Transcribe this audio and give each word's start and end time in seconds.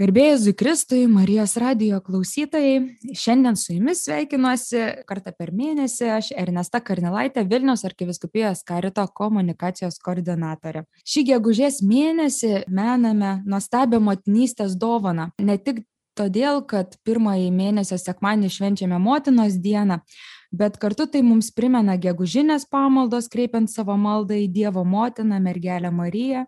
Garbėjus 0.00 0.46
Zikristui, 0.46 1.02
Marijos 1.12 1.58
radio 1.60 1.98
klausytojai, 2.00 2.78
šiandien 3.20 3.58
su 3.60 3.74
jumis 3.74 4.00
sveikinuosi 4.06 4.80
kartą 5.04 5.34
per 5.36 5.50
mėnesį, 5.52 6.06
aš 6.14 6.30
Ernesta 6.40 6.80
Karnilaitė, 6.80 7.44
Vilnius 7.50 7.84
arkiviskupijos 7.84 8.62
karito 8.64 9.04
komunikacijos 9.20 10.00
koordinatorė. 10.00 10.86
Šį 11.04 11.26
gegužės 11.34 11.82
mėnesį 11.84 12.62
mename 12.72 13.42
nuostabią 13.44 14.00
motinystės 14.06 14.78
dovaną. 14.80 15.34
Ne 15.36 15.58
tik 15.60 15.84
todėl, 16.16 16.64
kad 16.64 16.96
pirmąjį 17.04 17.50
mėnesio 17.52 18.00
sekmanį 18.00 18.48
švenčiame 18.56 18.96
motinos 19.04 19.60
dieną, 19.60 20.00
bet 20.48 20.80
kartu 20.80 21.10
tai 21.12 21.20
mums 21.26 21.52
primena 21.52 22.00
gegužinės 22.00 22.64
pamaldos, 22.72 23.28
kreipiant 23.28 23.68
savo 23.68 24.00
maldą 24.00 24.40
į 24.46 24.48
Dievo 24.48 24.86
motiną, 24.88 25.44
mergelę 25.44 25.92
Mariją 25.92 26.46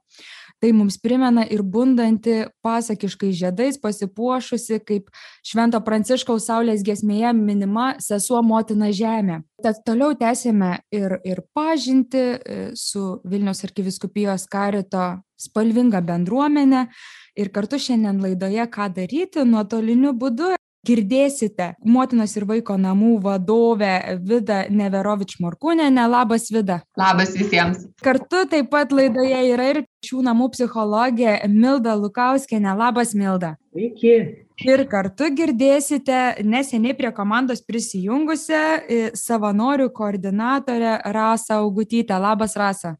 tai 0.62 0.70
mums 0.72 0.96
primena 1.02 1.42
ir 1.50 1.64
bundanti 1.66 2.44
pasakiškais 2.62 3.34
žiedais 3.40 3.78
pasipuošusi 3.82 4.78
kaip 4.86 5.10
švento 5.42 5.80
pranciškaus 5.82 6.46
saulės 6.46 6.84
giesmėje 6.86 7.32
minima 7.34 7.88
sesuo 7.98 8.44
motina 8.46 8.92
žemė. 8.94 9.40
Tad 9.62 9.82
toliau 9.86 10.14
tęsiame 10.18 10.76
ir 10.94 11.18
ir 11.26 11.42
pažintį 11.54 12.22
e, 12.22 12.62
su 12.78 13.18
vilniaus 13.26 13.64
arkivyskupijos 13.66 14.46
karito 14.50 15.08
spalvinga 15.42 16.00
bendruomene. 16.06 16.86
Ir 17.34 17.50
kartu 17.50 17.80
šiandien 17.80 18.22
laidoje 18.22 18.66
ką 18.70 18.90
daryti 18.94 19.42
nuotoliniu 19.48 20.14
būdu 20.14 20.52
girdėsite 20.86 21.72
motinos 21.86 22.34
ir 22.36 22.46
vaiko 22.48 22.76
namų 22.80 23.14
vadovę 23.22 24.18
Vida 24.26 24.64
Neverovič 24.70 25.36
Morkūnenė. 25.42 26.06
Labas, 26.10 26.48
Vida. 26.52 26.80
Labas 26.98 27.34
visiems. 27.38 27.86
Kartu 28.02 28.44
taip 28.50 28.70
pat 28.72 28.92
laidoje 28.94 29.42
yra 29.52 29.68
ir 29.72 29.82
šių 30.06 30.22
namų 30.26 30.50
psichologė 30.56 31.38
Milda 31.48 31.94
Lukauskienė. 31.98 32.74
Labas, 32.78 33.14
Milda. 33.14 33.56
Sveiki. 33.72 34.16
Ir 34.62 34.84
kartu 34.90 35.30
girdėsite 35.34 36.44
neseniai 36.46 36.94
prie 36.94 37.10
komandos 37.14 37.62
prisijungusią 37.66 38.62
e, 38.62 39.02
savanorių 39.18 39.88
koordinatorę 39.94 40.98
Rasą 41.14 41.62
Augutytę. 41.64 42.18
Labas, 42.20 42.54
Rasa. 42.58 42.96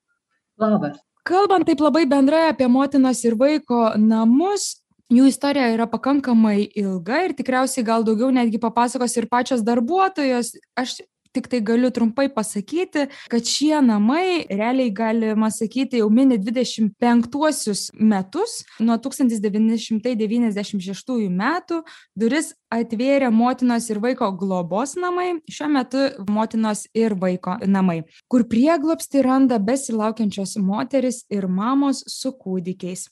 Labas. 0.59 0.99
Kalbant 1.23 1.69
taip 1.69 1.79
labai 1.79 2.03
bendrai 2.11 2.49
apie 2.51 2.67
motinos 2.67 3.21
ir 3.23 3.37
vaiko 3.39 3.93
namus, 3.95 4.82
jų 5.13 5.29
istorija 5.31 5.71
yra 5.75 5.87
pakankamai 5.91 6.65
ilga 6.79 7.25
ir 7.27 7.37
tikriausiai 7.39 7.85
gal 7.87 8.05
daugiau 8.07 8.33
netgi 8.35 8.61
papasakos 8.63 9.17
ir 9.21 9.29
pačios 9.31 9.65
darbuotojos. 9.67 10.55
Aš 10.79 11.01
tiktai 11.33 11.61
galiu 11.65 11.91
trumpai 11.91 12.29
pasakyti 12.35 13.07
kad 13.33 13.49
šie 13.49 13.81
namai 13.85 14.45
realiai 14.51 14.93
galima 14.93 15.51
sakyti 15.51 16.03
jau 16.03 16.11
mini 16.13 16.39
dvidešim 16.39 16.91
penktuosius 17.01 17.89
metus. 17.97 18.61
Nuo 18.81 18.99
tūkstantis 19.01 19.41
devyni 19.43 19.79
šimtai 19.81 20.15
devyniasdešim 20.21 20.83
šeštųjų 20.85 21.31
metų 21.33 21.83
duris 22.19 22.53
atvėrė 22.73 23.31
motinos 23.35 23.89
ir 23.91 24.01
vaiko 24.03 24.31
globos 24.39 24.95
namai 25.01 25.29
šiuo 25.51 25.69
metu 25.73 26.05
motinos 26.31 26.87
ir 26.97 27.15
vaiko 27.21 27.59
namai 27.67 28.03
kur 28.33 28.47
prieglobstį 28.49 29.25
randa 29.27 29.61
besilaukiančios 29.63 30.57
moterys 30.63 31.23
ir 31.33 31.49
mamos 31.49 32.05
su 32.09 32.33
kūdikiais. 32.37 33.09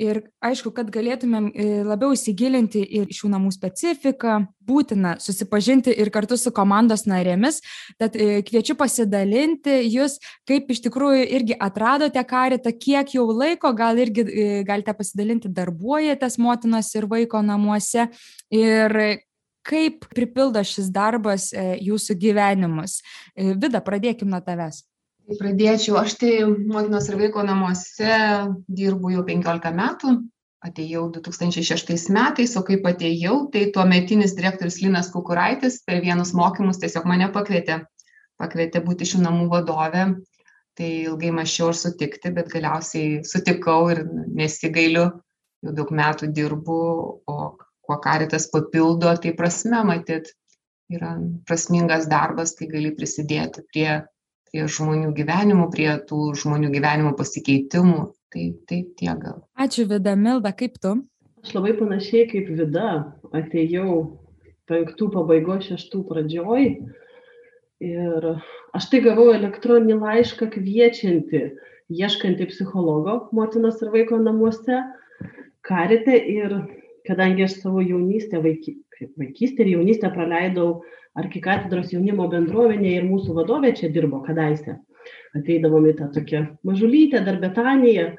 Ir 0.00 0.22
aišku 0.42 0.72
kad 0.74 0.90
galėtumėm 0.92 1.50
e, 1.52 1.66
labiau 1.86 2.16
įsigilinti 2.16 2.82
į 2.82 3.04
šių 3.14 3.30
namų 3.36 3.52
specifiką 3.54 4.40
būtina 4.66 5.16
susipažinti 5.22 5.92
ir 6.02 6.10
kartu 6.14 6.36
su 6.38 6.52
komandos 6.54 7.04
narėmis 7.10 7.60
tad 8.00 8.16
e, 8.16 8.42
kviečiu 8.46 8.76
pasidalinti 8.78 9.78
jūs 9.92 10.18
kaip 10.48 10.70
iš 10.72 10.82
tikrųjų 10.86 11.24
irgi 11.38 11.56
atradote 11.68 12.22
karitą 12.28 12.72
kiek 12.74 13.14
jau 13.16 13.26
laiko 13.30 13.72
gal 13.76 14.00
irgi 14.02 14.26
e, 14.26 14.48
galite 14.66 14.94
pasidalinti 14.98 15.52
darbuojatės 15.52 16.38
motinos 16.42 16.92
ir 16.96 17.08
vaiko 17.10 17.42
namuose. 17.44 18.08
Ir 18.52 18.92
kaip 19.66 20.06
pripildo 20.10 20.62
šis 20.66 20.90
darbas 20.94 21.50
jūsų 21.54 22.16
gyvenimus? 22.18 23.00
Vida 23.36 23.82
pradėkim 23.84 24.32
nuo 24.32 24.42
tavęs. 24.42 24.82
Tai 25.22 25.38
pradėčiau. 25.38 25.96
Aš 26.00 26.16
tai 26.18 26.32
motinos 26.44 27.06
ir 27.08 27.18
vaiko 27.20 27.44
namuose 27.46 28.14
dirbu 28.66 29.14
jau 29.14 29.26
penkiolika 29.26 29.70
metų. 29.74 30.18
Atėjau 30.62 31.08
du 31.14 31.22
tūkstančiai 31.22 31.66
šeštais 31.66 32.04
metais 32.14 32.52
o 32.58 32.62
kaip 32.66 32.84
atėjau 32.86 33.48
tai 33.54 33.64
tuometinis 33.74 34.36
direktorius 34.38 34.78
linas 34.82 35.08
kukuraitis 35.10 35.80
per 35.86 35.98
vienus 36.04 36.30
mokymus 36.38 36.78
tiesiog 36.82 37.06
mane 37.10 37.26
pakvietė. 37.34 37.80
Pakvietė 38.38 38.82
būti 38.84 39.08
šių 39.10 39.24
namų 39.24 39.48
vadove 39.50 40.04
tai 40.78 40.90
ilgai 41.06 41.32
mąsčiau 41.34 41.70
ar 41.72 41.78
sutikti 41.78 42.32
bet 42.34 42.50
galiausiai 42.52 43.22
sutikau 43.26 43.90
ir 43.92 44.04
nesigailiu. 44.38 45.10
Jau 45.62 45.74
daug 45.78 45.90
metų 45.94 46.30
dirbu 46.34 46.78
o 47.30 47.36
kuo 47.82 47.98
karitas 48.02 48.48
papildo 48.52 49.12
tai 49.22 49.34
prasme 49.38 49.82
matyt 49.88 50.30
yra 50.92 51.16
prasmingas 51.48 52.08
darbas 52.10 52.54
kai 52.58 52.68
gali 52.70 52.92
prisidėti 52.96 53.64
prie 53.72 54.02
prie 54.52 54.66
žmonių 54.68 55.14
gyvenimų, 55.16 55.70
prie 55.72 55.88
tų 56.08 56.34
žmonių 56.36 56.68
gyvenimo 56.74 57.14
pasikeitimų. 57.16 58.12
Tai, 58.32 58.44
tai 58.68 58.78
tiek 58.96 59.18
gal. 59.20 59.42
Ačiū 59.60 59.84
Vida, 59.88 60.14
Milda, 60.16 60.52
kaip 60.56 60.78
tu? 60.80 60.94
Aš 61.42 61.54
labai 61.56 61.74
panašiai 61.76 62.28
kaip 62.30 62.48
Vida 62.52 63.12
atėjau 63.32 64.20
penktų 64.70 65.08
pabaigos, 65.12 65.66
šeštų 65.68 66.04
pradžioj 66.08 66.68
ir 67.82 68.28
aš 68.72 68.86
tai 68.92 69.02
gavau 69.04 69.32
elektroninį 69.34 69.98
laišką 70.00 70.48
kviečiantį, 70.54 71.42
ieškantį 71.92 72.48
psichologo 72.52 73.18
motinos 73.36 73.82
ir 73.82 73.90
vaiko 73.92 74.20
namuose, 74.22 74.80
karite 75.66 76.16
ir 76.16 76.56
kadangi 77.08 77.46
aš 77.46 77.58
savo 77.60 77.82
jaunystę, 77.82 78.40
vaiky, 78.44 78.76
vaikystę 79.18 79.64
ir 79.64 79.74
jaunystę 79.76 80.10
praleidau 80.14 80.82
arkikatedros 81.18 81.92
jaunimo 81.92 82.28
bendruomenėje 82.32 83.02
ir 83.02 83.08
mūsų 83.08 83.36
vadovė 83.36 83.74
čia 83.78 83.90
dirbo 83.92 84.22
kadaise. 84.26 84.78
Ateidavom 85.36 85.88
į 85.90 85.96
tą 85.98 86.08
tokią 86.14 86.42
mažulytę, 86.68 87.22
dar 87.26 87.40
Betaniją, 87.42 88.12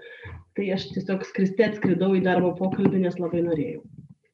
tai 0.58 0.70
aš 0.76 0.90
tiesiog 0.94 1.26
skriste 1.28 1.68
atskridau 1.68 2.14
į 2.18 2.24
darbo 2.26 2.54
pokalbį, 2.58 3.06
nes 3.06 3.20
labai 3.22 3.44
norėjau. 3.46 3.84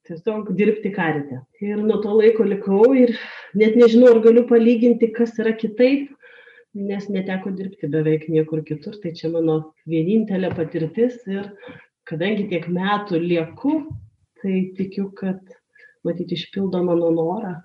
Tiesiog 0.10 0.54
dirbti 0.58 0.92
karite. 0.96 1.44
Ir 1.62 1.84
nuo 1.84 2.00
to 2.02 2.16
laiko 2.18 2.48
likau 2.48 2.96
ir 2.98 3.14
net 3.54 3.78
nežinau, 3.78 4.16
ar 4.16 4.24
galiu 4.24 4.48
palyginti, 4.50 5.12
kas 5.14 5.36
yra 5.44 5.54
kitaip, 5.54 6.10
nes 6.74 7.06
neteko 7.12 7.54
dirbti 7.54 7.92
beveik 7.92 8.26
niekur 8.32 8.64
kitur. 8.66 8.98
Tai 9.04 9.14
čia 9.14 9.30
mano 9.36 9.60
vienintelė 9.90 10.50
patirtis 10.58 11.20
ir 11.30 11.52
kadangi 12.10 12.48
tiek 12.50 12.66
metų 12.74 13.22
lieku, 13.22 13.84
tai 14.42 14.72
tikiu, 14.78 15.10
kad 15.20 15.40
matyti 16.08 16.38
išpildo 16.40 16.84
mano 16.88 17.12
norą 17.16 17.56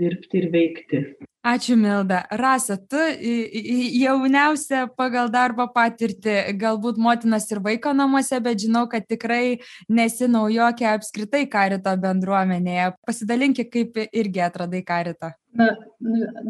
dirbti 0.00 0.42
ir 0.42 0.50
veikti. 0.52 1.02
Ačiū, 1.46 1.76
Milda. 1.78 2.24
Rasa, 2.34 2.74
tu 2.76 2.98
jauniausia 2.98 4.80
pagal 4.98 5.28
darbo 5.30 5.68
patirtį, 5.70 6.32
galbūt 6.58 6.96
motinas 6.98 7.44
ir 7.52 7.60
vaiko 7.62 7.92
namuose, 7.94 8.40
bet 8.42 8.64
žinau, 8.64 8.88
kad 8.90 9.04
tikrai 9.06 9.60
nesi 9.86 10.26
naujokė 10.26 10.88
apskritai 10.90 11.44
karito 11.52 11.92
bendruomenėje. 12.02 12.88
Pasidalinkit, 13.06 13.70
kaip 13.70 14.00
irgi 14.10 14.42
atradai 14.42 14.80
karitą. 14.88 15.30
Na, 15.56 15.68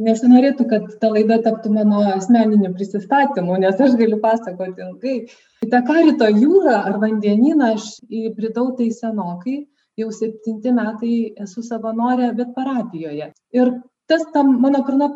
nesinorėtų, 0.06 0.64
kad 0.70 0.86
ta 1.02 1.10
laida 1.12 1.42
taptų 1.44 1.74
mano 1.74 2.00
asmeniniu 2.14 2.70
prisistatymu, 2.78 3.58
nes 3.66 3.76
aš 3.76 3.98
galiu 4.00 4.16
pasakoti 4.22 4.80
ilgai. 4.86 5.16
Į 5.60 5.68
tą 5.74 5.82
karito 5.90 6.30
jūrą 6.32 6.78
ar 6.88 6.96
vandenyną 7.04 7.74
aš 7.74 7.98
įbridau 8.08 8.70
tai 8.80 8.88
senokai 8.96 9.58
jau 10.00 10.08
septinti 10.12 10.72
metai 10.72 11.18
esu 11.44 11.60
savanorė, 11.68 12.30
bet 12.40 12.56
parapijoje. 12.56 13.28
Ir 13.56 13.74
tas 14.06 14.24
tam 14.32 14.60
mano 14.62 14.82
pirma, 14.86 15.08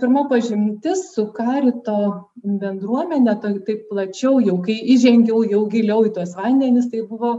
pirma 0.00 0.24
pažintis 0.30 1.02
su 1.14 1.26
karito 1.34 1.98
bendruomenė, 2.44 3.36
tai 3.42 3.54
taip 3.66 3.88
plačiau, 3.90 4.40
jau 4.48 4.58
kai 4.62 4.76
įžengiau 4.94 5.42
jau 5.50 5.62
giliau 5.70 6.04
į 6.06 6.14
tuos 6.18 6.34
vandenis, 6.38 6.90
tai 6.92 7.02
buvo 7.08 7.38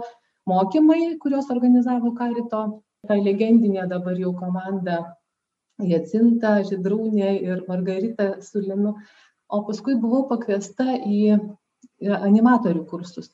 mokymai, 0.49 1.15
kuriuos 1.21 1.51
organizavo 1.55 2.11
karito, 2.19 2.63
ta 3.07 3.19
legendinė 3.19 3.87
dabar 3.91 4.19
jau 4.19 4.33
komanda 4.35 5.03
Jacinta, 5.79 6.57
Židrūnė 6.67 7.31
ir 7.43 7.63
Margarita 7.67 8.35
Sulinu. 8.41 8.95
O 9.51 9.61
paskui 9.67 9.95
buvau 10.01 10.23
pakviesta 10.29 10.95
į 11.05 11.35
animatorių 12.01 12.85
kursus 12.89 13.29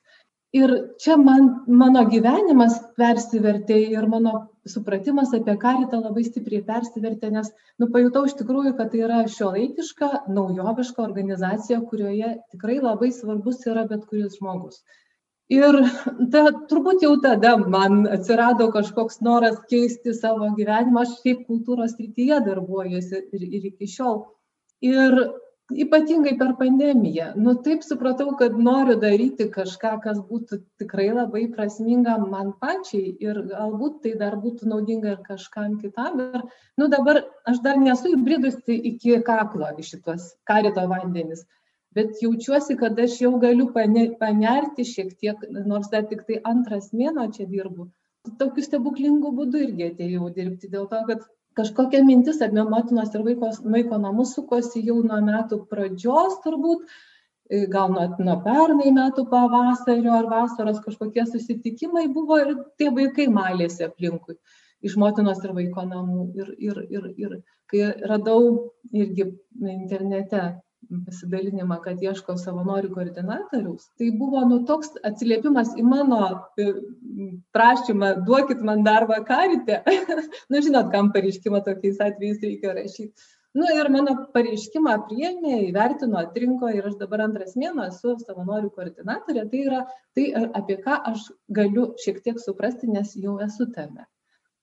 ir 0.53 0.71
čia 0.99 1.15
man 1.17 1.49
mano 1.81 2.03
gyvenimas 2.11 2.77
persivertė 2.99 3.77
ir 3.95 4.07
mano 4.13 4.33
supratimas 4.67 5.31
apie 5.37 5.55
karitą 5.59 6.01
labai 6.01 6.23
stipriai 6.27 6.63
persivertė 6.67 7.29
nes 7.35 7.51
nu 7.79 7.87
pajutau 7.93 8.25
iš 8.27 8.35
tikrųjų 8.41 8.73
kad 8.79 8.91
tai 8.91 9.05
yra 9.05 9.21
šiuolaikiška 9.35 10.09
naujoviška 10.37 11.03
organizacija 11.05 11.79
kurioje 11.91 12.33
tikrai 12.51 12.81
labai 12.81 13.13
svarbus 13.15 13.63
yra 13.73 13.85
bet 13.93 14.03
kuris 14.09 14.35
žmogus. 14.39 14.83
Ir 15.51 15.75
ta 16.33 16.43
turbūt 16.71 17.01
jau 17.03 17.15
tada 17.23 17.57
man 17.59 18.05
atsirado 18.17 18.69
kažkoks 18.75 19.19
noras 19.27 19.57
keisti 19.71 20.13
savo 20.15 20.47
gyvenimą. 20.59 21.03
Aš 21.03 21.17
šiaip 21.23 21.41
kultūros 21.47 21.97
srityje 21.97 22.37
darbuojuosi 22.45 23.23
ir 23.35 23.47
ir 23.47 23.65
iki 23.71 23.89
šiol. 23.95 24.21
Ir 24.87 25.17
ypatingai 25.83 26.33
per 26.39 26.55
pandemiją. 26.59 27.31
Nu 27.35 27.55
taip 27.65 27.85
supratau 27.85 28.35
kad 28.39 28.57
noriu 28.67 28.97
daryti 29.01 29.47
kažką 29.53 29.93
kas 30.03 30.19
būtų 30.31 30.61
tikrai 30.81 31.07
labai 31.13 31.45
prasminga 31.55 32.17
man 32.23 32.51
pačiai 32.63 33.15
ir 33.27 33.41
galbūt 33.53 34.01
tai 34.03 34.13
dar 34.19 34.37
būtų 34.43 34.69
naudinga 34.73 35.15
ir 35.15 35.23
kažkam 35.27 35.79
kitam. 35.81 36.19
Ir 36.19 36.43
nu 36.77 36.89
dabar 36.91 37.23
aš 37.47 37.63
dar 37.65 37.79
nesu 37.79 38.13
įbridusi 38.17 38.77
iki 38.93 39.17
kaklo 39.25 39.71
į 39.77 39.87
šituos 39.93 40.35
karito 40.47 40.85
vandenis 40.91 41.47
bet 41.95 42.21
jaučiuosi 42.23 42.77
kad 42.79 42.99
aš 42.99 43.17
jau 43.21 43.33
galiu 43.39 43.67
pane 43.73 44.05
panerti 44.19 44.85
šiek 44.87 45.11
tiek 45.19 45.41
nors 45.71 45.89
dar 45.91 46.07
tiktai 46.11 46.39
antras 46.51 46.91
mėnuo 46.95 47.27
čia 47.35 47.47
dirbu. 47.51 47.89
Tokiu 48.39 48.63
stebuklingu 48.63 49.31
būdu 49.37 49.63
irgi 49.65 49.87
atėjau 49.91 50.29
dirbti 50.35 50.69
dėl 50.71 50.87
to 50.91 51.01
kad 51.09 51.25
kažkokia 51.57 52.03
mintis 52.07 52.41
apie 52.45 52.63
motinos 52.67 53.13
ir 53.15 53.23
vaiko, 53.27 53.51
vaiko 53.75 53.99
namus 54.01 54.35
sukosi 54.37 54.83
jau 54.87 54.99
nuo 55.03 55.19
metų 55.25 55.61
pradžios 55.71 56.39
turbūt, 56.45 56.87
e, 57.49 57.65
gal 57.71 57.91
nuo, 57.93 58.07
nuo 58.19 58.37
pernai 58.45 58.93
metų 58.95 59.27
pavasario 59.31 60.15
ar 60.15 60.29
vasaros 60.31 60.81
kažkokie 60.85 61.27
susitikimai 61.29 62.07
buvo 62.13 62.39
ir 62.41 62.55
tie 62.79 62.89
vaikai 62.95 63.27
malėsi 63.31 63.87
aplinkui 63.87 64.37
iš 64.81 64.97
motinos 64.97 65.41
ir 65.45 65.53
vaiko 65.57 65.85
namų. 65.85 66.25
Ir, 66.39 66.51
ir, 66.57 66.83
ir, 66.89 67.07
ir 67.25 67.37
kai 67.71 67.91
radau 68.09 68.71
irgi 68.91 69.27
internete 69.61 70.45
pasidalinimą, 70.89 71.77
kad 71.83 72.01
ieškau 72.03 72.37
savanorių 72.39 72.91
koordinatoriaus, 72.95 73.89
tai 73.99 74.09
buvo 74.17 74.41
nu 74.47 74.61
toks 74.69 74.95
atsiliepimas 75.07 75.73
į 75.79 75.85
mano 75.87 76.21
e, 76.59 76.71
prašymą, 77.55 78.13
duokit 78.27 78.63
man 78.67 78.83
darbą 78.87 79.21
karite. 79.27 79.81
nu, 80.51 80.63
žinot, 80.63 80.91
kam 80.95 81.11
pareiškimą 81.15 81.63
tokiais 81.67 82.01
atvejais 82.03 82.41
reikia 82.43 82.75
rašyti. 82.77 83.29
Nu 83.57 83.67
ir 83.75 83.89
mano 83.91 84.13
pareiškimą 84.35 84.93
priėmė, 85.09 85.57
įvertino, 85.67 86.21
atrinko 86.21 86.69
ir 86.71 86.87
aš 86.87 86.95
dabar 87.01 87.25
antras 87.25 87.57
mėno 87.59 87.83
esu 87.89 88.15
savanorių 88.21 88.71
koordinatorė. 88.77 89.43
Tai 89.51 89.65
yra 89.67 89.81
tai, 90.15 90.29
apie 90.61 90.79
ką 90.85 91.01
aš 91.11 91.27
galiu 91.51 91.89
šiek 91.99 92.23
tiek 92.23 92.39
suprasti, 92.39 92.87
nes 92.87 93.11
jau 93.19 93.35
esu 93.43 93.67
tame 93.75 94.07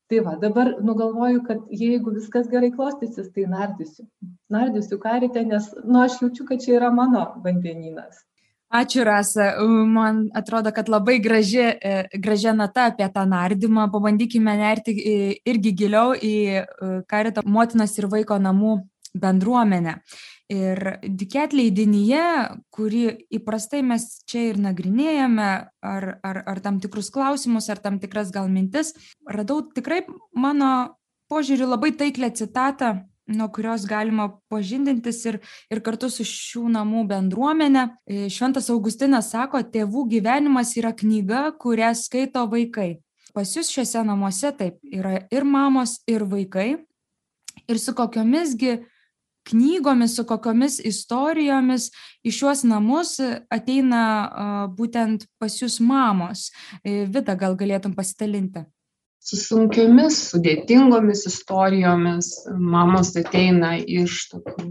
tai 0.09 0.21
va 0.25 0.37
dabar 0.41 0.75
nu 0.81 0.95
galvoju 0.95 1.43
kad 1.47 1.59
jeigu 1.83 2.15
viskas 2.15 2.49
gerai 2.49 2.71
klostysis 2.77 3.29
tai 3.35 3.45
nardysiu 3.57 4.07
nardysiu 4.57 4.99
karite 4.99 5.45
nes 5.45 5.69
nu 5.85 6.01
aš 6.05 6.23
jaučiu 6.23 6.47
kad 6.49 6.65
čia 6.65 6.79
yra 6.81 6.91
mano 7.03 7.27
vandenynas 7.45 8.25
Ačiū, 8.69 9.01
Rasa. 9.05 9.55
Man 9.89 10.27
atrodo, 10.37 10.71
kad 10.77 10.91
labai 10.93 11.19
graži, 11.25 11.63
e, 11.81 12.03
gražia 12.21 12.53
nata 12.53 12.91
apie 12.91 13.07
tą 13.09 13.23
nardymą. 13.25 13.87
Pabandykime 13.89 14.57
nerti 14.61 14.93
irgi 15.49 15.73
giliau 15.73 16.13
į 16.13 16.35
e, 16.53 16.65
karito 17.09 17.41
motinos 17.49 17.97
ir 17.97 18.11
vaiko 18.13 18.37
namų 18.37 18.75
bendruomenę. 19.15 19.99
Ir 20.49 20.81
Diket 21.05 21.53
leidinyje, 21.53 22.25
kurį 22.73 23.03
įprastai 23.37 23.83
mes 23.85 24.07
čia 24.29 24.47
ir 24.53 24.61
nagrinėjame, 24.65 25.51
ar, 25.85 26.07
ar, 26.25 26.41
ar 26.49 26.61
tam 26.65 26.79
tikrus 26.81 27.13
klausimus, 27.13 27.69
ar 27.69 27.83
tam 27.85 27.99
tikras 28.01 28.33
gal 28.33 28.49
mintis, 28.49 28.95
radau 29.29 29.61
tikrai 29.75 30.07
mano 30.33 30.97
požiūriu 31.29 31.69
labai 31.69 31.93
taiklę 31.93 32.33
citatą, 32.33 32.95
nuo 33.29 33.49
kurios 33.53 33.85
galima 33.85 34.31
pažindintis 34.49 35.21
ir, 35.29 35.39
ir 35.69 35.83
kartu 35.85 36.09
su 36.09 36.25
šių 36.25 36.65
namų 36.79 37.05
bendruomenė. 37.11 37.85
Šventas 38.33 38.71
Augustinas 38.73 39.29
sako, 39.35 39.61
tėvų 39.61 40.07
gyvenimas 40.15 40.73
yra 40.81 40.95
knyga, 40.97 41.51
kurią 41.61 41.93
skaito 41.99 42.47
vaikai. 42.49 43.03
Pas 43.37 43.53
jūs 43.55 43.69
šiuose 43.71 44.01
namuose 44.09 44.53
taip 44.57 44.81
yra 44.89 45.19
ir 45.29 45.45
mamos, 45.45 45.99
ir 46.09 46.25
vaikai. 46.25 46.79
Ir 47.69 47.81
su 47.83 47.93
kokiomisgi 47.93 48.79
knygomis, 49.49 50.17
su 50.17 50.25
kokiomis 50.29 50.79
istorijomis 50.85 51.89
į 52.27 52.33
šiuos 52.35 52.65
namus 52.69 53.17
ateina 53.55 54.03
būtent 54.79 55.27
pas 55.41 55.55
jūs 55.61 55.79
mamos. 55.85 56.49
E, 56.83 57.05
Vida, 57.09 57.37
gal 57.39 57.57
galėtum 57.59 57.95
pasidalinti? 57.97 58.65
Su 59.19 59.37
sunkiomis, 59.37 60.19
sudėtingomis 60.31 61.27
istorijomis 61.29 62.31
mamos 62.49 63.15
ateina 63.19 63.75
iš 63.83 64.29
tokių 64.33 64.71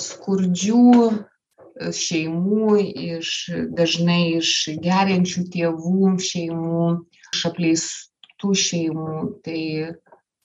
skurdžių 0.00 0.84
e, 1.10 1.90
šeimų, 1.98 2.78
iš, 3.18 3.34
dažnai 3.76 4.38
iš 4.38 4.54
geriančių 4.84 5.44
tėvų 5.56 6.14
šeimų, 6.30 6.86
iš 7.34 7.44
apleistų 7.50 8.56
šeimų. 8.64 9.20
Tai 9.44 9.60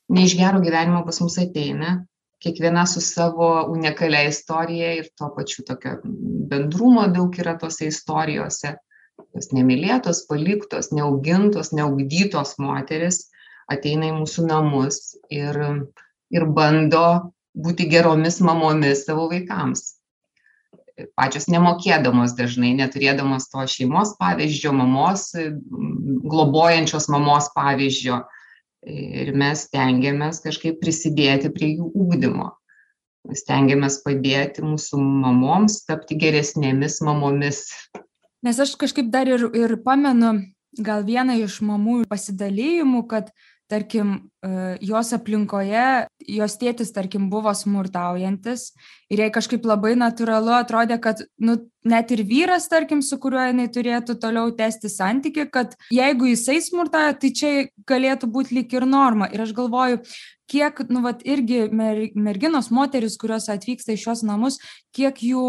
ne 0.09 0.25
iš 0.25 0.35
gero 0.39 0.61
gyvenimo 0.63 1.03
pas 1.05 1.21
mus 1.21 1.37
ateina, 1.41 1.99
kiekviena 2.43 2.85
su 2.87 3.01
savo 3.01 3.49
unikalia 3.71 4.23
istorija 4.29 4.93
ir 4.99 5.09
tuo 5.17 5.31
pačiu 5.35 5.65
tokio 5.67 5.97
bendrumo 6.49 7.07
daug 7.07 7.35
yra 7.39 7.57
tose 7.59 7.89
istorijose. 7.91 8.75
Tos 9.35 9.51
nemylėtos, 9.51 10.23
paliktos, 10.29 10.93
neaugintos, 10.95 11.73
neaugdytos 11.75 12.55
moteris 12.57 13.25
ateina 13.69 14.09
į 14.09 14.15
mūsų 14.21 14.47
namus 14.47 14.99
ir, 15.29 15.59
ir 16.31 16.45
bando 16.55 17.33
būti 17.53 17.89
geromis 17.91 18.39
mamomis 18.41 19.03
savo 19.05 19.27
vaikams. 19.31 19.99
Pačios 21.15 21.47
nemokėdamos 21.51 22.33
dažnai, 22.35 22.73
neturėdamos 22.79 23.47
to 23.51 23.63
šeimos 23.71 24.15
pavyzdžio, 24.19 24.73
mamos, 24.75 25.29
globojančios 26.31 27.07
mamos 27.11 27.47
pavyzdžio, 27.55 28.23
ir 28.87 29.33
mes 29.35 29.65
stengiamės 29.67 30.41
kažkaip 30.43 30.79
prisidėti 30.81 31.51
prie 31.53 31.73
jų 31.75 31.89
ūkdymo. 31.93 32.51
Stengiamės 33.35 33.99
padėti 34.05 34.63
mūsų 34.63 34.99
mamoms 34.99 35.81
tapti 35.85 36.15
geresnėmis 36.19 37.01
mamomis. 37.05 37.65
Nes 38.45 38.59
aš 38.63 38.77
kažkaip 38.79 39.09
dar 39.11 39.27
ir, 39.27 39.49
ir 39.53 39.75
pamenu 39.83 40.37
gal 40.79 41.03
vieną 41.03 41.35
iš 41.43 41.59
mamų 41.65 42.05
pasidalymų, 42.09 43.03
kad 43.11 43.33
tarkim, 43.69 44.31
e, 44.41 44.77
jos 44.81 45.11
aplinkoje, 45.13 46.07
jos 46.25 46.55
tėtis, 46.57 46.89
tarkim, 46.93 47.27
buvo 47.29 47.51
smurtaujantis 47.53 48.71
ir 49.13 49.21
jai 49.21 49.29
kažkaip 49.33 49.65
labai 49.69 49.93
natūralu 49.99 50.55
atrodė, 50.57 50.97
kad, 51.01 51.21
nu, 51.37 51.59
net 51.85 52.09
ir 52.15 52.23
vyras, 52.25 52.65
tarkim, 52.71 53.03
su 53.05 53.19
kuriuo 53.21 53.45
jinai 53.51 53.67
turėtų 53.69 54.17
toliau 54.21 54.49
tęsti 54.57 54.89
santyki, 54.89 55.45
kad 55.53 55.77
jeigu 55.93 56.31
jisai 56.31 56.57
smurtauja, 56.65 57.13
tai 57.21 57.31
čia 57.41 57.53
galėtų 57.89 58.31
būti 58.33 58.57
lik 58.57 58.73
ir 58.73 58.89
norma. 58.89 59.29
Ir 59.29 59.45
aš 59.45 59.53
galvoju, 59.61 60.01
kiek, 60.49 60.83
nu, 60.89 61.05
vat, 61.05 61.21
irgi 61.21 61.67
mer, 61.69 62.07
merginos, 62.17 62.73
moteris, 62.73 63.21
kurios 63.21 63.51
atvyksta 63.53 63.93
į 63.93 64.01
šios 64.01 64.25
namus, 64.25 64.57
kiek 64.97 65.21
jų 65.29 65.45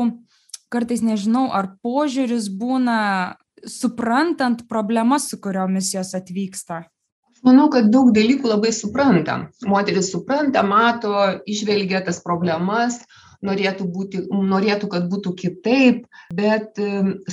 kartais 0.70 1.00
nežinau, 1.02 1.48
ar 1.56 1.72
požiūris 1.80 2.52
būna 2.52 3.00
suprantant 3.64 4.68
problemas, 4.68 5.32
su 5.32 5.40
kuriomis 5.40 5.94
jos 5.96 6.12
atvyksta 6.16 6.84
manau 7.46 7.68
kad 7.72 7.90
daug 7.92 8.12
dalykų 8.16 8.50
labai 8.50 8.72
supranta. 8.74 9.38
Moteris 9.68 10.12
supranta 10.12 10.62
mato 10.66 11.14
įžvelgia 11.48 12.04
tas 12.06 12.20
problemas 12.24 13.00
norėtų 13.46 13.86
būti 13.88 14.22
norėtų 14.30 14.88
kad 14.92 15.06
būtų 15.10 15.34
kitaip 15.38 16.04
bet 16.36 16.80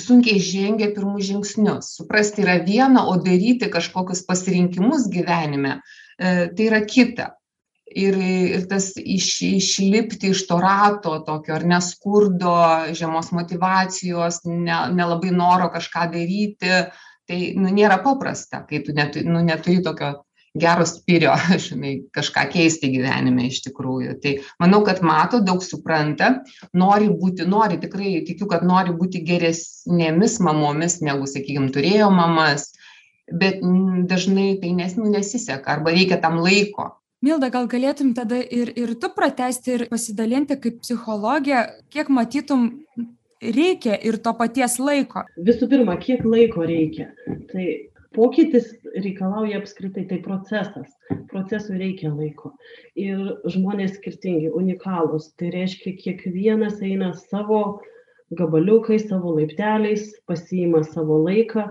sunkiai 0.00 0.40
žengia 0.40 0.92
pirmus 0.96 1.28
žingsnius. 1.28 1.92
Suprasti 1.98 2.44
yra 2.46 2.58
viena 2.64 3.06
o 3.08 3.18
daryti 3.20 3.68
kažkokius 3.72 4.24
pasirinkimus 4.28 5.08
gyvenime 5.12 5.78
e, 5.78 6.48
tai 6.48 6.70
yra 6.70 6.84
kita. 6.84 7.34
Ir 7.88 8.18
ir 8.20 8.66
tas 8.68 8.90
iš 9.00 9.28
išlipti 9.46 10.28
iš 10.34 10.42
to 10.48 10.58
rato 10.60 11.14
tokio 11.24 11.54
ar 11.56 11.62
ne 11.64 11.78
skurdo 11.80 12.56
žemos 12.92 13.30
motyvacijos 13.32 14.42
ne 14.44 14.80
nelabai 14.92 15.32
noro 15.32 15.70
kažką 15.72 16.10
daryti 16.12 16.82
tai 17.28 17.52
nu 17.58 17.70
nėra 17.74 18.00
paprasta 18.04 18.64
kai 18.68 18.82
tu 18.86 18.94
netu 18.96 19.22
nu 19.28 19.42
neturi 19.44 19.82
tokio 19.84 20.14
gero 20.58 20.86
spirio 20.88 21.34
žinai 21.66 21.94
kažką 22.14 22.46
keisti 22.52 22.90
gyvenime 22.94 23.46
iš 23.48 23.60
tikrųjų. 23.68 24.16
Tai 24.22 24.34
manau 24.62 24.82
kad 24.86 25.02
mato 25.04 25.42
daug 25.44 25.62
supranta 25.64 26.38
nori 26.72 27.10
būti 27.12 27.46
nori 27.48 27.78
tikrai 27.82 28.18
tikiu 28.26 28.48
kad 28.50 28.64
nori 28.66 28.96
būti 28.96 29.22
geresnėmis 29.28 30.38
mamomis 30.44 31.00
negu 31.04 31.28
sakykim 31.28 31.70
turėjo 31.74 32.10
mamas 32.14 32.72
bet 33.28 33.60
dažnai 34.08 34.56
tai 34.62 34.72
nes 34.72 34.96
nu 34.96 35.10
nesiseka 35.12 35.76
arba 35.76 35.92
reikia 35.92 36.20
tam 36.20 36.40
laiko. 36.40 36.94
Milda, 37.18 37.48
gal 37.50 37.66
galėtum 37.66 38.12
tada 38.14 38.38
ir, 38.38 38.70
ir 38.78 38.94
tu 38.94 39.10
pratesti 39.10 39.72
ir 39.74 39.86
pasidalinti 39.90 40.54
kaip 40.62 40.76
psichologija, 40.84 41.64
kiek 41.90 42.12
matytum 42.14 42.68
reikia 43.42 43.98
ir 44.04 44.18
to 44.22 44.32
paties 44.38 44.78
laiko? 44.82 45.24
Visų 45.46 45.68
pirma, 45.70 45.96
kiek 46.00 46.24
laiko 46.26 46.66
reikia? 46.68 47.10
Tai 47.50 47.66
pokytis 48.16 48.72
reikalauja 48.96 49.60
apskritai, 49.60 50.06
tai 50.10 50.18
procesas. 50.24 50.90
Procesui 51.30 51.78
reikia 51.80 52.10
laiko. 52.14 52.54
Ir 52.98 53.20
žmonės 53.50 53.98
skirtingi, 53.98 54.50
unikalūs. 54.54 55.32
Tai 55.38 55.52
reiškia, 55.54 55.94
kiekvienas 56.02 56.82
eina 56.82 57.12
savo 57.28 57.80
gabaliukais, 58.38 59.08
savo 59.08 59.34
laipteliais, 59.38 60.10
pasiima 60.28 60.82
savo 60.84 61.22
laiką 61.24 61.64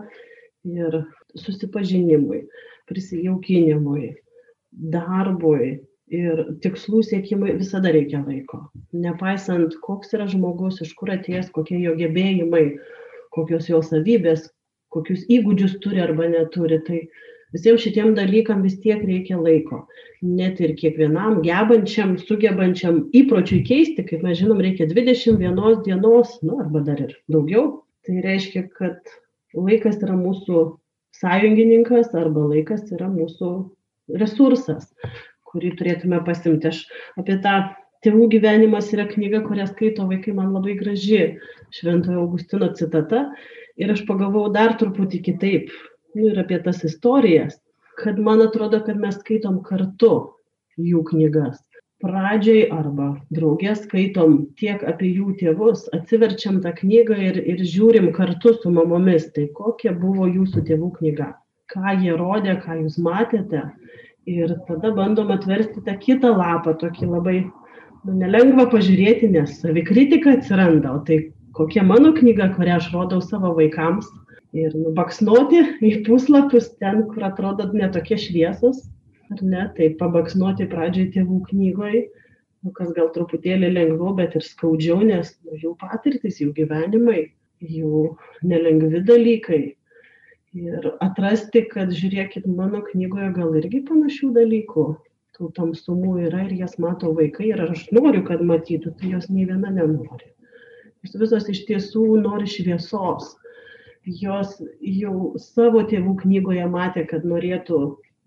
ir 0.68 1.02
susipažinimui, 1.38 2.48
prisijaukinimui, 2.90 4.16
darbui, 4.72 5.78
ir 6.14 6.44
tikslų 6.64 7.02
siekimui 7.04 7.56
visada 7.60 7.92
reikia 7.94 8.22
laiko. 8.24 8.62
Nepaisant, 8.96 9.76
koks 9.84 10.14
yra 10.16 10.28
žmogus, 10.32 10.82
iš 10.84 10.94
kur 10.98 11.12
atėjęs, 11.14 11.52
kokie 11.56 11.80
jo 11.82 11.96
gebėjimai, 12.00 12.66
kokios 13.36 13.68
jo 13.70 13.82
savybės, 13.84 14.48
kokius 14.94 15.26
įgūdžius 15.32 15.78
turi 15.84 16.02
arba 16.04 16.30
neturi, 16.32 16.80
tai 16.88 17.02
visiems 17.56 17.84
šitiem 17.84 18.16
dalykam 18.18 18.64
vis 18.64 18.80
tiek 18.84 19.04
reikia 19.04 19.40
laiko. 19.42 19.84
Net 20.24 20.62
ir 20.64 20.74
kiekvienam 20.80 21.42
gebančiam, 21.46 22.16
sugebančiam 22.22 23.04
įpročiui 23.16 23.62
keisti, 23.68 24.08
kaip 24.08 24.24
mes 24.26 24.40
žinom, 24.40 24.64
reikia 24.64 24.88
21 24.90 25.84
dienos, 25.86 26.40
nu, 26.42 26.62
arba 26.64 26.84
dar 26.88 27.04
ir 27.04 27.16
daugiau. 27.32 27.84
Tai 28.08 28.22
reiškia, 28.24 28.70
kad 28.80 29.16
laikas 29.58 30.00
yra 30.00 30.16
mūsų 30.16 30.68
sąjungininkas 31.18 32.14
arba 32.16 32.46
laikas 32.54 32.88
yra 32.96 33.10
mūsų 33.12 33.50
resursas 34.16 34.88
kurį 35.51 35.74
turėtume 35.80 36.22
pasimti. 36.27 36.72
Aš 36.74 36.86
apie 37.20 37.39
tą 37.44 37.60
Tėvų 38.06 38.27
gyvenimas 38.30 38.92
yra 38.94 39.08
knyga, 39.10 39.39
kurią 39.48 39.66
skaito 39.72 40.06
vaikai, 40.06 40.36
man 40.38 40.51
labai 40.54 40.75
graži 40.77 41.22
Šventojo 41.74 42.22
Augustino 42.27 42.70
citata. 42.77 43.24
Ir 43.82 43.94
aš 43.94 44.04
pagalvojau 44.06 44.51
dar 44.54 44.75
truputį 44.77 45.22
kitaip, 45.25 45.72
nu, 46.13 46.30
ir 46.32 46.38
apie 46.42 46.60
tas 46.66 46.84
istorijas, 46.86 47.58
kad 47.98 48.20
man 48.22 48.44
atrodo, 48.46 48.80
kad 48.86 48.98
mes 49.01 49.18
skaitom 49.18 49.60
kartu 49.66 50.12
jų 50.77 51.01
knygas. 51.10 51.60
Pradžiai 52.01 52.68
arba 52.74 53.10
draugės 53.34 53.82
skaitom 53.88 54.39
tiek 54.62 54.84
apie 54.86 55.10
jų 55.18 55.34
tėvus, 55.39 55.88
atsiverčiam 55.98 56.60
tą 56.62 56.75
knygą 56.77 57.18
ir, 57.32 57.39
ir 57.42 57.63
žiūrim 57.66 58.12
kartu 58.13 58.54
su 58.60 58.74
mamomis, 58.74 59.32
tai 59.34 59.48
kokia 59.58 59.96
buvo 59.98 60.30
jūsų 60.30 60.62
tėvų 60.70 60.92
knyga, 61.00 61.32
ką 61.74 61.98
jie 62.04 62.13
rodė, 62.22 62.60
ką 62.62 62.77
jūs 62.84 63.01
matėte 63.01 63.66
ir 64.27 64.51
tada 64.67 64.91
bandom 64.96 65.31
atversti 65.31 65.81
tą 65.86 65.96
kitą 66.03 66.34
lapą, 66.38 66.75
tokį 66.81 67.10
labai 67.10 67.38
nu, 67.46 68.13
nelengva 68.19 68.67
pažiūrėti, 68.74 69.31
nes 69.34 69.55
savikritika 69.62 70.36
atsiranda, 70.38 70.98
o 71.00 71.03
tai 71.07 71.22
kokia 71.57 71.86
mano 71.88 72.12
knyga, 72.17 72.51
kurią 72.57 72.77
aš 72.81 72.91
rodau 72.93 73.24
savo 73.24 73.55
vaikams. 73.57 74.10
Ir 74.57 74.72
nubaksnuoti 74.74 75.60
į 75.84 75.89
puslapius 76.05 76.69
ten, 76.81 77.01
kur 77.12 77.25
atrodo 77.27 77.67
netokie 77.75 78.15
šviesus, 78.19 78.86
ar 79.31 79.41
ne, 79.43 79.65
tai 79.75 79.89
pabaksnuoti 80.00 80.69
pradžiai 80.72 81.12
tėvų 81.15 81.41
knygoje, 81.50 82.05
nu, 82.63 82.72
kas 82.75 82.93
gal 82.96 83.12
truputėlį 83.15 83.74
lengviau, 83.75 84.13
bet 84.17 84.38
ir 84.39 84.46
skaudžiau, 84.46 85.01
nes 85.07 85.34
nu, 85.43 85.60
jų 85.63 85.74
patirtis, 85.81 86.39
jų 86.41 86.53
gyvenimai, 86.57 87.27
jų 87.63 88.05
nelengvi 88.48 89.03
dalykai 89.07 89.62
ir 90.56 90.88
atrasti, 91.04 91.63
kad 91.72 91.92
žiūrėkit, 91.96 92.48
mano 92.48 92.82
knygoje 92.86 93.32
gal 93.36 93.56
irgi 93.60 93.82
panašių 93.88 94.32
dalykų, 94.38 94.86
tų 95.38 95.51
tamsumų 95.58 96.13
yra 96.27 96.46
ir 96.48 96.56
jas 96.63 96.77
mato 96.82 97.12
vaikai 97.18 97.51
ir 97.51 97.63
aš 97.68 97.88
noriu, 97.94 98.24
kad 98.25 98.42
matytų, 98.42 98.96
tai 99.00 99.13
jos 99.13 99.30
nei 99.30 99.46
viena 99.50 99.72
nenori. 99.74 100.32
Jos 101.06 101.18
visos 101.22 101.50
iš 101.54 101.66
tiesų 101.68 102.06
nori 102.24 102.50
šviesos. 102.50 103.36
Jos 104.08 104.56
jau 104.80 105.34
savo 105.42 105.84
tėvų 105.88 106.16
knygoje 106.24 106.66
matė, 106.72 107.04
kad 107.10 107.25
norėtų, 107.27 107.82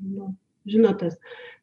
nu, 0.05 0.33
žinotas, 0.69 1.17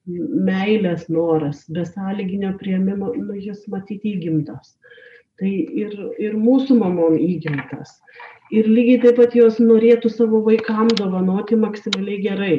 meilės 0.08 1.06
noras, 1.12 1.66
besąlyginio 1.70 2.56
prieimimo, 2.58 3.12
nu, 3.14 3.36
jis 3.38 3.68
matyti 3.72 4.16
įgimtas. 4.16 4.74
Tai 5.38 5.52
ir, 5.54 5.94
ir 6.18 6.34
mūsų 6.40 6.80
mamom 6.80 7.20
įgimtas 7.22 8.00
ir 8.51 8.70
lygiai 8.72 9.01
taip 9.04 9.20
pat 9.20 9.36
jos 9.36 9.60
norėtų 9.63 10.12
savo 10.13 10.42
vaikam 10.46 10.92
dovanoti 11.00 11.60
maksimaliai 11.60 12.22
gerai. 12.24 12.58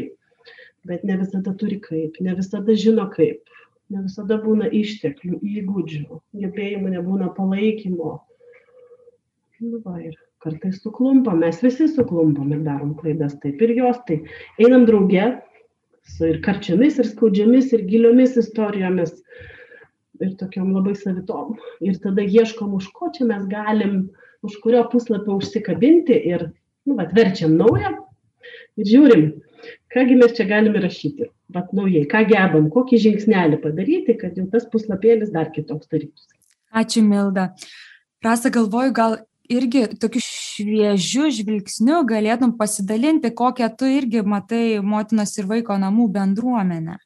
Bet 0.89 1.05
ne 1.05 1.19
visada 1.21 1.53
turi 1.59 1.81
kaip, 1.85 2.21
ne 2.25 2.35
visada 2.39 2.77
žino 2.79 3.09
kaip, 3.13 3.43
ne 3.93 4.05
visada 4.05 4.39
būna 4.41 4.71
išteklių, 4.73 5.41
įgūdžių, 5.61 6.21
gebėjimų, 6.45 6.95
nebūna 6.95 7.33
palaikymo. 7.37 8.15
Nu, 9.59 9.81
va, 9.83 9.99
ir 10.05 10.15
kartais 10.45 10.79
suklumpam, 10.85 11.41
mes 11.43 11.59
visi 11.65 11.89
suklumpam 11.91 12.53
ir 12.55 12.63
darom 12.67 12.95
klaidas 12.99 13.35
taip 13.43 13.61
ir 13.65 13.75
jos, 13.81 13.99
tai 14.07 14.21
einam 14.63 14.87
drauge 14.87 15.27
su 16.09 16.29
ir 16.31 16.39
karčiamis, 16.45 17.01
ir 17.03 17.09
skaudžiamis, 17.11 17.73
ir 17.75 17.83
giliomis 17.91 18.37
istorijomis, 18.41 19.17
ir 20.25 20.35
tokiam 20.41 20.73
labai 20.75 20.95
savitom. 20.99 21.57
Ir 21.85 21.99
tada 22.03 22.25
ieškom, 22.25 22.75
už 22.79 22.91
ko 22.95 23.13
čia 23.15 23.29
mes 23.29 23.47
galim 23.51 24.09
už 24.43 24.59
kurio 24.63 24.85
puslapio 24.93 25.37
užsikabinti 25.39 26.15
ir, 26.31 26.51
nu, 26.87 26.99
atverčiam 27.03 27.57
naują 27.59 27.95
ir 28.79 28.91
žiūrim, 28.93 29.25
kągi 29.95 30.19
mes 30.21 30.35
čia 30.37 30.47
galime 30.49 30.83
rašyti, 30.85 31.31
bet 31.55 31.73
naujai, 31.75 32.05
ką 32.11 32.23
gebam, 32.31 32.69
kokį 32.73 33.01
žingsnelį 33.07 33.59
padaryti, 33.65 34.15
kad 34.21 34.39
jau 34.39 34.47
tas 34.53 34.69
puslapėlis 34.71 35.33
dar 35.35 35.51
kitoks 35.55 35.91
darytųsi. 35.91 36.31
Ačiū, 36.79 37.03
Milda. 37.03 37.51
Rasa, 38.23 38.53
galvoju, 38.55 38.93
gal 38.95 39.19
irgi 39.51 39.87
tokiu 39.99 40.23
šviežiu 40.23 41.33
žvilgsniu 41.35 42.05
galėtum 42.07 42.55
pasidalinti, 42.59 43.33
kokią 43.35 43.71
tu 43.79 43.89
irgi 43.91 44.23
matai 44.23 44.79
motinos 44.85 45.35
ir 45.41 45.49
vaiko 45.51 45.79
namų 45.81 46.11
bendruomenę 46.15 46.99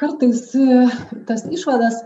kartais 0.00 0.42
e, 0.56 0.86
tas 1.28 1.44
išvadas 1.44 1.98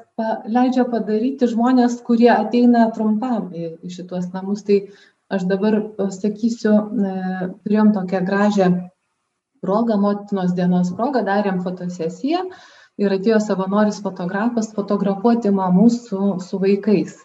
leidžia 0.51 0.85
padaryti 0.91 1.49
žmonės, 1.51 2.01
kurie 2.07 2.31
ateina 2.35 2.89
trumpam 2.97 3.53
į, 3.55 3.75
šituos 3.95 4.31
namus. 4.35 4.65
Tai 4.67 4.81
aš 5.35 5.47
dabar 5.51 5.79
pasakysiu, 5.99 6.75
e, 6.75 7.15
turėjom 7.65 7.93
tokią 7.97 8.23
gražią 8.31 8.71
progą, 9.65 9.99
motinos 10.01 10.57
dienos 10.59 10.91
progą, 10.99 11.23
darėm 11.27 11.63
fotosesiją 11.65 12.45
ir 13.01 13.15
atėjo 13.19 13.41
savanoris 13.43 14.03
fotografas 14.03 14.75
fotografuoti 14.75 15.55
mamų 15.55 15.87
su, 15.95 16.35
su 16.43 16.61
vaikais 16.63 17.17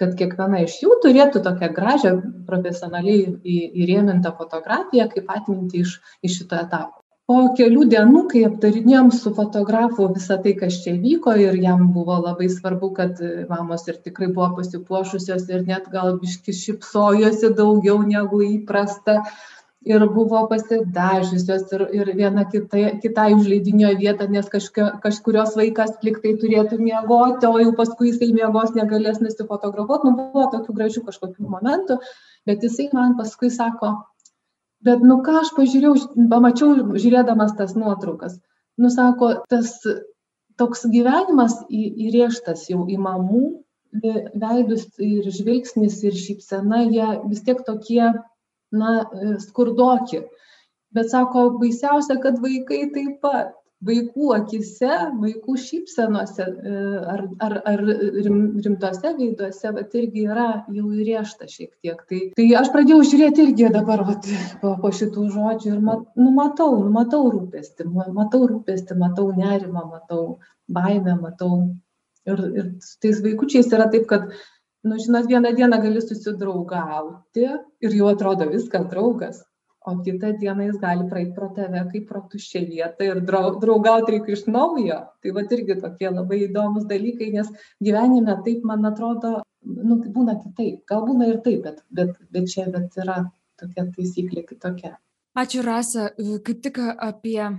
kad 0.00 0.16
kiekviena 0.18 0.62
iš 0.64 0.80
jų 0.82 0.96
turėtų 1.04 1.42
tokią 1.44 1.68
gražią 1.76 2.12
profesionaliai 2.48 3.36
įrėmintą 3.84 4.32
fotografiją 4.38 5.06
kaip 5.12 5.30
atminti 5.36 5.84
iš, 5.84 6.00
iš 6.26 6.40
šito 6.40 6.58
etapo 6.58 7.01
po 7.30 7.38
kelių 7.58 7.86
dienų 7.92 8.24
kai 8.32 8.42
aptarinėjom 8.48 9.12
su 9.14 9.32
fotografu 9.36 10.08
visą 10.16 10.38
tai 10.44 10.56
kas 10.58 10.80
čia 10.84 10.96
vyko 11.04 11.34
ir 11.44 11.56
jam 11.62 11.88
buvo 11.94 12.18
labai 12.24 12.50
svarbu 12.50 12.92
kad 12.98 13.22
mamos 13.50 13.86
ir 13.88 14.00
tikrai 14.02 14.28
buvo 14.34 14.50
pasipuošusios 14.58 15.48
ir 15.54 15.64
net 15.68 15.88
gal 15.94 16.16
biškį 16.22 16.54
šypsojosi 16.60 17.52
daugiau 17.58 18.02
negu 18.06 18.42
įprasta 18.48 19.20
ir 19.84 20.04
buvo 20.14 20.42
pasidažiusios 20.50 21.72
ir, 21.74 21.84
ir 21.98 22.10
viena 22.18 22.44
kitai, 22.50 22.84
kitai 23.02 23.32
užleidinio 23.34 23.90
vietą, 23.98 24.28
nes 24.30 24.46
kažka, 24.52 24.88
kažkurios 25.02 25.56
vaikas 25.58 25.96
liktai 26.06 26.36
turėtų 26.42 26.78
miegoti, 26.78 27.48
o 27.48 27.58
jau 27.58 27.72
paskui 27.78 28.12
jisai 28.12 28.30
miegos 28.36 28.76
negalės 28.78 29.18
nusifotografuoti. 29.24 30.10
Nu, 30.10 30.14
buvo 30.20 30.46
tokių 30.54 30.76
gražių 30.78 31.04
kažkokių 31.08 31.50
momentų, 31.56 31.98
bet 32.46 32.62
jisai 32.62 32.88
man 32.94 33.16
paskui 33.18 33.50
sako, 33.50 33.96
bet 34.86 35.02
nu 35.06 35.20
ką 35.26 35.40
aš 35.42 35.52
pažiūrėjau 35.58 36.26
pamačiau 36.30 36.96
žiūrėdamas 36.96 37.54
tas 37.58 37.76
nuotraukas 37.78 38.38
nu 38.78 38.90
sako 38.90 39.34
tas 39.48 39.74
toks 40.60 40.86
gyvenimas 40.92 41.58
į 41.70 41.82
įrėžtas 42.08 42.68
jau 42.70 42.84
į 42.88 42.98
mamų 43.00 43.42
veidus 44.42 44.86
ir 45.04 45.28
žvilgsnis 45.28 45.98
ir 46.06 46.16
šypsena 46.16 46.82
jie 46.88 47.08
vis 47.28 47.42
tiek 47.44 47.60
tokie 47.66 48.12
na 48.72 48.92
skurdoki. 49.40 50.22
Bet 50.92 51.10
sako 51.12 51.58
baisiausia 51.60 52.18
kad 52.20 52.40
vaikai 52.40 52.86
taip 52.94 53.20
pat 53.20 53.52
vaikų 53.86 54.28
akyse, 54.36 54.90
vaikų 55.18 55.56
šypsenose 55.58 56.44
e, 56.44 56.74
ar, 57.12 57.24
ar, 57.42 57.56
ar 57.72 57.82
rimtose 57.82 59.12
veiduose, 59.18 59.72
bet 59.76 59.96
irgi 59.98 60.26
yra 60.30 60.46
jau 60.72 60.86
įrėžta 60.94 61.48
šiek 61.50 61.72
tiek. 61.82 61.98
Tai, 62.08 62.20
tai 62.38 62.46
aš 62.60 62.72
pradėjau 62.74 63.02
žiūrėti 63.10 63.46
irgi 63.48 63.70
dabar 63.74 64.04
vat, 64.08 64.28
po, 64.62 64.76
po 64.82 64.92
šitų 64.94 65.26
žodžių 65.34 65.74
ir 65.74 65.82
mat, 65.84 66.06
nu, 66.20 66.30
matau, 66.36 66.70
nu, 66.78 66.90
matau 66.94 67.26
rūpestį, 67.34 67.88
matau 68.14 68.46
rūpestį, 68.46 68.98
matau 69.02 69.28
nerimą, 69.36 69.86
matau 69.96 70.24
baimę, 70.70 71.18
matau. 71.20 71.62
Ir, 72.22 72.38
ir 72.54 72.66
su 72.86 73.00
tais 73.02 73.18
vaikučiais 73.18 73.72
yra 73.74 73.88
taip, 73.90 74.04
kad, 74.10 74.28
nu, 74.86 74.98
žinot, 75.02 75.26
vieną 75.26 75.50
dieną 75.58 75.80
gali 75.82 76.02
susidraugauti 76.04 77.48
ir 77.82 77.96
jau 77.98 78.12
atrodo 78.12 78.46
viskas 78.52 78.86
draugas 78.92 79.42
o 79.84 79.96
kitą 80.04 80.32
dieną 80.40 80.66
jis 80.68 80.78
gali 80.80 81.08
praeit 81.10 81.34
pro 81.34 81.48
tave 81.56 81.82
kaip 81.92 82.08
pro 82.08 82.22
tuščią 82.32 82.62
vietą 82.68 83.08
ir 83.08 83.20
drau 83.30 83.54
draugaut 83.64 84.10
reikia 84.14 84.36
iš 84.36 84.44
naujo. 84.46 84.98
Tai 85.22 85.34
vat 85.38 85.54
irgi 85.56 85.78
tokie 85.82 86.10
labai 86.10 86.42
įdomūs 86.46 86.86
dalykai 86.90 87.32
nes 87.36 87.50
gyvenime 87.82 88.36
taip 88.46 88.64
man 88.68 88.86
atrodo 88.92 89.34
nu 89.62 89.98
būna 90.04 90.38
kitaip. 90.44 90.82
Gal 90.88 91.04
būna 91.08 91.32
ir 91.32 91.42
taip 91.46 91.66
bet 91.66 91.82
bet 91.90 92.16
bet 92.30 92.48
čia 92.54 92.68
vat 92.74 93.02
yra 93.04 93.18
tokia 93.60 93.88
taisyklė 93.96 94.46
kitokia. 94.48 94.96
Ačiū 95.38 95.62
rasa. 95.64 96.10
Kaip 96.16 96.64
tik 96.64 96.80
apie 96.98 97.52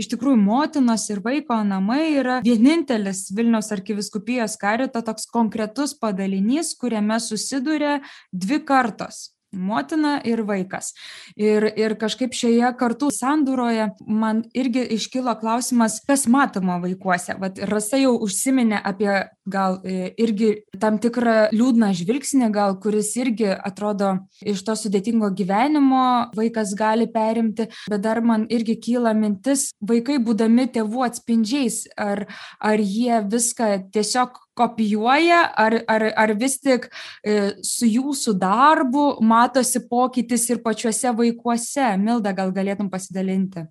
Iš 0.00 0.10
tikrųjų, 0.12 0.36
motinos 0.44 1.06
ir 1.08 1.22
vaiko 1.24 1.56
namai 1.64 2.02
yra 2.20 2.40
vienintelis 2.44 3.30
Vilniaus 3.36 3.72
arkiviskupijos 3.72 4.58
karito 4.60 5.00
toks 5.04 5.24
konkretus 5.32 5.94
padalinys, 5.96 6.74
kuriame 6.76 7.16
susiduria 7.20 7.94
dvi 8.32 8.60
kartos 8.68 9.30
motina 9.52 10.18
ir 10.26 10.42
vaikas. 10.46 10.92
Ir, 11.38 11.66
ir 11.78 11.96
kažkaip 12.00 12.34
šioje 12.36 12.70
kartų 12.78 13.10
sandūroje 13.14 13.90
man 14.06 14.44
irgi 14.54 14.84
iškilo 14.96 15.34
klausimas, 15.40 16.00
kas 16.06 16.26
matoma 16.30 16.78
vaikuose. 16.82 17.36
Vat 17.40 17.58
Rasa 17.70 18.00
jau 18.00 18.14
užsiminė 18.22 18.80
apie 18.84 19.12
gal 19.50 19.80
e, 19.84 20.12
irgi 20.20 20.50
tam 20.80 20.98
tikrą 21.02 21.50
liūdną 21.54 21.90
žvilgsnį, 21.98 22.50
gal 22.54 22.76
kuris 22.82 23.12
irgi 23.18 23.50
atrodo 23.52 24.12
iš 24.46 24.62
to 24.66 24.76
sudėtingo 24.78 25.32
gyvenimo 25.36 26.30
vaikas 26.36 26.74
gali 26.78 27.08
perimti, 27.10 27.66
bet 27.90 28.04
dar 28.04 28.22
man 28.24 28.46
irgi 28.52 28.78
kyla 28.80 29.14
mintis, 29.16 29.70
vaikai 29.80 30.20
būdami 30.22 30.68
tėvų 30.74 31.06
atspindžiais, 31.08 31.82
ar, 31.98 32.26
ar 32.60 32.78
jie 32.82 33.22
viską 33.30 33.72
tiesiog 33.94 34.38
kopijuoja, 34.58 35.42
ar, 35.56 35.80
ar, 35.88 36.06
ar 36.16 36.34
vis 36.38 36.58
tik 36.60 36.88
e, 36.90 37.52
su 37.66 37.88
jūsų 37.88 38.36
darbu 38.40 39.04
matosi 39.24 39.82
pokytis 39.90 40.48
ir 40.50 40.62
pačiuose 40.64 41.14
vaikuose. 41.16 41.92
Milda, 42.02 42.34
gal 42.36 42.52
galėtum 42.54 42.90
pasidalinti? 42.92 43.66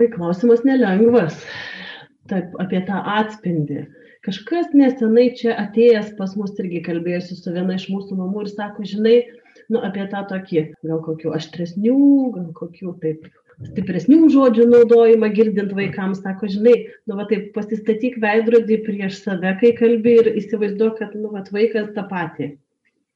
Tai 0.00 0.08
klausimas 0.14 0.62
nelengvas. 0.64 1.40
Taip, 2.30 2.54
apie 2.62 2.80
tą 2.86 3.00
atspindį. 3.18 3.84
Kažkas 4.24 4.74
nesenai 4.76 5.30
čia 5.36 5.54
atėjęs 5.56 6.12
pas 6.18 6.34
mus 6.36 6.52
irgi 6.60 6.82
kalbėjusi 6.84 7.38
su 7.38 7.52
viena 7.54 7.78
iš 7.78 7.88
mūsų 7.88 8.18
mamų 8.18 8.44
ir 8.44 8.50
sako, 8.52 8.84
žinai, 8.86 9.14
nu, 9.72 9.80
apie 9.80 10.04
tą 10.12 10.20
tokį, 10.28 10.64
gal 10.84 11.00
kokių 11.06 11.32
aštresnių, 11.38 11.96
gal 12.36 12.50
kokių 12.56 12.94
taip 13.00 13.24
stipresnių 13.68 14.30
žodžių 14.32 14.66
naudojimą 14.70 15.30
girdint 15.36 15.72
vaikams, 15.76 16.22
sako, 16.24 16.48
žinai, 16.52 16.74
nu, 17.08 17.16
va 17.18 17.26
taip 17.30 17.50
pasistatyk 17.56 18.18
veidrodį 18.22 18.80
prieš 18.86 19.20
save, 19.24 19.52
kai 19.60 19.72
kalbi 19.78 20.16
ir 20.22 20.32
įsivaizduok, 20.40 20.98
kad, 21.00 21.14
nu, 21.18 21.32
va, 21.34 21.44
vaikas 21.52 21.92
tą 21.96 22.06
patį. 22.10 22.52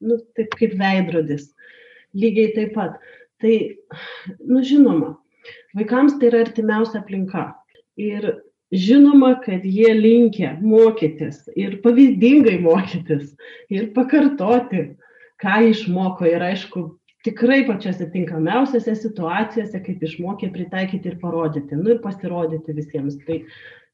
Nu, 0.05 0.19
taip 0.37 0.57
kaip 0.59 0.75
veidrodis. 0.81 1.49
Lygiai 2.15 2.53
taip 2.57 2.75
pat. 2.77 2.99
Tai, 3.43 3.55
nu, 4.45 4.63
žinoma, 4.65 5.15
vaikams 5.79 6.19
tai 6.21 6.31
yra 6.31 6.45
artimiausia 6.45 7.01
aplinka. 7.01 7.49
Ir 8.01 8.35
žinoma, 8.75 9.35
kad 9.45 9.65
jie 9.65 9.93
linkia 9.97 10.55
mokytis 10.63 11.45
ir 11.57 11.79
pavyzdingai 11.85 12.59
mokytis 12.63 13.33
ir 13.73 13.91
pakartoti, 13.97 14.91
ką 15.43 15.57
išmoko. 15.71 16.27
Ir 16.29 16.45
aišku, 16.53 16.87
tikrai 17.25 17.63
pačiose 17.69 18.09
tinkamiausiose 18.13 18.95
situacijose, 19.01 19.81
kaip 19.87 20.03
išmokė 20.05 20.51
pritaikyti 20.55 21.13
ir 21.13 21.21
parodyti, 21.23 21.79
nu 21.79 21.95
ir 21.95 22.03
pasirodyti 22.05 22.77
visiems. 22.77 23.17
Tai 23.29 23.41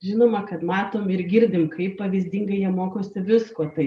žinoma, 0.04 0.42
kad 0.48 0.64
matom 0.66 1.06
ir 1.14 1.22
girdim, 1.30 1.68
kaip 1.72 1.98
pavyzdingai 2.00 2.64
jie 2.64 2.72
mokosi 2.74 3.22
visko. 3.26 3.68
Tai 3.76 3.86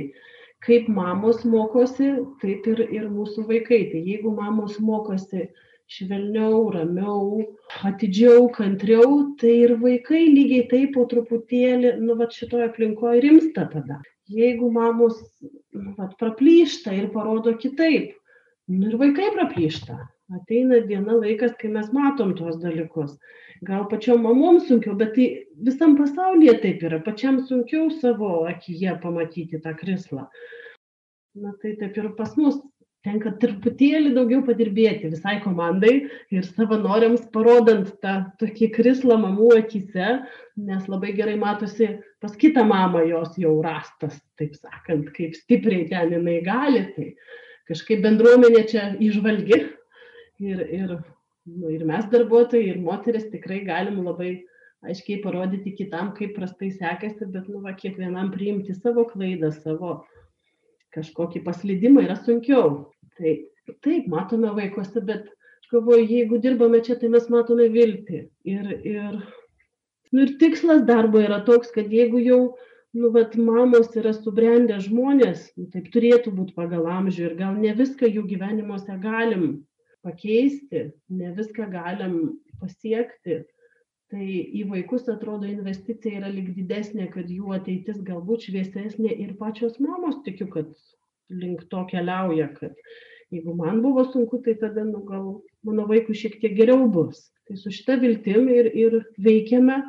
kaip 0.63 0.87
mamos 0.87 1.43
mokosi, 1.43 2.13
taip 2.41 2.71
ir, 2.71 2.85
ir 2.87 3.11
mūsų 3.11 3.45
vaikai. 3.49 3.83
Tai 3.91 4.01
jeigu 4.07 4.31
mamos 4.37 4.79
mokosi 4.79 5.49
švelniau, 5.91 6.71
ramiau, 6.73 7.43
atidžiau, 7.85 8.47
kantriau, 8.55 9.35
tai 9.41 9.57
ir 9.67 9.75
vaikai 9.81 10.23
lygiai 10.31 10.69
taip 10.71 10.95
po 10.95 11.03
truputėlį, 11.11 11.97
nu, 12.01 12.15
va 12.17 12.29
šitoje 12.31 12.69
aplinkoje 12.71 13.21
rimsta 13.25 13.67
tada. 13.73 13.99
Jeigu 14.31 14.71
mamos, 14.71 15.19
nu, 15.75 15.91
va, 15.97 16.07
praplyšta 16.19 16.95
ir 16.95 17.11
parodo 17.13 17.53
kitaip, 17.59 18.15
nu 18.71 18.89
ir 18.89 18.97
vaikai 18.99 19.31
praplyšta. 19.35 19.97
Ateina 20.33 20.79
diena 20.87 21.17
laikas 21.19 21.55
kai 21.59 21.69
mes 21.69 21.89
matom 21.93 22.33
tuos 22.37 22.57
dalykus. 22.61 23.17
Gal 23.67 23.85
pačiom 23.91 24.23
mamom 24.25 24.59
sunkiau 24.67 24.95
bet 24.99 25.13
tai 25.15 25.27
visam 25.67 25.97
pasaulyje 25.99 26.57
taip 26.63 26.83
yra. 26.87 26.99
Pačiam 27.03 27.41
sunkiau 27.47 27.91
savo 28.01 28.43
akyje 28.49 28.97
pamatyti 29.03 29.61
tą 29.63 29.75
krislą. 29.79 30.27
Na 31.35 31.53
tai 31.61 31.75
taip 31.79 31.97
ir 31.97 32.09
pas 32.17 32.33
mus 32.37 32.61
tenka 33.03 33.33
truputėlį 33.41 34.13
daugiau 34.15 34.41
padirbėti 34.47 35.11
visai 35.11 35.35
komandai 35.43 35.93
ir 36.31 36.45
savanoriams 36.47 37.25
parodant 37.35 37.89
tą 38.03 38.15
tokį 38.39 38.69
krislą 38.77 39.17
mamų 39.19 39.49
akyse, 39.59 40.09
nes 40.55 40.87
labai 40.91 41.11
gerai 41.17 41.35
matosi 41.39 41.89
pas 42.23 42.35
kitą 42.39 42.63
mamą 42.67 43.03
jos 43.09 43.35
jau 43.39 43.57
rastas, 43.65 44.15
taip 44.39 44.55
sakant, 44.55 45.11
kaip 45.17 45.35
stipriai 45.35 45.89
ten 45.91 46.15
jinai 46.15 46.39
gali. 46.47 46.85
Tai 46.95 47.09
kažkaip 47.69 48.01
bendruomenė 48.03 48.63
čia 48.69 48.87
išvalgi 49.01 49.59
ir, 50.43 50.63
ir, 50.63 50.95
nu, 51.49 51.69
ir 51.71 51.85
mes 51.87 52.07
darbuotojai, 52.11 52.73
ir 52.73 52.81
moteris 52.83 53.29
tikrai 53.31 53.61
galim 53.67 54.01
labai 54.05 54.33
aiškiai 54.83 55.21
parodyti 55.23 55.75
kitam, 55.77 56.11
kaip 56.17 56.35
prastai 56.35 56.73
sekasi, 56.75 57.29
bet 57.31 57.47
nu, 57.47 57.61
va, 57.63 57.75
kiekvienam 57.77 58.33
priimti 58.33 58.75
savo 58.75 59.05
klaidą, 59.07 59.53
savo 59.55 60.01
kažkokį 60.93 61.43
paslydimą 61.45 62.03
yra 62.03 62.17
sunkiau. 62.19 62.91
Tai 63.17 63.37
taip, 63.85 64.09
matome 64.11 64.51
vaikuose, 64.57 65.01
bet 65.07 65.31
galvoju, 65.73 66.05
jeigu 66.09 66.39
dirbame 66.41 66.81
čia, 66.85 66.97
tai 66.99 67.09
mes 67.13 67.25
matome 67.33 67.69
viltį. 67.73 68.19
Ir, 68.49 68.69
ir, 68.85 69.17
nu, 70.11 70.25
ir 70.25 70.35
tikslas 70.41 70.83
darbo 70.89 71.21
yra 71.23 71.41
toks, 71.47 71.71
kad 71.73 71.91
jeigu 71.93 72.21
jau 72.23 72.41
nu 72.93 73.09
vat 73.13 73.35
mamos 73.35 73.95
yra 73.97 74.13
subrendę 74.13 74.77
žmonės 74.85 75.47
nu 75.57 75.69
taip 75.73 75.89
turėtų 75.93 76.33
būt 76.37 76.53
pagal 76.57 76.85
amžių 76.99 77.29
ir 77.29 77.37
gal 77.39 77.55
ne 77.57 77.73
viską 77.77 78.09
jų 78.09 78.27
gyvenimuose 78.29 78.97
galim 79.01 79.47
pakeisti 80.03 80.91
ne 81.09 81.31
viską 81.37 81.69
galim 81.71 82.17
pasiekti. 82.61 83.43
Tai 84.13 84.25
į 84.27 84.67
vaikus 84.69 85.07
atrodo 85.09 85.47
investicija 85.49 86.19
yra 86.19 86.29
lyg 86.29 86.51
didesnė 86.53 87.07
kad 87.15 87.31
jų 87.31 87.55
ateitis 87.55 88.03
galbūt 88.05 88.45
šviesesnė 88.45 89.15
ir 89.23 89.33
pačios 89.39 89.79
mamos 89.81 90.19
tikiu 90.27 90.49
kad 90.53 90.69
link 91.33 91.63
to 91.71 91.81
keliauja 91.89 92.51
kad 92.59 92.77
jeigu 93.33 93.55
man 93.57 93.81
buvo 93.81 94.03
sunku 94.11 94.43
tai 94.45 94.53
tada 94.61 94.83
nu 94.85 95.01
gal 95.07 95.25
mano 95.65 95.87
vaikui 95.89 96.13
šiek 96.19 96.37
tiek 96.43 96.53
geriau 96.59 96.85
bus. 96.93 97.31
Tai 97.47 97.57
su 97.57 97.73
šita 97.73 97.97
viltim 98.03 98.51
ir 98.53 98.69
ir 98.69 98.99
veikiame 99.17 99.81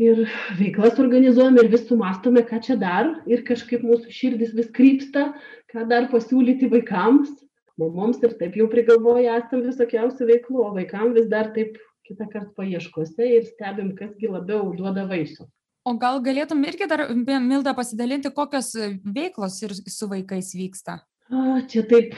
ir 0.00 0.24
veiklas 0.58 0.98
organizuojam 1.02 1.58
ir 1.60 1.68
vis 1.72 1.84
sumastome, 1.88 2.42
ką 2.46 2.60
čia 2.64 2.76
dar 2.80 3.12
ir 3.28 3.44
kažkaip 3.48 3.84
mūsų 3.84 4.12
širdis 4.16 4.54
vis 4.56 4.72
krypsta, 4.76 5.30
ką 5.72 5.86
dar 5.90 6.08
pasiūlyti 6.12 6.70
vaikams. 6.72 7.36
Mamoms 7.80 8.20
ir 8.24 8.34
taip 8.40 8.58
jau 8.58 8.66
prigalvoja 8.68 9.38
esam 9.40 9.62
visokiausių 9.64 10.26
veiklų, 10.28 10.64
o 10.66 10.72
vaikams 10.76 11.16
vis 11.16 11.30
dar 11.32 11.52
taip 11.54 11.78
kitą 12.08 12.26
kartą 12.32 12.52
paieškose 12.58 13.28
ir 13.36 13.46
stebim, 13.48 13.94
kasgi 13.96 14.28
labiau 14.28 14.72
duoda 14.76 15.06
vaisių. 15.08 15.46
O 15.88 15.94
gal 15.96 16.20
galėtum 16.20 16.60
irgi 16.68 16.88
dar, 16.90 17.06
Milda, 17.14 17.72
pasidalinti, 17.76 18.32
kokios 18.36 18.74
veiklos 19.04 19.56
ir 19.64 19.72
su 19.88 20.08
vaikais 20.10 20.52
vyksta? 20.56 20.98
A, 21.32 21.62
čia 21.70 21.86
taip 21.88 22.12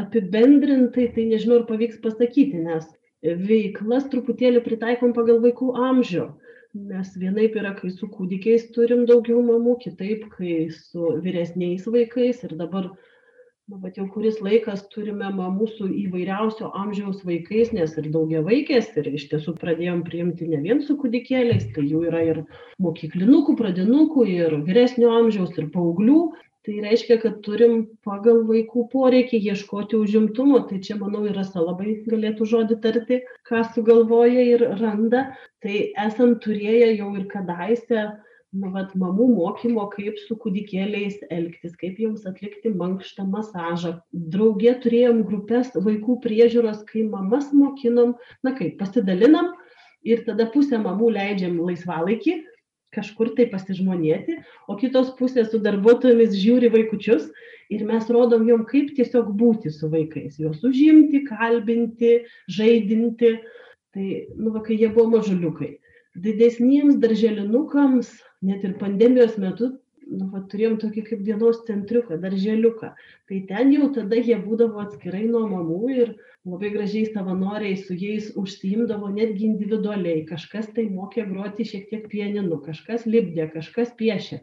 apibendrintai, 0.00 1.06
tai 1.14 1.28
nežinau, 1.30 1.60
ar 1.60 1.68
pavyks 1.68 2.00
pasakyti, 2.02 2.64
nes 2.66 2.88
veiklas 3.22 4.08
truputėlį 4.10 4.64
pritaikom 4.64 5.14
pagal 5.14 5.38
vaikų 5.44 5.70
amžių 5.86 6.26
nes 6.76 7.12
vienaip 7.20 7.56
yra 7.56 7.72
kai 7.78 7.90
su 7.90 8.08
kūdikiais 8.12 8.70
turim 8.76 9.04
daugiau 9.08 9.42
mamų 9.44 9.76
kitaip 9.84 10.26
kai 10.36 10.56
su 10.74 11.12
vyresniais 11.24 11.86
vaikais. 11.88 12.42
Ir 12.48 12.56
dabar 12.60 12.90
nu 13.66 13.78
vat 13.82 13.96
jau 13.98 14.04
kuris 14.14 14.36
laikas 14.46 14.84
turime 14.92 15.30
mamų 15.34 15.66
su 15.72 15.88
įvairiausio 16.04 16.68
amžiaus 16.82 17.24
vaikais 17.26 17.72
nes 17.74 17.96
ir 17.98 18.10
daugiavaikės 18.14 18.92
ir 19.00 19.08
iš 19.18 19.24
tiesų 19.32 19.56
pradėjom 19.62 20.04
priimti 20.06 20.46
ne 20.52 20.60
vien 20.62 20.82
su 20.86 20.94
kūdikėliais 21.00 21.66
tai 21.74 21.86
jų 21.88 22.04
yra 22.10 22.22
ir 22.28 22.42
mokyklinukų 22.86 23.56
pradinukų 23.58 24.28
ir 24.36 24.54
vyresnio 24.68 25.10
amžiaus 25.16 25.58
ir 25.58 25.66
paauglių 25.74 26.20
tai 26.66 26.80
reiškia 26.82 27.16
kad 27.22 27.40
turim 27.46 27.86
pagal 28.06 28.42
vaikų 28.48 28.88
poreikį 28.92 29.38
ieškoti 29.52 29.98
užimtumo. 30.00 30.64
Tai 30.68 30.80
čia 30.82 30.98
manau 30.98 31.22
ir 31.28 31.36
rasa 31.38 31.62
labai 31.62 32.00
galėtų 32.06 32.48
žodį 32.52 32.78
tarti 32.82 33.20
ką 33.48 33.62
sugalvoja 33.74 34.46
ir 34.54 34.64
randa. 34.80 35.28
Tai 35.62 35.82
esam 36.06 36.36
turėję 36.42 36.96
jau 36.98 37.12
ir 37.16 37.28
kadaise 37.30 38.08
nu 38.56 38.70
vat 38.74 38.94
mamų 38.98 39.26
mokymo 39.34 39.84
kaip 39.92 40.18
su 40.22 40.36
kūdikėliais 40.42 41.18
elgtis 41.34 41.74
kaip 41.80 41.98
jiems 42.00 42.26
atlikti 42.28 42.72
mankštą 42.72 43.26
masažą. 43.30 43.96
Drauge 44.12 44.74
turėjom 44.84 45.22
grupes 45.28 45.72
vaikų 45.74 46.18
priežiūros 46.24 46.82
kai 46.90 47.04
mamas 47.10 47.52
mokinom 47.52 48.14
na 48.46 48.54
kaip 48.58 48.78
pasidalinam 48.80 49.52
ir 50.06 50.22
tada 50.28 50.48
pusę 50.54 50.80
mamų 50.82 51.12
leidžiam 51.18 51.58
laisvalaikį 51.68 52.38
kažkur 52.96 53.34
tai 53.36 53.46
pasižmonėti, 53.52 54.40
o 54.66 54.76
kitos 54.80 55.12
pusės 55.20 55.52
su 55.52 55.60
darbuotojomis 55.62 56.34
žiūri 56.36 56.72
vaikučius 56.74 57.28
ir 57.72 57.84
mes 57.88 58.08
rodom 58.12 58.46
jom, 58.48 58.64
kaip 58.68 58.92
tiesiog 58.96 59.32
būti 59.38 59.72
su 59.74 59.90
vaikais, 59.92 60.38
juos 60.42 60.62
užimti, 60.66 61.24
kalbinti, 61.28 62.18
žaidinti. 62.52 63.36
Tai, 63.96 64.06
nu, 64.36 64.52
va, 64.52 64.60
kai 64.64 64.76
jie 64.76 64.90
buvo 64.92 65.16
mažuliukai. 65.16 65.76
Didesniems 66.20 66.98
darželinukams, 67.00 68.10
net 68.44 68.64
ir 68.64 68.76
pandemijos 68.80 69.38
metu, 69.40 69.72
nu, 70.06 70.28
va, 70.32 70.42
turėjom 70.50 70.76
tokį 70.82 71.04
kaip 71.08 71.22
dienos 71.26 71.62
centriuką, 71.66 72.18
darželiuką. 72.22 72.92
Tai 73.28 73.40
ten 73.50 73.72
jau 73.74 73.90
tada 73.94 74.18
jie 74.20 74.36
būdavo 74.42 74.82
atskirai 74.84 75.24
nuo 75.26 75.46
mamų 75.50 75.80
ir 75.94 76.12
labai 76.46 76.70
gražiai 76.74 77.08
savanoriai 77.10 77.78
su 77.80 77.96
jais 77.98 78.28
užsiimdavo 78.38 79.10
netgi 79.14 79.48
individualiai. 79.50 80.26
Kažkas 80.28 80.70
tai 80.76 80.86
mokė 80.92 81.26
groti 81.30 81.66
šiek 81.66 81.90
tiek 81.90 82.06
pieninu, 82.12 82.60
kažkas 82.66 83.08
lipdė, 83.08 83.50
kažkas 83.54 83.92
piešė. 83.98 84.40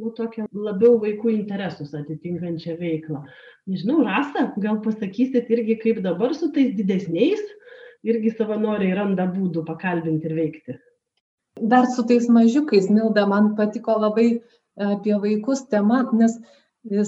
nu, 0.00 0.08
tokią 0.16 0.46
labiau 0.56 0.94
vaikų 1.02 1.34
interesus 1.34 1.90
atitinkančią 1.92 2.78
veiklą. 2.78 3.26
Nežinau, 3.68 3.98
Rasa, 4.06 4.46
gal 4.56 4.78
pasakysit 4.84 5.50
irgi, 5.52 5.76
kaip 5.82 6.00
dabar 6.06 6.32
su 6.34 6.48
tais 6.54 6.70
didesniais, 6.78 7.42
irgi 8.00 8.32
savanoriai 8.32 8.96
randa 8.96 9.26
būdų 9.28 9.66
pakalbinti 9.68 10.30
ir 10.30 10.38
veikti. 10.38 10.78
Dar 11.60 11.84
su 11.92 12.06
tais 12.08 12.24
mažiukais, 12.32 12.88
Milda, 12.88 13.26
man 13.28 13.52
patiko 13.58 13.98
labai 14.00 14.40
apie 14.80 15.14
vaikus 15.20 15.66
tema, 15.68 16.02
nes 16.12 16.38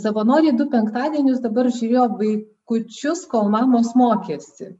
savanoriai 0.00 0.56
du 0.56 0.66
penktadienius 0.70 1.40
dabar 1.44 1.70
žiūrėjo 1.72 2.08
vaikučius, 2.18 3.24
kol 3.30 3.50
mamos 3.52 3.94
mokėsi. 3.98 4.74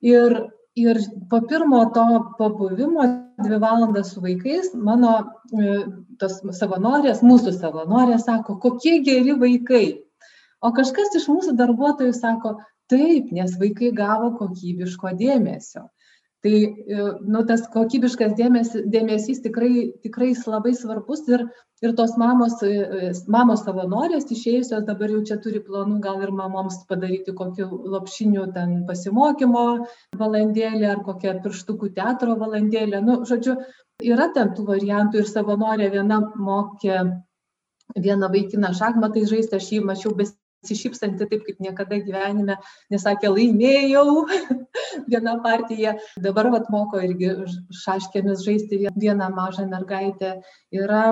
Ir, 0.00 0.36
ir 0.76 1.00
po 1.30 1.42
pirmo 1.46 1.84
to 1.94 2.06
pabuvimo 2.38 3.06
dvi 3.44 3.60
valandas 3.60 4.14
su 4.14 4.22
vaikais, 4.24 4.72
mano 4.74 5.12
e, 5.52 5.84
tos 6.20 6.40
savanorės, 6.56 7.22
mūsų 7.22 7.54
savanorės 7.58 8.26
sako, 8.26 8.58
kokie 8.62 8.98
geri 9.04 9.36
vaikai. 9.36 10.00
O 10.60 10.72
kažkas 10.76 11.14
iš 11.16 11.28
mūsų 11.28 11.54
darbuotojų 11.56 12.12
sako, 12.16 12.58
taip, 12.90 13.30
nes 13.32 13.54
vaikai 13.60 13.92
gavo 13.96 14.34
kokybiško 14.40 15.14
dėmesio 15.20 15.86
tai 16.42 16.60
e, 16.64 17.08
nu 17.32 17.42
tas 17.48 17.66
kokybiškas 17.72 18.32
dėmesį 18.38 18.84
dėmesys 18.92 19.42
tikrai 19.44 19.90
tikrai 20.04 20.30
jis 20.30 20.46
labai 20.48 20.72
svarbus 20.76 21.26
ir 21.28 21.44
ir 21.84 21.92
tos 21.96 22.16
mamos 22.20 22.56
e, 22.64 22.70
e, 22.70 23.10
mamos 23.34 23.64
savanorės 23.66 24.26
išėjusios 24.36 24.86
dabar 24.88 25.12
jau 25.12 25.20
čia 25.28 25.36
turi 25.44 25.60
planų 25.66 26.00
gal 26.06 26.24
ir 26.24 26.32
mamoms 26.40 26.80
padaryti 26.88 27.36
kokių 27.36 27.68
lopšinių 27.94 28.46
ten 28.56 28.74
pasimokymo 28.88 29.66
valandėlę 30.22 30.90
ar 30.94 31.04
kokią 31.04 31.38
pirštukų 31.44 31.92
teatro 32.00 32.36
valandėlę. 32.40 33.04
Nu 33.04 33.20
žodžiu 33.28 33.58
yra 34.12 34.30
ten 34.36 34.54
tų 34.56 34.68
variantų 34.72 35.22
ir 35.22 35.28
savanorė 35.28 35.92
viena 35.96 36.22
mokė 36.36 37.00
vieną 37.96 38.32
vaikiną 38.32 38.72
šachmatais 38.80 39.28
žaisti 39.28 39.60
aš 39.60 39.72
jį 39.74 39.84
mačiau 39.92 40.16
bes 40.16 40.36
besišypsanti 40.60 41.26
taip 41.30 41.44
kaip 41.46 41.60
niekada 41.64 41.98
gyvenime, 42.04 42.56
nes 42.92 43.04
sakė, 43.04 43.32
laimėjau 43.32 44.24
vieną 45.10 45.36
partiją. 45.44 45.96
Dabar 46.20 46.50
vat 46.54 46.70
moko 46.72 47.00
irgi 47.02 47.34
šaškėmis 47.82 48.44
žaisti 48.46 48.86
vieną 48.96 49.30
mažą 49.36 49.66
mergaitę. 49.70 50.38
Yra 50.74 51.04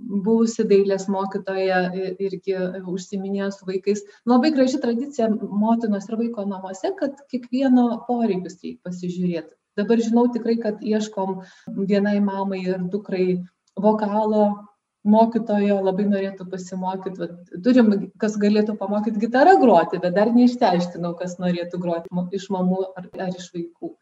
buvusi 0.00 0.64
dailės 0.64 1.06
mokytoja 1.12 1.80
irgi 2.22 2.56
užsiminėjo 2.88 3.50
su 3.56 3.68
vaikais. 3.68 4.02
Labai 4.28 4.52
graži 4.54 4.80
tradicija 4.80 5.28
motinos 5.30 6.08
ir 6.08 6.16
vaiko 6.20 6.46
namuose, 6.48 6.94
kad 6.98 7.20
kiekvieno 7.32 8.04
poreikius 8.08 8.60
reikia 8.62 8.80
pasižiūrėti. 8.88 9.56
Dabar 9.78 10.00
žinau 10.02 10.26
tikrai, 10.32 10.56
kad 10.60 10.80
ieškom 10.82 11.40
vienai 11.88 12.18
mamai 12.24 12.64
ir 12.64 12.80
dukrai 12.92 13.40
vokalo 13.80 14.69
mokytojo 15.08 15.78
labai 15.80 16.06
norėtų 16.08 16.46
pasimokyt 16.50 17.20
vat 17.20 17.52
turim 17.64 17.92
kas 18.20 18.36
galėtų 18.40 18.76
pamokyt 18.80 19.16
gitara 19.22 19.56
groti 19.60 20.00
bet 20.02 20.16
dar 20.16 20.32
neišsiaiškinau 20.34 21.14
kas 21.20 21.38
norėtų 21.40 21.80
groti 21.80 22.36
iš 22.36 22.50
mamų 22.52 22.82
ar 22.96 23.08
ar 23.16 23.30
iš 23.32 23.48
vaikų. 23.54 23.94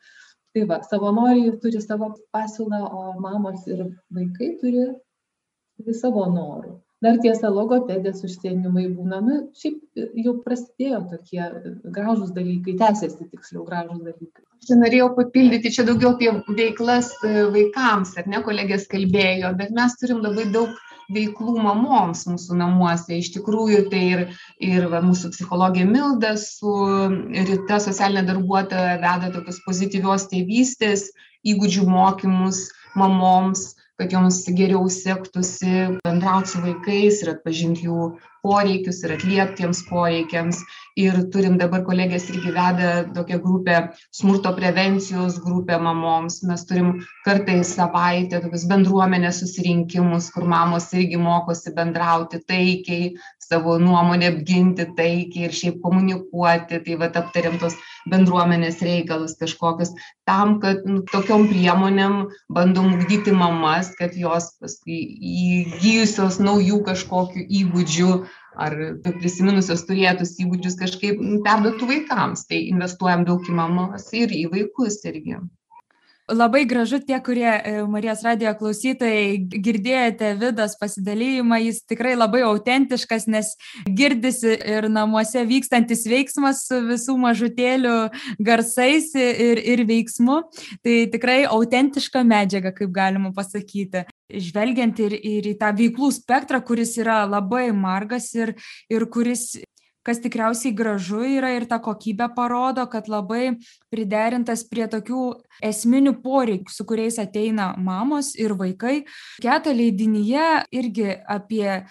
Tai 0.54 0.64
va 0.66 0.80
savanoriai 0.82 1.54
turi 1.62 1.80
savo 1.84 2.14
pasiūlą 2.34 2.82
o 2.88 3.04
mamos 3.20 3.66
ir 3.70 3.86
vaikai 4.10 4.56
turi 4.60 4.88
turi 5.78 5.94
savo 5.94 6.26
norų. 6.26 6.78
Dar 6.98 7.20
tiesa 7.22 7.46
logopedės 7.54 8.24
užsiėmimai 8.26 8.88
būna 8.90 9.20
nu 9.22 9.34
šiaip 9.54 10.00
jau 10.18 10.32
prasidėjo 10.42 11.04
tokie 11.12 11.44
gražūs 11.94 12.32
dalykai 12.34 12.74
tęsiasi 12.80 13.28
tiksliau 13.30 13.62
gražūs 13.68 14.00
dalykai. 14.02 14.42
Čia 14.66 14.80
norėjau 14.80 15.12
papildyti, 15.14 15.70
čia 15.76 15.84
daugiau 15.86 16.16
apie 16.16 16.32
veiklas 16.58 17.12
vaikams, 17.22 18.16
ar 18.18 18.26
ne, 18.26 18.42
kolegės 18.42 18.88
kalbėjo, 18.90 19.52
bet 19.60 19.70
mes 19.76 19.94
turim 20.00 20.24
labai 20.24 20.48
daug 20.50 20.74
veiklų 21.12 21.56
mamoms 21.62 22.26
mūsų 22.28 22.58
namuose. 22.60 23.18
Iš 23.18 23.32
tikrųjų, 23.38 23.84
tai 23.92 24.02
ir, 24.12 24.24
ir 24.64 24.88
va, 24.92 25.00
mūsų 25.04 25.32
psichologė 25.34 25.86
Milda 25.88 26.34
su 26.40 26.74
Rita 27.32 27.80
socialinė 27.82 28.26
darbuotoja 28.28 28.98
veda 29.02 29.32
tokius 29.34 29.62
pozityvios 29.66 30.28
tėvystės 30.32 31.08
įgūdžių 31.48 31.86
mokymus 31.88 32.66
mamoms, 32.98 33.72
kad 33.98 34.12
joms 34.14 34.44
geriau 34.54 34.86
sektųsi 34.92 36.00
bendrauti 36.04 36.52
su 36.52 36.60
vaikais 36.62 37.22
ir 37.24 37.32
atpažinti 37.34 37.88
jų 37.88 38.12
poreikius 38.46 39.00
ir 39.04 39.14
atliept 39.16 39.56
tiems 39.58 39.80
poreikiams. 39.88 40.60
Ir 40.98 41.16
turim 41.32 41.58
dabar 41.58 41.84
kolegės 41.86 42.28
irgi 42.32 42.52
veda 42.54 42.90
tokią 43.14 43.38
grupę 43.42 43.76
smurto 44.14 44.52
prevencijos 44.56 45.38
grupę 45.42 45.78
mamoms. 45.82 46.40
Mes 46.46 46.64
turim 46.68 46.92
kartą 47.26 47.58
į 47.60 47.66
savaitę 47.66 48.40
tokius 48.44 48.66
bendruomenės 48.70 49.42
susirinkimus 49.42 50.30
kur 50.34 50.46
mamos 50.50 50.90
irgi 50.94 51.18
mokosi 51.22 51.74
bendrauti 51.74 52.42
taikiai 52.46 53.12
savo 53.42 53.78
nuomonę 53.82 54.32
apginti 54.34 54.88
taikiai 54.98 55.48
ir 55.48 55.58
šiaip 55.60 55.82
komunikuoti. 55.82 56.82
Tai 56.86 56.98
vat 57.02 57.18
aptariam 57.22 57.58
tuos 57.58 57.78
bendruomenės 58.12 58.80
reikalus 58.84 59.36
kažkokius 59.40 59.94
tam 60.28 60.58
kad 60.62 60.84
nu 60.88 61.02
tokiom 61.12 61.46
priemonėm 61.50 62.18
bandom 62.54 62.94
ugdyti 62.96 63.34
mamas 63.36 63.92
kad 63.98 64.16
jos 64.18 64.50
paskui 64.62 64.98
įgijusios 65.34 66.40
naujų 66.42 66.82
kažkokių 66.90 67.46
įgūdžių 67.62 68.12
ar 68.58 68.74
prisiminusios 69.04 69.84
turėtus 69.88 70.34
įgūdžius 70.42 70.78
kažkaip 70.80 71.20
perduotų 71.46 71.92
vaikams. 71.92 72.46
Tai 72.50 72.58
investuojam 72.72 73.24
daug 73.28 73.46
į 73.46 73.54
mamas 73.54 74.10
ir 74.16 74.34
į 74.34 74.48
vaikus 74.54 74.98
irgi 75.06 75.38
Labai 76.28 76.66
gražu 76.68 76.98
tie, 77.00 77.16
kurie 77.24 77.48
e, 77.48 77.70
Marijos 77.88 78.20
radio 78.20 78.50
klausytojai 78.58 79.38
girdėjote 79.64 80.34
Vidos 80.36 80.74
pasidalymą, 80.76 81.56
jis 81.64 81.78
tikrai 81.88 82.12
labai 82.18 82.42
autentiškas, 82.44 83.24
nes 83.32 83.54
girdisi 83.88 84.52
ir 84.52 84.90
namuose 84.92 85.46
vykstantis 85.48 86.04
veiksmas 86.10 86.66
su 86.68 86.82
visų 86.84 87.16
mažutėlių 87.22 87.96
garsais 88.44 89.08
ir, 89.16 89.62
ir 89.62 89.86
veiksmu. 89.88 90.42
Tai 90.84 90.98
tikrai 91.16 91.38
autentiška 91.48 92.20
medžiaga, 92.28 92.74
kaip 92.76 92.92
galima 92.92 93.32
pasakyti 93.32 94.04
žvelgiant 94.28 95.00
ir, 95.00 95.16
ir 95.16 95.48
į 95.54 95.56
tą 95.62 95.72
veiklų 95.80 96.12
spektrą, 96.12 96.60
kuris 96.60 96.92
yra 97.00 97.22
labai 97.24 97.70
margas 97.72 98.34
ir, 98.36 98.52
ir 98.92 99.08
kuris 99.08 99.54
kas 100.08 100.22
tikriausiai 100.24 100.72
gražu 100.72 101.20
yra 101.28 101.52
ir 101.58 101.68
ta 101.68 101.76
kokybė 101.84 102.30
parodo, 102.36 102.86
kad 102.88 103.10
labai 103.12 103.58
priderintas 103.92 104.64
prie 104.68 104.88
tokių 104.88 105.24
esminių 105.68 106.16
poreikių, 106.24 106.72
su 106.72 106.86
kuriais 106.88 107.20
ateina 107.20 107.74
mamos 107.76 108.32
ir 108.40 108.56
vaikai. 108.56 109.02
Keta 109.44 109.74
leidinyje 109.76 110.46
irgi 110.80 111.10
apie 111.28 111.82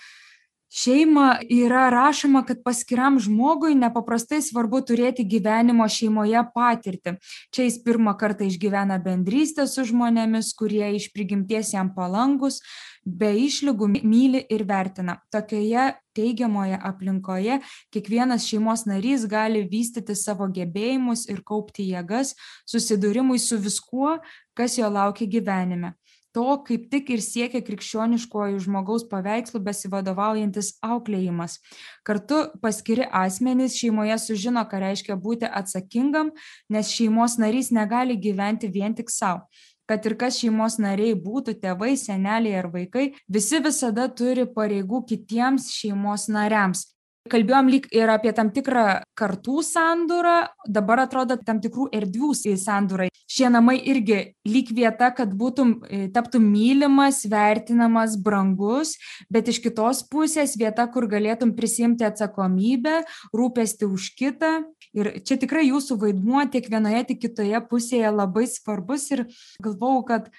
šeimą 0.74 1.28
yra 1.50 1.88
rašoma, 1.94 2.44
kad 2.46 2.60
paskiram 2.66 3.20
žmogui 3.24 3.76
nepaprastai 3.78 4.42
svarbu 4.44 4.82
turėti 4.90 5.26
gyvenimo 5.28 5.88
šeimoje 5.90 6.44
patirtį. 6.56 7.16
Čia 7.56 7.68
jis 7.68 7.80
pirmą 7.86 8.18
kartą 8.20 8.48
išgyvena 8.50 9.00
bendrystę 9.04 9.68
su 9.70 9.86
žmonėmis, 9.88 10.52
kurie 10.58 10.92
iš 11.00 11.10
prigimties 11.16 11.74
jam 11.74 11.94
palangus, 11.96 12.60
be 13.08 13.30
išlygų 13.46 13.88
myli 14.04 14.44
ir 14.52 14.66
vertina. 14.68 15.18
Tokioje 15.32 15.94
teigiamoje 16.18 16.80
aplinkoje 16.90 17.60
kiekvienas 17.94 18.48
šeimos 18.50 18.84
narys 18.90 19.28
gali 19.30 19.64
vystyti 19.72 20.16
savo 20.18 20.50
gebėjimus 20.52 21.28
ir 21.32 21.44
kaupti 21.48 21.88
jėgas 21.94 22.34
susidūrimui 22.68 23.40
su 23.40 23.60
viskuo, 23.62 24.18
kas 24.58 24.78
jo 24.82 24.92
laukia 24.92 25.30
gyvenime 25.30 25.96
to 26.38 26.58
kaip 26.68 26.84
tik 26.92 27.08
ir 27.16 27.22
siekia 27.24 27.64
krikščioniškuoju 27.66 28.60
žmogaus 28.62 29.08
paveikslu 29.10 29.62
besivadovaujantis 29.66 30.76
auklėjimas. 30.86 31.58
Kartu 32.06 32.44
paskiri 32.62 33.08
asmenys 33.22 33.78
šeimoje 33.80 34.20
sužino, 34.22 34.62
ką 34.70 34.84
reiškia 34.84 35.18
būti 35.24 35.50
atsakingam, 35.50 36.30
nes 36.70 36.92
šeimos 36.94 37.40
narys 37.42 37.72
negali 37.74 38.20
gyventi 38.22 38.70
vien 38.70 38.94
tik 38.98 39.10
savo 39.14 39.48
kad 39.88 40.06
ir 40.06 40.18
kas 40.20 40.42
šeimos 40.42 40.78
nariai 40.84 41.16
būtų 41.16 41.58
tėvai, 41.64 41.96
seneliai 41.98 42.60
ar 42.60 42.70
vaikai, 42.74 43.10
visi 43.28 43.64
visada 43.64 44.10
turi 44.10 44.46
pareigų 44.46 45.06
kitiems 45.10 45.72
šeimos 45.74 46.28
nariams 46.32 46.86
kalbėjom 47.32 47.70
lyg 47.72 47.88
ir 47.96 48.10
apie 48.12 48.32
tam 48.36 48.50
tikrą 48.56 49.02
kartų 49.18 49.62
sandūrą, 49.66 50.38
dabar 50.68 51.04
atrodo 51.06 51.38
tam 51.46 51.62
tikrų 51.64 51.90
erdvių 51.96 52.34
sandūrai. 52.38 53.10
Šie 53.28 53.50
namai 53.52 53.76
irgi 53.92 54.20
lyg 54.48 54.72
vieta, 54.72 55.10
kad 55.12 55.34
būtum, 55.36 55.82
e, 55.90 56.08
taptum 56.14 56.46
mylimas, 56.48 57.26
vertinamas, 57.28 58.16
brangus, 58.16 58.96
bet 59.30 59.50
iš 59.52 59.60
kitos 59.64 60.04
pusės 60.08 60.56
vieta, 60.58 60.88
kur 60.88 61.10
galėtum 61.12 61.54
prisimti 61.56 62.08
atsakomybę, 62.08 63.04
rūpesti 63.36 63.86
už 63.86 64.14
kitą. 64.16 64.64
Ir 64.98 65.12
čia 65.22 65.38
tikrai 65.38 65.68
jūsų 65.68 66.00
vaidmuo 66.02 66.46
tiek 66.52 66.66
vienoje, 66.72 67.04
tiek 67.12 67.22
kitoje 67.28 67.62
pusėje 67.70 68.10
labai 68.14 68.48
svarbus 68.50 69.06
ir 69.14 69.28
galvau, 69.62 70.02
kad 70.08 70.32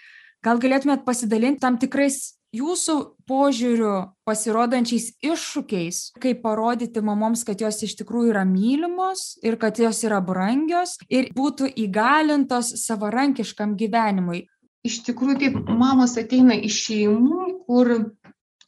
gal 0.43 0.59
galėtumėt 0.63 1.05
pasidalinti 1.07 1.63
tam 1.63 1.79
tikrais 1.79 2.39
jūsų 2.55 2.95
požiūriu 3.29 3.95
pasirodančiais 4.27 5.11
iššūkiais 5.21 5.99
kaip 6.23 6.41
parodyti 6.45 7.03
mamoms 7.05 7.45
kad 7.45 7.61
jos 7.61 7.83
iš 7.85 7.99
tikrųjų 8.01 8.33
yra 8.33 8.45
mylimos 8.49 9.37
ir 9.45 9.59
kad 9.61 9.77
jos 9.79 10.01
yra 10.09 10.23
brangios 10.25 10.97
ir 11.13 11.29
būtų 11.37 11.69
įgalintos 11.85 12.73
savarankiškam 12.87 13.77
gyvenimui. 13.77 14.47
Iš 14.87 15.03
tikrųjų 15.11 15.39
taip 15.43 15.59
mamos 15.69 16.17
ateina 16.17 16.57
iš 16.57 16.81
šeimų 16.87 17.49
kur 17.69 17.95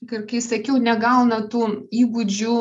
kai 0.09 0.41
sakiau, 0.41 0.79
negauna 0.81 1.43
tų 1.53 1.67
įgūdžių, 1.93 2.57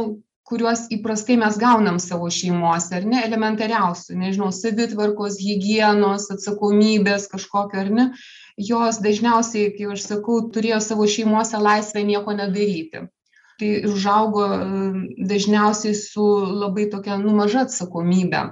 kuriuos 0.50 0.88
įprastai 0.94 1.38
mes 1.40 1.58
gaunam 1.62 2.00
savo 2.02 2.30
šeimose, 2.34 2.96
ar 2.98 3.06
ne, 3.08 3.22
elementariausių, 3.28 4.18
nežinau, 4.18 4.50
savitvarkos, 4.56 5.38
hygienos, 5.44 6.30
atsakomybės 6.34 7.30
kažkokio, 7.32 7.84
ar 7.84 7.92
ne, 7.94 8.06
jos 8.58 9.00
dažniausiai, 9.06 9.72
kaip 9.78 9.94
aš 9.96 10.08
sakau, 10.10 10.42
turėjo 10.54 10.82
savo 10.84 11.08
šeimose 11.08 11.62
laisvę 11.62 12.04
nieko 12.08 12.36
nedaryti. 12.38 13.06
Tai 13.60 13.70
užaugo 13.90 14.46
dažniausiai 15.30 15.96
su 15.98 16.26
labai 16.64 16.88
tokia 16.92 17.18
nu 17.20 17.36
maža 17.36 17.66
atsakomybė 17.68 18.46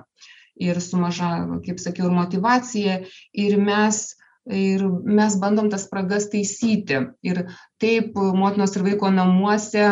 ir 0.59 0.81
su 0.83 0.99
maža, 0.99 1.31
kaip 1.63 1.79
sakiau, 1.79 2.09
ir 2.09 2.17
motivacija. 2.17 2.97
Ir 3.31 3.55
mes 3.61 4.01
ir 4.47 4.83
mes 5.03 5.35
bandom 5.39 5.69
tas 5.71 5.85
spragas 5.87 6.29
taisyti. 6.31 7.01
Ir 7.23 7.43
taip 7.81 8.15
motinos 8.15 8.75
ir 8.75 8.85
vaiko 8.85 9.11
namuose 9.11 9.87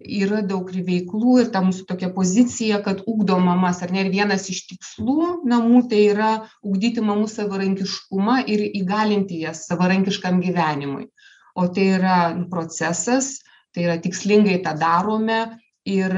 yra 0.00 0.40
daug 0.46 0.68
ir 0.72 0.84
veiklų 0.86 1.36
ir 1.42 1.50
ta 1.54 1.62
mūsų 1.64 1.86
tokia 1.88 2.10
pozicija, 2.14 2.80
kad 2.84 3.02
ugdo 3.10 3.38
mamas, 3.42 3.82
ar 3.84 3.92
ne, 3.92 4.04
ir 4.04 4.12
vienas 4.12 4.48
iš 4.52 4.64
tikslų 4.70 5.42
namų 5.48 5.84
tai 5.90 6.02
yra 6.12 6.30
ugdyti 6.66 7.04
mamų 7.04 7.28
savarankiškumą 7.30 8.40
ir 8.50 8.64
įgalinti 8.80 9.42
jas 9.44 9.66
savarankiškam 9.68 10.40
gyvenimui. 10.44 11.10
O 11.58 11.66
tai 11.68 11.90
yra 11.98 12.18
procesas, 12.50 13.40
tai 13.74 13.88
yra 13.88 13.98
tikslingai 14.00 14.60
tą 14.64 14.76
darome. 14.80 15.42
Ir 15.88 16.12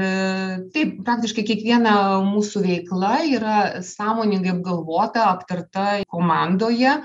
taip, 0.75 0.97
praktiškai 1.07 1.45
kiekviena 1.47 1.93
mūsų 2.27 2.61
veikla 2.65 3.13
yra 3.31 3.59
sąmoningai 3.81 4.51
apgalvota, 4.57 5.29
aptarta 5.31 6.01
komandoje 6.11 6.97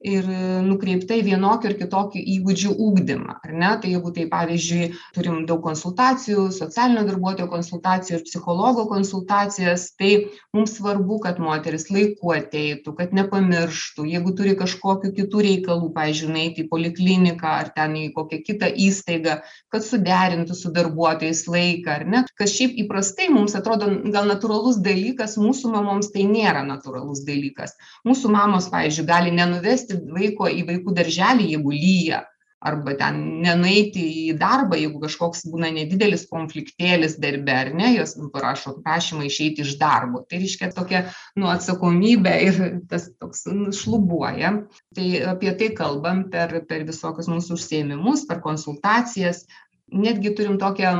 ir 0.00 0.24
nukreipta 0.64 1.18
į 1.18 1.24
vienokį 1.28 1.68
ar 1.68 1.74
kitokį 1.76 2.20
įgūdžių 2.34 2.72
ugdymą 2.80 3.36
ar 3.44 3.52
ne? 3.52 3.70
Tai 3.82 3.90
jeigu 3.92 4.12
tai 4.16 4.24
pavyzdžiui 4.32 4.88
turim 5.16 5.42
daug 5.48 5.60
konsultacijų 5.64 6.46
socialinio 6.56 7.04
darbuotojo 7.08 7.50
konsultacijų 7.52 8.18
ir 8.18 8.24
psichologo 8.24 8.86
konsultacijas 8.88 9.90
tai 10.00 10.12
mums 10.56 10.78
svarbu 10.78 11.20
kad 11.26 11.40
moteris 11.42 11.90
laiku 11.92 12.32
ateitų 12.32 12.94
kad 12.96 13.12
nepamirštų. 13.16 14.06
Jeigu 14.08 14.32
turi 14.38 14.56
kažkokių 14.58 15.12
kitų 15.18 15.44
reikalų 15.46 15.92
pavyzdžiui 15.96 16.32
nueiti 16.32 16.64
į 16.64 16.70
polikliniką 16.72 17.52
ar 17.60 17.72
ten 17.76 17.98
į 18.00 18.06
kokią 18.16 18.40
kitą 18.46 18.72
įstaigą 18.72 19.40
kad 19.68 19.84
suderintų 19.84 20.56
su 20.56 20.72
darbuotojais 20.72 21.44
laiką 21.50 21.98
ar 21.98 22.06
ne? 22.08 22.24
Kas 22.40 22.56
šiaip 22.56 22.80
įprastai 22.86 23.28
mums 23.32 23.56
atrodo 23.58 23.90
gal 24.08 24.32
natūralus 24.32 24.80
dalykas 24.80 25.36
mūsų 25.40 25.74
mamoms 25.76 26.08
tai 26.14 26.24
nėra 26.24 26.64
natūralus 26.64 27.20
dalykas. 27.28 27.76
Mūsų 28.08 28.32
mamos 28.32 28.72
pavyzdžiui 28.72 29.08
gali 29.10 29.36
nenuvesti 29.36 29.89
nuvesti 29.90 30.12
vaiko 30.12 30.48
į 30.48 30.66
vaikų 30.68 30.94
darželį, 30.94 31.50
jeigu 31.54 31.72
lyja, 31.72 32.24
arba 32.60 32.92
ten 32.92 33.40
nenueiti 33.40 34.02
į 34.28 34.34
darbą, 34.36 34.76
jeigu 34.76 35.00
kažkoks 35.00 35.46
būna 35.48 35.70
nedidelis 35.72 36.26
konfliktėlis 36.28 37.16
darbe, 37.18 37.52
ar 37.52 37.70
ne, 37.72 37.94
jos 37.96 38.18
parašo 38.34 38.82
prašymą 38.84 39.24
išeiti 39.24 39.64
iš 39.64 39.78
darbo. 39.80 40.26
Tai 40.28 40.42
reiškia 40.42 40.68
tokia 40.76 41.06
nu, 41.36 41.48
atsakomybė 41.48 42.34
ir 42.44 42.60
tas 42.90 43.08
toks 43.18 43.46
nu, 43.48 43.72
šlubuoja. 43.72 44.52
Tai 44.94 45.08
apie 45.32 45.56
tai 45.56 45.70
kalbam 45.72 46.26
per, 46.30 46.60
per 46.68 46.84
visokius 46.84 47.30
mūsų 47.32 47.56
užsiemimus, 47.56 48.26
per 48.28 48.44
konsultacijas. 48.44 49.46
Netgi 49.90 50.34
turim 50.36 50.60
tokią 50.60 50.92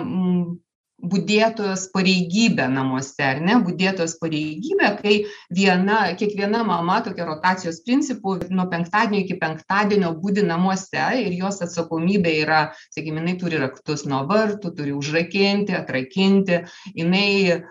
budėtojos 1.02 1.86
pareigybę 1.94 2.66
namuose, 2.70 3.22
ar 3.24 3.40
ne, 3.44 3.56
budėtojos 3.64 4.16
pareigybę, 4.20 4.90
kai 5.00 5.14
viena, 5.54 6.00
kiekviena 6.18 6.62
mama 6.66 7.00
tokia 7.04 7.26
rotacijos 7.28 7.80
principų 7.86 8.36
nuo 8.52 8.66
penktadienio 8.70 9.24
iki 9.24 9.38
penktadienio 9.40 10.12
būdi 10.20 10.44
namuose 10.46 11.06
ir 11.22 11.34
jos 11.38 11.60
atsakomybė 11.64 12.34
yra, 12.44 12.60
sakykime, 12.92 13.22
jinai 13.22 13.36
turi 13.40 13.60
raktus 13.62 14.04
nuo 14.08 14.22
vartų, 14.28 14.74
turi 14.76 14.94
užrakinti, 14.96 15.74
atrakinti, 15.78 16.60
jinai 16.94 17.30
e, 17.48 17.62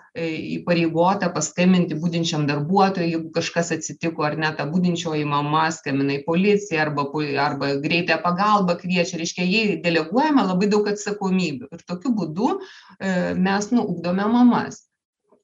įpareigota 0.59 1.29
paskambinti 1.35 1.97
būdinčiam 1.99 2.47
darbuotojui, 2.49 3.11
jeigu 3.13 3.33
kažkas 3.35 3.73
atsitiko, 3.77 4.25
ar 4.25 4.39
ne, 4.41 4.51
ta 4.57 4.65
būdinčioji 4.69 5.27
mama 5.29 5.67
skambina 5.75 6.17
į 6.17 6.23
policiją 6.25 6.87
arba, 6.87 7.05
arba 7.45 7.73
greitąją 7.83 8.19
pagalbą 8.25 8.77
kviečia, 8.81 9.21
reiškia, 9.21 9.45
jai 9.45 9.79
deleguojama 9.83 10.47
labai 10.49 10.69
daug 10.71 10.89
atsakomybių. 10.89 11.69
Ir 11.75 11.85
tokiu 11.87 12.13
būdu 12.17 12.55
e, 12.57 13.18
mes 13.38 13.71
nuugdome 13.73 14.25
mamas. 14.32 14.84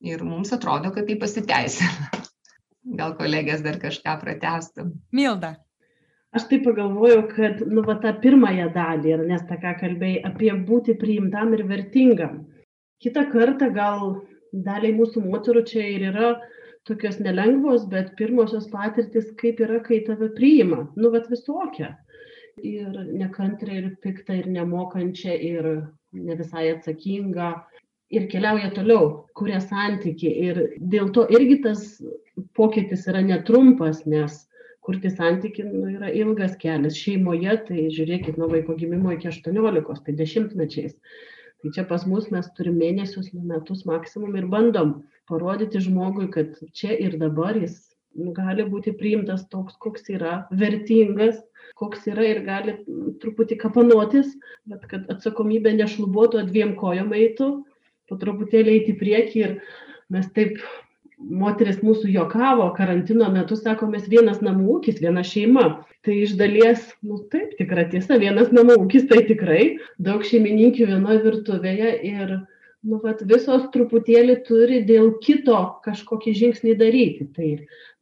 Ir 0.05 0.23
mums 0.27 0.51
atrodo, 0.53 0.91
kad 0.93 1.07
tai 1.09 1.17
pasiteisina. 1.21 2.09
Gal 2.99 3.15
kolegės 3.17 3.63
dar 3.65 3.79
kažką 3.81 4.19
pratestų. 4.21 4.89
Milda. 5.15 5.55
Aš 6.35 6.49
taip 6.51 6.65
pagalvojau, 6.67 7.21
kad, 7.31 7.61
nu, 7.71 7.81
va 7.87 7.95
tą 8.03 8.11
pirmąją 8.21 8.67
dalį, 8.75 9.11
ir 9.15 9.21
nes 9.29 9.43
tą 9.47 9.55
ką 9.61 9.71
kalbėjai, 9.79 10.19
apie 10.27 10.51
būti 10.67 10.97
priimtam 10.99 11.53
ir 11.55 11.63
vertingam. 11.69 12.41
Kita 13.01 13.23
kartą 13.31 13.69
gal 13.73 14.03
daliai 14.51 14.93
mūsų 14.97 15.23
moterų 15.23 15.63
čia 15.69 15.85
ir 15.93 16.09
yra 16.11 16.33
tokios 16.87 17.21
nelengvos, 17.23 17.87
bet 17.91 18.13
pirmosios 18.19 18.67
patirtis, 18.71 19.31
kaip 19.39 19.63
yra, 19.63 19.79
kai 19.85 20.01
tave 20.07 20.29
priima. 20.35 20.83
Nu, 20.99 21.11
bet 21.15 21.31
visokia. 21.31 21.95
Ir 22.61 22.91
nekantrė, 23.15 23.79
ir 23.79 23.87
pikta, 24.03 24.35
ir 24.35 24.51
nemokančia, 24.51 25.33
ir 25.39 25.71
ne 26.15 26.35
visai 26.39 26.69
atsakinga 26.73 27.51
ir 28.15 28.27
keliauja 28.31 28.71
toliau, 28.75 29.25
kuria 29.37 29.61
santyki. 29.63 30.31
Ir 30.49 30.61
dėl 30.79 31.11
to 31.15 31.25
irgi 31.33 31.61
tas 31.63 31.85
pokytis 32.57 33.07
yra 33.11 33.23
netrumpas, 33.25 34.03
nes 34.05 34.43
kurti 34.85 35.09
santyki 35.09 35.65
nu, 35.65 35.87
yra 35.95 36.11
ilgas 36.13 36.57
kelias. 36.61 36.97
Šeimoje, 36.99 37.55
tai 37.69 37.87
žiūrėkit, 37.95 38.37
nuo 38.37 38.51
vaiko 38.51 38.77
gimimo 38.77 39.15
iki 39.15 39.31
18, 39.31 40.05
tai 40.05 40.17
dešimtmečiais. 40.19 40.93
Tai 41.61 41.73
čia 41.73 41.85
pas 41.89 42.05
mus 42.05 42.29
mes 42.33 42.47
turim 42.57 42.77
mėnesius, 42.77 43.31
metus 43.33 43.85
maksimum 43.89 44.35
ir 44.37 44.45
bandom 44.51 44.99
parodyti 45.29 45.81
žmogui, 45.81 46.29
kad 46.33 46.53
čia 46.77 46.93
ir 47.01 47.17
dabar 47.17 47.57
jis 47.57 47.94
gali 48.15 48.65
būti 48.69 48.93
priimtas 48.95 49.45
toks, 49.51 49.75
koks 49.81 50.09
yra, 50.13 50.45
vertingas, 50.51 51.41
koks 51.79 52.07
yra 52.11 52.25
ir 52.29 52.41
gali 52.45 52.77
truputį 53.21 53.59
kapanotis, 53.59 54.31
bet 54.69 54.85
kad 54.91 55.09
atsakomybė 55.11 55.75
nešlubuotų, 55.75 56.45
dviem 56.49 56.75
kojom 56.79 57.11
eitų, 57.13 57.51
po 58.09 58.17
truputėlį 58.21 58.79
eiti 58.79 58.95
į 58.95 58.99
priekį 59.01 59.43
ir 59.43 59.55
mes 60.13 60.27
taip, 60.35 60.59
moteris 61.15 61.79
mūsų 61.83 62.09
jokavo 62.11 62.67
karantino 62.75 63.29
metu, 63.31 63.55
sako, 63.55 63.87
mes 63.91 64.07
vienas 64.11 64.41
namų 64.43 64.77
ūkis, 64.77 64.99
viena 65.03 65.23
šeima. 65.23 65.67
Tai 66.05 66.15
iš 66.21 66.35
dalies, 66.37 66.83
nu 67.07 67.17
taip, 67.31 67.55
tikra 67.59 67.87
tiesa, 67.89 68.19
vienas 68.21 68.51
namų 68.53 68.75
ūkis 68.83 69.07
tai 69.09 69.23
tikrai, 69.29 69.77
daug 69.97 70.25
šeimininkių 70.27 70.89
vienoje 70.91 71.23
virtuvėje 71.23 71.93
ir 72.11 72.35
nu, 72.85 72.99
vat, 73.03 73.21
visos 73.27 73.67
truputėlį 73.73 74.39
turi 74.47 74.81
dėl 74.87 75.15
kito 75.25 75.57
kažkokį 75.85 76.33
žingsnį 76.39 76.75
daryti. 76.79 77.27
Tai 77.35 77.51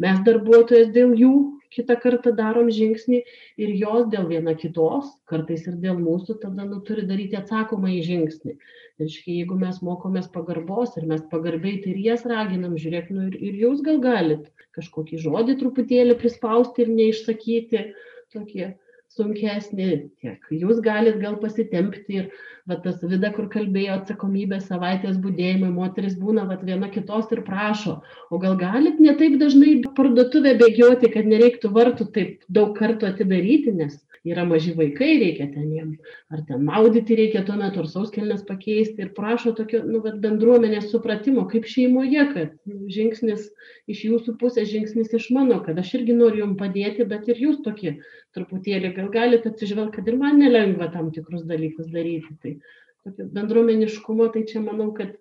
mes 0.04 0.24
darbuotojas 0.28 0.91
dėl 0.96 1.13
jų, 1.19 1.34
kitą 1.74 1.96
kartą 2.02 2.34
darom 2.38 2.69
žingsnį 2.74 3.22
ir 3.63 3.72
jos 3.80 4.06
dėl 4.12 4.28
viena 4.30 4.54
kitos, 4.60 5.10
kartais 5.30 5.65
ir 5.69 5.80
dėl 5.82 5.98
mūsų, 6.02 6.38
tada 6.43 6.67
nu, 6.67 6.82
turi 6.86 7.06
daryti 7.10 7.39
atsakomą 7.39 7.89
į 7.96 8.02
žingsnį. 8.10 8.56
Ir 9.02 9.10
škai, 9.10 9.39
jeigu 9.39 9.58
mes 9.58 9.80
mokomės 9.86 10.30
pagarbos 10.36 10.93
ir 11.00 11.08
mes 11.10 11.24
pagarbiai 11.32 11.82
tai 11.82 11.96
ir 11.96 12.04
jas 12.12 12.28
raginam, 12.30 12.78
žiūrėk, 12.78 13.10
nu, 13.15 13.30
ir, 13.32 13.39
ir 13.41 13.60
jūs 13.65 13.82
gal 13.86 14.00
galit 14.04 14.46
kažkokį 14.78 15.22
žodį 15.26 15.58
truputėlį 15.62 16.17
prispausti 16.22 16.86
ir 16.86 16.93
neišsakyti, 16.93 17.88
tokie 18.34 18.74
sunkesnį, 19.13 19.89
tiek 20.21 20.47
jūs 20.54 20.82
galit 20.86 21.19
gal 21.21 21.36
pasitempti 21.41 22.19
ir 22.19 22.30
va 22.69 22.78
tas 22.84 23.02
vida, 23.04 23.32
kur 23.36 23.49
kalbėjo 23.54 23.97
atsakomybė 23.97 24.60
savaitės 24.63 25.19
būdėjimui, 25.23 25.71
moteris 25.76 26.15
būna 26.19 26.45
va 26.49 26.58
viena 26.62 26.89
kitos 26.93 27.32
ir 27.36 27.43
prašo, 27.47 27.99
o 28.32 28.39
gal 28.43 28.58
galit 28.60 29.02
ne 29.04 29.15
taip 29.19 29.38
dažnai 29.41 29.76
parduotuvę 29.97 30.56
bėgioti, 30.62 31.12
kad 31.13 31.30
nereiktų 31.30 31.73
vartų 31.78 32.10
taip 32.15 32.47
daug 32.60 32.73
kartų 32.80 33.12
atidaryti, 33.12 33.76
nes 33.84 33.99
yra 34.28 34.46
maži 34.48 34.72
vaikai, 34.78 35.18
reikia 35.20 35.50
ten 35.52 35.72
jiem, 35.76 35.90
ar 36.32 36.44
ten 36.48 36.64
maudyti 36.64 37.18
reikia 37.20 37.44
tuo 37.48 37.58
metu, 37.60 37.82
ar 37.84 37.90
sauskelnes 37.92 38.46
pakeisti 38.48 39.04
ir 39.04 39.12
prašo 39.18 39.52
tokio, 39.58 39.82
nu, 39.84 40.00
bet 40.06 40.22
bendruomenės 40.24 40.88
supratimo, 40.94 41.44
kaip 41.52 41.68
šeimoje, 41.68 42.24
kad 42.32 42.54
nu, 42.70 42.88
žingsnis 42.94 43.50
iš 43.92 44.06
jūsų 44.08 44.38
pusės, 44.40 44.72
žingsnis 44.72 45.12
iš 45.20 45.28
mano, 45.36 45.60
kad 45.66 45.80
aš 45.80 45.96
irgi 46.00 46.16
noriu 46.16 46.46
jums 46.46 46.60
padėti, 46.62 47.08
bet 47.10 47.28
ir 47.32 47.44
jūs 47.44 47.60
tokie 47.68 47.98
truputėlį 48.38 48.94
gal 48.96 49.12
galite 49.12 49.52
atsižvelgti, 49.52 50.00
kad 50.00 50.08
ir 50.08 50.20
man 50.22 50.40
nelengva 50.40 50.88
tam 50.96 51.12
tikrus 51.16 51.44
dalykus 51.50 51.92
daryti. 51.92 52.38
Tai 52.40 52.56
tokio 53.04 53.28
bendruomeniškumo, 53.36 54.32
tai 54.32 54.48
čia 54.48 54.64
manau, 54.64 54.94
kad 54.96 55.18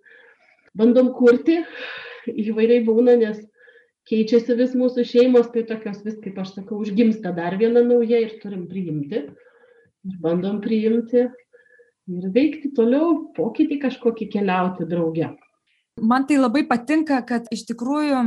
bandom 0.79 1.11
kurti, 1.17 1.65
įvairiai 2.31 2.85
būna, 2.87 3.19
nes 3.19 3.43
keičiasi 4.11 4.57
vis 4.59 4.75
mūsų 4.79 5.05
šeimos, 5.09 5.51
tai 5.55 5.65
tokios 5.69 6.03
vis, 6.07 6.19
kaip 6.23 6.38
aš 6.43 6.57
sakau, 6.57 6.81
užgimsta 6.83 7.33
dar 7.37 7.57
viena 7.61 7.85
nauja 7.87 8.21
ir 8.25 8.38
turim 8.43 8.67
priimti. 8.71 9.27
Ir 10.03 10.19
bandom 10.23 10.59
priimti 10.62 11.29
ir 12.11 12.31
veikti 12.35 12.73
toliau, 12.75 13.29
pokytį 13.37 13.79
kažkokį 13.85 14.29
keliauti 14.33 14.88
drauge. 14.91 15.31
Man 16.03 16.27
tai 16.27 16.41
labai 16.41 16.65
patinka, 16.67 17.21
kad 17.29 17.47
iš 17.55 17.67
tikrųjų 17.69 18.23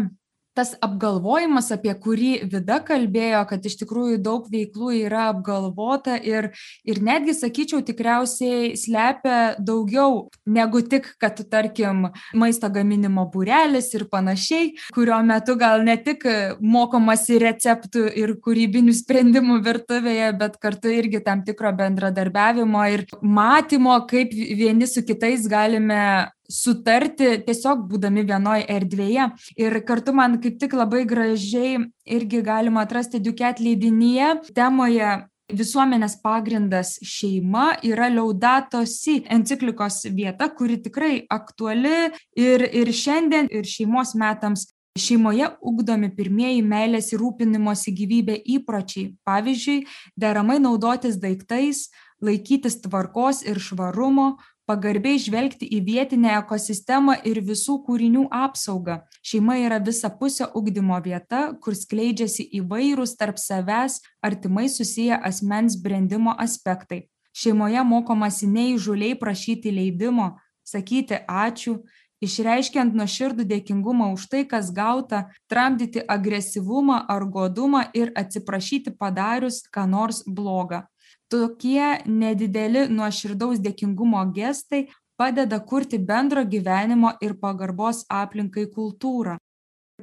tas 0.56 0.74
apgalvojimas, 0.84 1.70
apie 1.76 1.94
kurį 2.00 2.32
Vida 2.52 2.80
kalbėjo, 2.86 3.42
kad 3.50 3.66
iš 3.68 3.78
tikrųjų 3.82 4.20
daug 4.24 4.48
veiklų 4.52 4.92
yra 5.02 5.28
apgalvota 5.34 6.16
ir, 6.18 6.52
ir 6.88 7.02
netgi, 7.04 7.36
sakyčiau, 7.36 7.82
tikriausiai 7.86 8.74
slepia 8.80 9.56
daugiau 9.60 10.30
negu 10.48 10.82
tik, 10.86 11.12
kad, 11.22 11.42
tarkim, 11.52 12.08
maisto 12.38 12.70
gaminimo 12.72 13.28
būrelis 13.34 13.92
ir 13.98 14.08
panašiai, 14.12 14.72
kurio 14.96 15.20
metu 15.28 15.58
gal 15.60 15.84
ne 15.86 15.98
tik 16.02 16.24
mokomasi 16.64 17.40
receptų 17.44 18.08
ir 18.16 18.36
kūrybinių 18.46 18.96
sprendimų 18.96 19.60
virtuvėje, 19.66 20.32
bet 20.40 20.60
kartu 20.64 20.94
irgi 20.94 21.24
tam 21.26 21.44
tikro 21.48 21.74
bendradarbiavimo 21.76 22.88
ir 22.94 23.06
matymo, 23.22 24.00
kaip 24.10 24.32
vieni 24.32 24.88
su 24.88 25.04
kitais 25.06 25.50
galime 25.52 26.32
sutarti 26.52 27.36
tiesiog 27.46 27.86
būdami 27.90 28.26
vienoj 28.28 28.66
erdvėje. 28.70 29.30
Ir 29.60 29.80
kartu 29.88 30.14
man 30.14 30.40
kaip 30.44 30.60
tik 30.62 30.76
labai 30.78 31.06
gražiai 31.10 31.86
irgi 32.06 32.42
galima 32.46 32.86
atrasti 32.86 33.22
Duket 33.24 33.64
leidinyje 33.64 34.54
temoje 34.56 35.16
Visuomenės 35.54 36.16
pagrindas 36.26 36.96
šeima 37.06 37.76
yra 37.86 38.08
Laudato 38.10 38.80
Si 38.90 39.20
enciklikos 39.30 40.00
vieta, 40.10 40.48
kuri 40.50 40.80
tikrai 40.82 41.20
aktuali 41.30 42.10
ir, 42.34 42.66
ir 42.66 42.90
šiandien, 42.90 43.52
ir 43.54 43.70
šeimos 43.70 44.16
metams. 44.18 44.72
Šeimoje 44.98 45.52
ugdomi 45.60 46.08
pirmieji 46.16 46.64
meilės 46.66 47.12
ir 47.12 47.22
rūpinimosi 47.22 47.94
gyvybė 47.94 48.40
įpročiai. 48.56 49.12
Pavyzdžiui, 49.28 49.84
deramai 50.18 50.56
naudotis 50.64 51.20
daiktais, 51.22 51.90
laikytis 52.24 52.80
tvarkos 52.82 53.44
ir 53.46 53.60
švarumo, 53.60 54.38
pagarbiai 54.70 55.20
žvelgti 55.22 55.68
į 55.78 55.82
vietinę 55.86 56.32
ekosistemą 56.40 57.18
ir 57.30 57.40
visų 57.46 57.78
kūrinių 57.86 58.26
apsaugą. 58.34 59.00
Šeima 59.26 59.58
yra 59.62 59.80
visapusio 59.84 60.48
ugdymo 60.58 60.98
vieta, 61.06 61.42
kur 61.62 61.78
skleidžiasi 61.78 62.48
įvairūs 62.60 63.16
tarp 63.20 63.42
savęs 63.42 64.00
artimai 64.26 64.68
susiję 64.70 65.20
asmens 65.30 65.78
brandimo 65.82 66.34
aspektai. 66.48 67.06
Šeimoje 67.36 67.84
mokomasi 67.84 68.48
neįžuliai 68.48 69.20
prašyti 69.20 69.74
leidimo, 69.76 70.32
sakyti 70.66 71.20
ačiū, 71.28 71.82
išreiškiant 72.26 72.96
nuoširdų 72.96 73.46
dėkingumą 73.52 74.14
už 74.16 74.30
tai, 74.32 74.46
kas 74.50 74.72
gauta, 74.74 75.26
tramdyti 75.52 76.02
agresyvumą 76.16 77.04
ar 77.12 77.28
godumą 77.30 77.84
ir 77.94 78.14
atsiprašyti 78.18 78.96
padarius 78.98 79.62
ką 79.70 79.86
nors 79.92 80.24
blogą 80.26 80.86
tokie 81.32 82.02
nedideli 82.06 82.86
nuoširdaus 82.92 83.62
dėkingumo 83.64 84.22
gestai 84.36 84.86
padeda 85.20 85.60
kurti 85.60 85.98
bendro 85.98 86.44
gyvenimo 86.44 87.14
ir 87.24 87.36
pagarbos 87.40 88.04
aplinkai 88.12 88.68
kultūrą. 88.72 89.38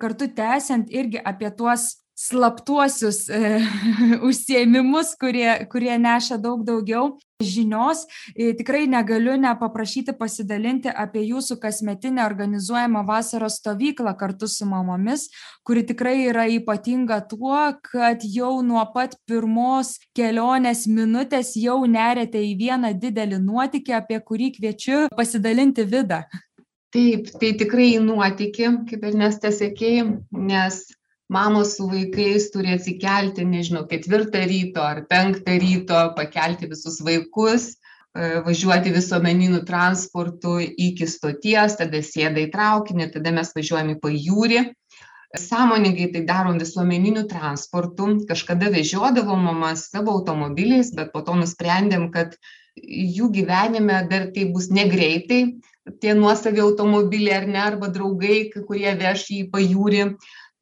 Kartu 0.01 0.29
tęsiant 0.33 0.89
irgi 0.91 1.21
apie 1.21 1.51
tuos 1.57 2.03
slaptuosius 2.17 3.27
e, 3.29 3.61
užsiemimus, 4.29 5.15
kurie, 5.21 5.67
kurie 5.73 5.95
neša 5.99 6.39
daug 6.41 6.65
daugiau 6.65 7.17
žinios. 7.43 8.05
Tikrai 8.37 8.85
negaliu 8.91 9.35
nepaprašyti 9.41 10.15
pasidalinti 10.19 10.91
apie 10.91 11.25
jūsų 11.29 11.59
kasmetinę 11.63 12.25
organizuojamą 12.25 13.05
vasaros 13.09 13.59
stovyklą 13.61 14.15
kartu 14.19 14.49
su 14.49 14.69
mamomis, 14.69 15.29
kuri 15.67 15.85
tikrai 15.89 16.17
yra 16.29 16.47
ypatinga 16.51 17.21
tuo, 17.31 17.59
kad 17.93 18.25
jau 18.25 18.55
nuo 18.67 18.85
pat 18.95 19.19
pirmos 19.29 19.97
kelionės 20.17 20.87
minutės 20.87 21.55
jau 21.61 21.83
nerėte 21.87 22.41
į 22.43 22.55
vieną 22.63 22.95
didelį 23.03 23.43
nuotykį, 23.43 23.99
apie 23.99 24.23
kurį 24.23 24.55
kviečiu 24.57 25.05
pasidalinti 25.17 25.87
vidą. 25.89 26.25
Taip, 26.93 27.31
tai 27.41 27.55
tikrai 27.57 27.95
nuotykį, 28.05 28.67
kaip 28.91 29.05
ir 29.09 29.15
nestasėkiai, 29.17 30.03
nes 30.37 30.83
mamos 31.33 31.77
su 31.77 31.89
vaikais 31.89 32.51
turi 32.53 32.75
atsikelti, 32.77 33.45
nežinau, 33.49 33.87
ketvirtą 33.89 34.45
ryto 34.51 34.85
ar 34.85 35.05
penktą 35.09 35.57
ryto, 35.63 36.03
pakelti 36.19 36.69
visus 36.71 37.01
vaikus, 37.07 37.73
e, 37.73 38.43
važiuoti 38.47 38.93
visuomeniniu 38.93 39.63
transportu 39.69 40.59
iki 40.61 41.09
stoties, 41.09 41.79
tada 41.81 42.05
sėda 42.05 42.45
į 42.45 42.51
traukinį, 42.53 43.11
tada 43.17 43.35
mes 43.39 43.53
važiuojame 43.57 43.97
į 43.97 44.01
pajūrį. 44.05 44.63
Sąmoningai 45.33 46.11
tai 46.13 46.27
darom 46.29 46.59
visuomeniniu 46.61 47.25
transportu. 47.29 48.11
Kažkada 48.29 48.69
vežiodavom 48.75 49.47
mamas 49.49 49.87
savo 49.89 50.13
automobiliais, 50.19 50.93
bet 50.93 51.15
po 51.15 51.23
to 51.25 51.39
nusprendėm, 51.41 52.11
kad 52.13 52.37
jų 52.77 53.31
gyvenime 53.33 54.03
dar 54.11 54.29
tai 54.37 54.45
bus 54.53 54.69
negreitai, 54.69 55.41
tie 56.01 56.13
nuosavi 56.15 56.61
automobiliai 56.61 57.41
ar 57.41 57.49
ne, 57.49 57.61
arba 57.65 57.89
draugai, 57.93 58.51
kurie 58.69 58.93
veš 59.01 59.25
į 59.39 59.41
pajūrį 59.55 60.05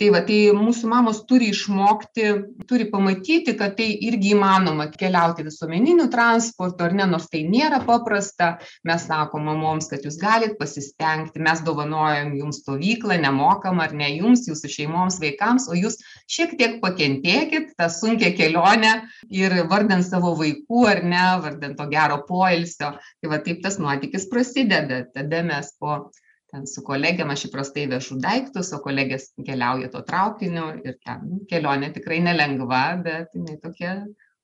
tai 0.01 0.09
va 0.15 0.23
tai 0.25 0.39
mūsų 0.57 0.89
mamos 0.89 1.19
turi 1.29 1.51
išmokti 1.53 2.29
turi 2.69 2.87
pamatyti 2.89 3.53
kad 3.59 3.75
tai 3.77 3.91
irgi 4.07 4.31
įmanoma 4.33 4.87
keliauti 4.95 5.45
visuomeniniu 5.45 6.07
transportu 6.13 6.87
ar 6.87 6.95
ne 6.97 7.05
nors 7.11 7.27
tai 7.29 7.43
nėra 7.45 7.83
paprasta. 7.85 8.55
Mes 8.89 9.05
sakom 9.05 9.45
mamoms 9.51 9.91
kad 9.91 10.07
jūs 10.07 10.17
galit 10.23 10.57
pasistengti 10.61 11.43
mes 11.45 11.61
dovanojam 11.67 12.33
jums 12.39 12.63
stovyklą 12.63 13.19
nemokamą 13.21 13.85
ar 13.85 13.93
ne 14.01 14.09
jums 14.15 14.47
jūsų 14.49 14.73
šeimoms 14.73 15.21
vaikams 15.21 15.69
o 15.69 15.77
jūs 15.77 16.01
šiek 16.31 16.57
tiek 16.57 16.81
pakentėkit 16.81 17.75
tą 17.77 17.91
sunkią 17.93 18.33
kelionę 18.41 18.95
ir 19.29 19.59
vardan 19.69 20.07
savo 20.07 20.33
vaikų 20.41 20.87
ar 20.95 21.05
ne 21.05 21.27
vardan 21.45 21.77
to 21.77 21.91
gero 21.93 22.23
poilsio. 22.25 22.95
Tai 22.97 23.35
va 23.35 23.43
taip 23.45 23.61
tas 23.61 23.77
nuotykis 23.77 24.31
prasideda. 24.33 25.05
Tada 25.13 25.45
mes 25.45 25.75
po 25.77 26.07
ten 26.51 26.67
su 26.67 26.83
kolegėm 26.87 27.31
aš 27.33 27.47
įprastai 27.49 27.87
vežu 27.91 28.19
daiktus, 28.23 28.73
o 28.77 28.81
kolegės 28.83 29.31
keliauja 29.47 29.91
tuo 29.93 30.03
traukiniu 30.07 30.67
ir 30.85 30.99
ten 31.05 31.45
kelionė 31.51 31.93
tikrai 31.95 32.21
nelengva, 32.25 32.83
bet 33.05 33.37
jinai 33.37 33.57
tokia 33.63 33.95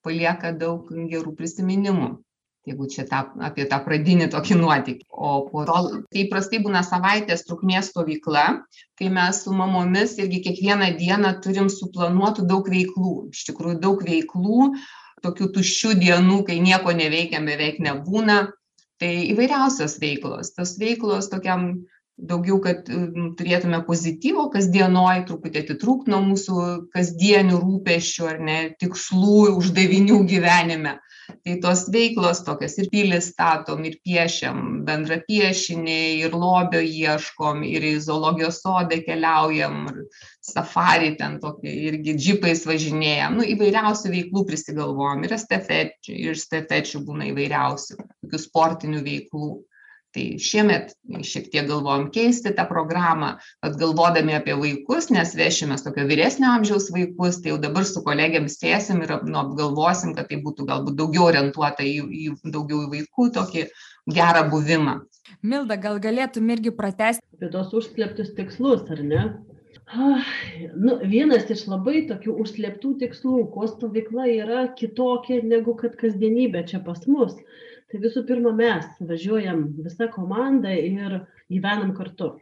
palieka 0.05 0.53
daug 0.55 0.87
gerų 1.11 1.35
prisiminimų. 1.37 2.15
Jeigu 2.67 2.87
čia 2.91 3.05
ta, 3.07 3.21
apie 3.47 3.63
tą 3.71 3.77
pradinį 3.85 4.25
tokį 4.33 4.57
nuotykį. 4.59 5.05
O 5.07 5.29
po 5.47 5.63
to, 5.69 5.77
tai 6.11 6.25
įprastai 6.25 6.59
būna 6.65 6.81
savaitės 6.83 7.45
trukmės 7.47 7.93
stovykla, 7.93 8.43
kai 8.99 9.07
mes 9.17 9.39
su 9.45 9.53
mamomis 9.55 10.17
irgi 10.19 10.41
kiekvieną 10.49 10.89
dieną 10.99 11.31
turim 11.45 11.69
suplanuotų 11.71 12.43
daug 12.49 12.67
veiklų. 12.73 13.13
Iš 13.31 13.45
tikrųjų 13.51 13.79
daug 13.85 14.03
veiklų, 14.03 14.73
tokių 15.23 15.47
tuščių 15.55 15.93
dienų, 16.03 16.41
kai 16.49 16.59
nieko 16.63 16.91
neveikiam 16.91 17.47
beveik 17.47 17.79
nebūna. 17.87 18.41
Tai 18.99 19.13
įvairiausios 19.31 19.99
veiklos. 20.01 20.51
Tas 20.57 20.75
veiklos 20.81 21.29
tokiam 21.31 21.69
daugiau 22.17 22.57
kad 22.61 22.87
turėtume 23.37 23.79
pozityvo 23.85 24.47
kasdienoj 24.53 25.25
truputį 25.29 25.63
atitrūkt 25.65 26.09
nuo 26.11 26.21
mūsų 26.25 26.61
kasdienių 26.95 27.59
rūpesčių 27.61 28.29
ar 28.31 28.39
ne 28.41 28.57
tikslų 28.81 29.51
uždavinių 29.57 30.23
gyvenime. 30.31 30.97
Tai 31.43 31.57
tos 31.63 31.81
veiklos 31.91 32.39
tokios 32.47 32.77
ir 32.79 32.87
pilis 32.91 33.25
statom 33.33 33.83
ir 33.87 33.97
piešiam 34.07 34.85
bendrą 34.87 35.17
piešinį 35.27 35.97
ir 36.23 36.35
lobio 36.39 36.79
ieškom 36.79 37.65
ir 37.67 37.83
į 37.83 37.93
zoologijos 38.05 38.61
sodą 38.63 39.01
keliaujam 39.03 39.89
ir 39.91 39.99
safari 40.39 41.13
ten 41.19 41.35
tokį 41.43 41.73
irgi 41.89 42.15
džipais 42.15 42.63
važinėjam. 42.69 43.35
Nu 43.41 43.47
įvairiausių 43.55 44.13
veiklų 44.15 44.45
prisigalvojam 44.47 45.27
ir 45.27 45.35
estafečių 45.35 46.15
ir 46.29 46.39
stafečių 46.39 47.03
būna 47.09 47.27
įvairiausių 47.33 47.99
tokių 47.99 48.43
sportinių 48.47 49.03
veiklų 49.11 49.51
tai 50.17 50.25
šiemet 50.41 50.93
šiek 51.21 51.49
tiek 51.53 51.67
galvojam 51.69 52.07
keisti 52.13 52.53
tą 52.57 52.65
programą 52.69 53.35
vat 53.63 53.77
galvodami 53.79 54.35
apie 54.37 54.55
vaikus 54.57 55.11
nes 55.13 55.35
vešimės 55.37 55.85
tokio 55.85 56.07
vyresnio 56.09 56.49
amžiaus 56.55 56.89
vaikus 56.93 57.41
tai 57.43 57.53
jau 57.53 57.59
dabar 57.61 57.85
su 57.85 58.01
kolegėm 58.05 58.49
sėsim 58.51 59.03
ir 59.05 59.13
nu 59.27 59.37
apgalvosim 59.43 60.15
kad 60.17 60.31
tai 60.31 60.41
būtų 60.41 60.65
galbūt 60.71 60.97
daugiau 60.97 61.27
orientuota 61.29 61.85
į 61.85 61.95
į 62.07 62.25
daugiau 62.55 62.87
į 62.87 62.91
vaikų 62.95 63.29
tokį 63.37 63.67
gerą 64.17 64.47
buvimą. 64.49 65.01
Milda 65.43 65.77
gal 65.77 65.99
galėtum 66.01 66.49
irgi 66.55 66.73
pratęsti 66.73 67.25
apie 67.37 67.51
tuos 67.53 67.73
užslėptus 67.75 68.33
tikslus 68.37 68.87
ar 68.93 69.03
ne 69.03 69.23
nu, 69.95 70.97
vienas 71.07 71.47
iš 71.53 71.67
labai 71.71 72.03
tokių 72.09 72.33
užslėptų 72.43 72.97
tikslų, 73.03 73.45
kuo 73.53 73.69
stovykla 73.71 74.27
yra 74.33 74.65
kitokia 74.79 75.39
negu 75.43 75.77
kad 75.79 75.95
kasdienybė 75.99 76.65
čia 76.67 76.83
pas 76.83 77.05
mus 77.07 77.37
tai 77.91 78.01
visų 78.03 78.25
pirma 78.27 78.51
mes 78.55 78.87
važiuojam 79.09 79.63
visa 79.85 80.09
komanda 80.11 80.73
ir 80.75 81.21
gyvenam 81.51 81.93
kartu. 81.95 82.33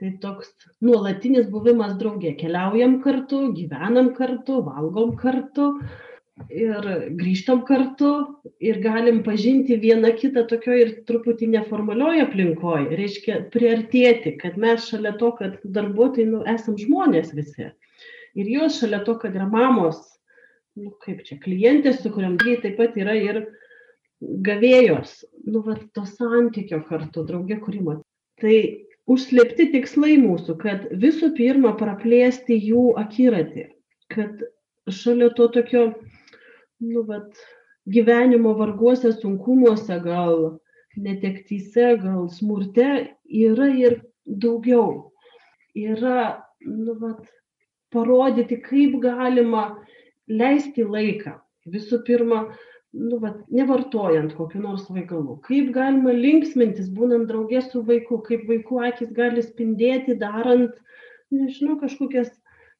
Tai 0.00 0.10
toks 0.20 0.52
nuolatinis 0.84 1.48
buvimas 1.52 1.96
draugė. 2.00 2.32
Keliaujam 2.40 3.00
kartu, 3.04 3.40
gyvenam 3.56 4.14
kartu, 4.16 4.60
valgom 4.64 5.12
kartu 5.20 5.74
ir 6.48 6.86
grįžtam 7.18 7.62
kartu 7.68 8.10
ir 8.62 8.80
galim 8.82 9.22
pažinti 9.26 9.76
vieną 9.80 10.12
kitą 10.18 10.46
tokio 10.50 10.74
ir 10.76 10.92
truputį 11.08 11.50
neformalioj 11.54 12.24
aplinkoj. 12.24 12.88
Reiškia, 12.98 13.40
priartėti, 13.54 14.36
kad 14.40 14.56
mes 14.60 14.88
šalia 14.90 15.12
to, 15.20 15.32
kad 15.38 15.58
darbuotojai, 15.64 16.28
nu, 16.30 16.42
esam 16.48 16.78
žmonės 16.80 17.34
visi. 17.36 17.70
Ir 18.38 18.50
jos 18.50 18.78
šalia 18.80 19.02
to, 19.06 19.16
kad 19.20 19.34
yra 19.36 19.48
mamos, 19.50 20.00
nu, 20.78 20.92
kaip 21.04 21.24
čia, 21.26 21.40
klientės, 21.42 22.02
su 22.02 22.12
kuriam 22.14 22.38
lygiai 22.38 22.62
taip 22.64 22.78
pat 22.80 22.96
yra 23.00 23.16
ir 23.18 23.42
gavėjos, 24.20 25.24
nu, 25.48 25.64
va, 25.66 25.76
to 25.96 26.04
santykio 26.06 26.82
kartu, 26.88 27.24
draugė 27.26 27.58
kūrimo. 27.64 28.00
Tai 28.40 28.54
užslėpti 29.10 29.70
tikslai 29.74 30.16
mūsų, 30.20 30.56
kad 30.60 30.86
visų 31.02 31.32
pirma 31.36 31.74
praplėsti 31.78 32.56
jų 32.56 32.92
akiratį, 33.00 33.66
kad 34.12 34.44
šalia 34.90 35.30
to 35.36 35.48
tokio, 35.54 35.84
nu, 36.80 37.04
vat, 37.08 37.36
gyvenimo 37.90 38.54
varguose, 38.58 39.12
sunkumuose, 39.12 39.98
gal 40.04 40.58
netektyse, 40.96 41.94
gal 42.02 42.28
smurte 42.32 42.88
yra 43.28 43.68
ir 43.76 44.00
daugiau. 44.26 45.12
Yra, 45.76 46.40
nu, 46.66 46.96
vat, 47.02 47.22
parodyti, 47.94 48.58
kaip 48.64 48.98
galima 49.02 49.68
leisti 50.30 50.84
laiką. 50.86 51.36
Visų 51.70 52.00
pirma, 52.06 52.42
nu, 52.96 53.20
vat, 53.22 53.38
nevartojant 53.52 54.34
kokiu 54.38 54.62
nors 54.64 54.88
vaigalu. 54.90 55.38
Kaip 55.46 55.70
galima 55.76 56.14
linksmintis, 56.16 56.90
būnant 56.96 57.28
draugė 57.30 57.62
su 57.66 57.84
vaiku, 57.86 58.22
kaip 58.26 58.48
vaikų 58.50 58.82
akis 58.90 59.12
gali 59.16 59.44
spindėti, 59.44 60.16
darant, 60.18 60.74
nežinau, 61.30 61.78
kažkokias 61.82 62.32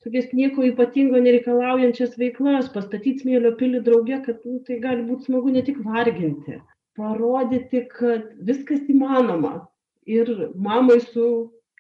tokias 0.05 0.32
nieko 0.36 0.64
ypatingo 0.68 1.20
nereikalaujančias 1.22 2.16
veiklas, 2.20 2.70
pastatyti 2.74 3.24
smėlio 3.24 3.55
pilį 3.61 3.82
draugė, 3.86 4.20
kad 4.26 4.44
nu, 4.48 4.59
tai 4.66 4.80
gali 4.82 5.07
būti 5.09 5.28
smagu 5.28 5.55
ne 5.55 5.62
tik 5.66 5.80
varginti, 5.84 6.61
parodyti, 6.98 7.86
kad 7.92 8.30
viskas 8.48 8.86
įmanoma. 8.92 9.66
Ir 10.11 10.30
mamai 10.57 10.98
su 11.05 11.26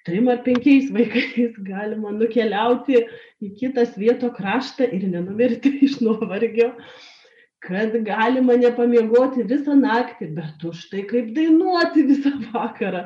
trim 0.06 0.28
ar 0.32 0.42
penkiais 0.44 0.90
vaikais 0.92 1.56
galima 1.72 2.12
nukeliauti 2.16 3.00
į 3.40 3.54
kitą 3.60 3.86
svieto 3.88 4.30
kraštą 4.36 4.90
ir 4.92 5.08
nenumirti 5.08 5.78
iš 5.86 6.00
nuovargio 6.04 6.74
kad 7.60 7.92
galima 8.04 8.56
nepamiegoti 8.56 9.44
visą 9.44 9.74
naktį, 9.76 10.30
bet 10.36 10.62
už 10.64 10.86
tai 10.92 11.04
kaip 11.08 11.34
dainuoti 11.36 12.06
visą 12.08 12.32
vakarą. 12.54 13.02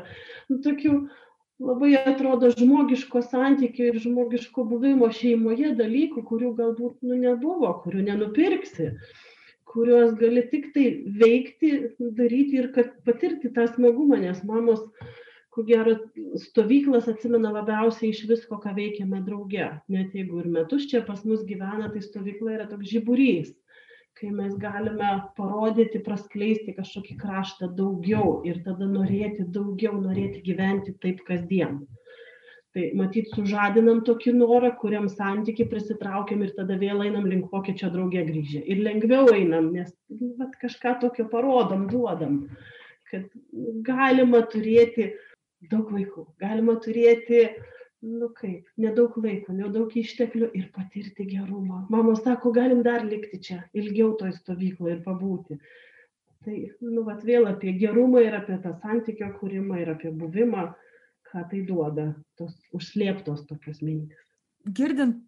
Nu, 0.50 0.60
tokių 0.62 0.92
labai 1.62 1.94
atrodo 1.96 2.50
žmogiško 2.50 3.22
santykio 3.22 3.90
ir 3.90 3.98
žmogiško 4.02 4.64
buvimo 4.70 5.11
šeimoje 5.14 5.74
dalykų, 5.78 6.24
kurių 6.30 6.55
galbūt 6.59 7.05
nu, 7.07 7.18
nebuvo, 7.20 7.70
kurių 7.84 8.07
nenupirksi, 8.11 8.90
kuriuos 9.70 10.14
gali 10.18 10.42
tik 10.50 10.72
tai 10.74 10.86
veikti, 11.20 11.72
daryti 12.18 12.61
ir 12.62 12.72
kad 12.74 12.90
patirti 13.07 13.52
tą 13.55 13.68
smagumą, 13.70 14.18
nes 14.22 14.42
mamos, 14.46 14.82
ko 15.55 15.62
gero, 15.66 15.94
stovyklas 16.42 17.07
atsimena 17.11 17.52
labiausiai 17.55 18.11
iš 18.11 18.24
visko, 18.26 18.59
ką 18.62 18.74
veikiame 18.74 19.22
drauge. 19.26 19.68
Net 19.88 20.14
jeigu 20.14 20.42
ir 20.42 20.50
metus 20.50 20.88
čia 20.90 21.05
pas 21.07 21.22
mus 21.24 21.46
gyvena, 21.46 21.92
tai 21.92 22.02
stovykla 22.02 22.57
yra 22.57 22.66
toks 22.70 22.90
žiburys 22.90 23.55
kai 24.24 24.32
mes 24.32 24.54
galime 24.56 25.10
parodyti, 25.36 26.00
praskleisti 26.04 26.72
kažkokį 26.76 27.16
kraštą 27.20 27.68
daugiau 27.76 28.38
ir 28.48 28.62
tada 28.64 28.86
norėti 28.88 29.44
daugiau, 29.52 29.98
norėti 30.00 30.40
gyventi 30.46 30.94
taip 31.02 31.20
kasdien. 31.28 31.82
Tai 32.74 32.86
matyt, 32.98 33.28
sužadinam 33.36 34.00
tokį 34.06 34.32
norą, 34.38 34.72
kuriam 34.80 35.06
santyki 35.10 35.66
prisitraukiam 35.70 36.42
ir 36.42 36.54
tada 36.56 36.78
vėl 36.80 37.04
einam 37.04 37.28
link 37.28 37.50
pokyčio 37.52 37.92
draugė 37.92 38.24
grįžę. 38.30 38.64
Ir 38.64 38.80
lengviau 38.86 39.28
einam, 39.34 39.68
nes 39.76 39.92
nu, 40.08 40.32
vat, 40.40 40.56
kažką 40.62 40.96
tokio 41.04 41.28
parodom, 41.30 41.84
duodam, 41.92 42.40
kad 43.12 43.28
galima 43.86 44.42
turėti 44.50 45.12
daug 45.70 45.92
vaikų, 45.94 46.26
galima 46.42 46.74
turėti 46.82 47.44
uh, 47.46 47.73
nu 48.05 48.28
kaip, 48.36 48.68
nedaug 48.80 49.16
laiko, 49.22 49.55
nedaug 49.57 49.92
išteklių 49.96 50.50
ir 50.59 50.68
patirti 50.74 51.26
gerumą. 51.30 51.84
Mamos 51.92 52.22
sako, 52.24 52.52
galim 52.52 52.82
dar 52.84 53.05
likti 53.07 53.40
čia, 53.48 53.62
ilgiau 53.72 54.12
toj 54.20 54.34
stovykloje 54.36 54.98
ir 54.98 55.02
pabūti. 55.07 55.59
Tai, 56.44 56.57
nu, 56.84 57.05
vat 57.07 57.22
vėl 57.24 57.48
apie 57.48 57.72
gerumą 57.80 58.20
ir 58.26 58.36
apie 58.36 58.59
tą 58.61 58.74
santykio 58.82 59.30
kūrimą 59.38 59.80
ir 59.80 59.94
apie 59.94 60.12
buvimą, 60.12 60.66
ką 61.30 61.46
tai 61.50 61.62
duoda, 61.64 62.11
tos 62.38 62.52
užslėptos 62.76 63.46
tokios 63.48 63.80
mintis. 63.82 64.20
Girdint 64.68 65.22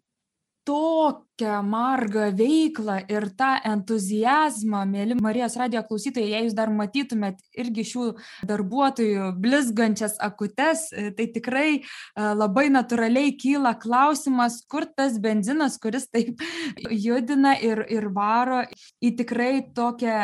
tokią 0.67 1.61
margą 1.63 2.27
veiklą 2.35 2.97
ir 3.11 3.29
tą 3.39 3.53
entuzijazmą, 3.69 4.81
mėly 4.89 5.15
Marijos 5.23 5.55
radio 5.59 5.83
klausytojai, 5.87 6.31
jei 6.33 6.47
jūs 6.47 6.55
dar 6.57 6.71
matytumėt 6.75 7.39
irgi 7.55 7.85
šių 7.87 8.07
darbuotojų 8.49 9.29
blizgančias 9.43 10.17
akutes, 10.23 10.89
tai 10.91 11.27
tikrai 11.35 11.69
e, 11.77 11.83
labai 12.17 12.67
natūraliai 12.73 13.35
kyla 13.39 13.77
klausimas, 13.79 14.59
kur 14.67 14.89
tas 14.97 15.15
benzinas, 15.23 15.79
kuris 15.79 16.09
taip 16.11 16.43
judina 17.07 17.55
ir, 17.63 17.85
ir 17.87 18.09
varo 18.15 18.65
į 18.99 19.15
tikrai 19.21 19.53
tokią 19.77 20.19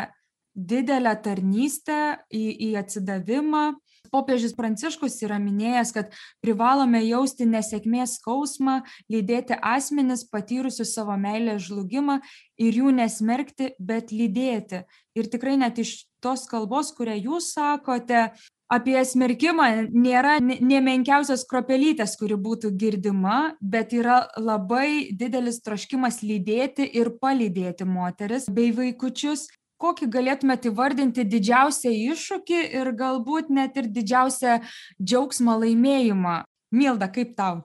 didelę 0.54 1.16
tarnystę, 1.24 2.02
į, 2.30 2.46
į 2.68 2.74
atsidavimą 2.84 3.66
popiežius 4.14 4.56
pranciškus 4.58 5.20
yra 5.26 5.40
minėjęs, 5.42 5.94
kad 5.96 6.16
privalome 6.44 7.02
jausti 7.04 7.48
nesėkmės 7.50 8.20
skausmą, 8.20 8.82
lydėti 9.12 9.58
asmenis 9.58 10.28
patyrusius 10.30 10.94
savo 10.96 11.18
meilę 11.20 11.58
žlugimą 11.60 12.20
ir 12.62 12.82
jų 12.82 12.94
nesmerkti, 13.02 13.74
bet 13.80 14.14
lydėti. 14.14 14.86
Ir 15.18 15.30
tikrai 15.34 15.58
net 15.62 15.82
iš 15.82 16.04
tos 16.24 16.46
kalbos, 16.50 16.94
kurią 16.96 17.18
jūs 17.20 17.52
sakote, 17.58 18.30
apie 18.74 18.98
smerkimą 19.06 19.68
nėra 19.92 20.38
nemenkiausios 20.42 21.46
kropelytės, 21.50 22.16
kuri 22.20 22.38
būtų 22.40 22.74
girdima, 22.80 23.56
bet 23.62 23.94
yra 23.94 24.24
labai 24.40 25.12
didelis 25.12 25.62
troškimas 25.66 26.22
lydėti 26.26 26.88
ir 27.00 27.14
palydėti 27.22 27.88
moteris 27.90 28.50
bei 28.50 28.72
vaikučius 28.76 29.48
kokį 29.84 30.08
galėtumėt 30.16 30.70
įvardinti 30.72 31.28
didžiausią 31.28 31.92
iššūkį 32.14 32.64
ir 32.80 32.92
galbūt 33.04 33.52
net 33.54 33.78
ir 33.82 33.92
didžiausią 33.98 34.58
džiaugsmą 35.02 35.60
laimėjimą? 35.66 36.40
Milda, 36.74 37.10
kaip 37.14 37.36
tau? 37.38 37.62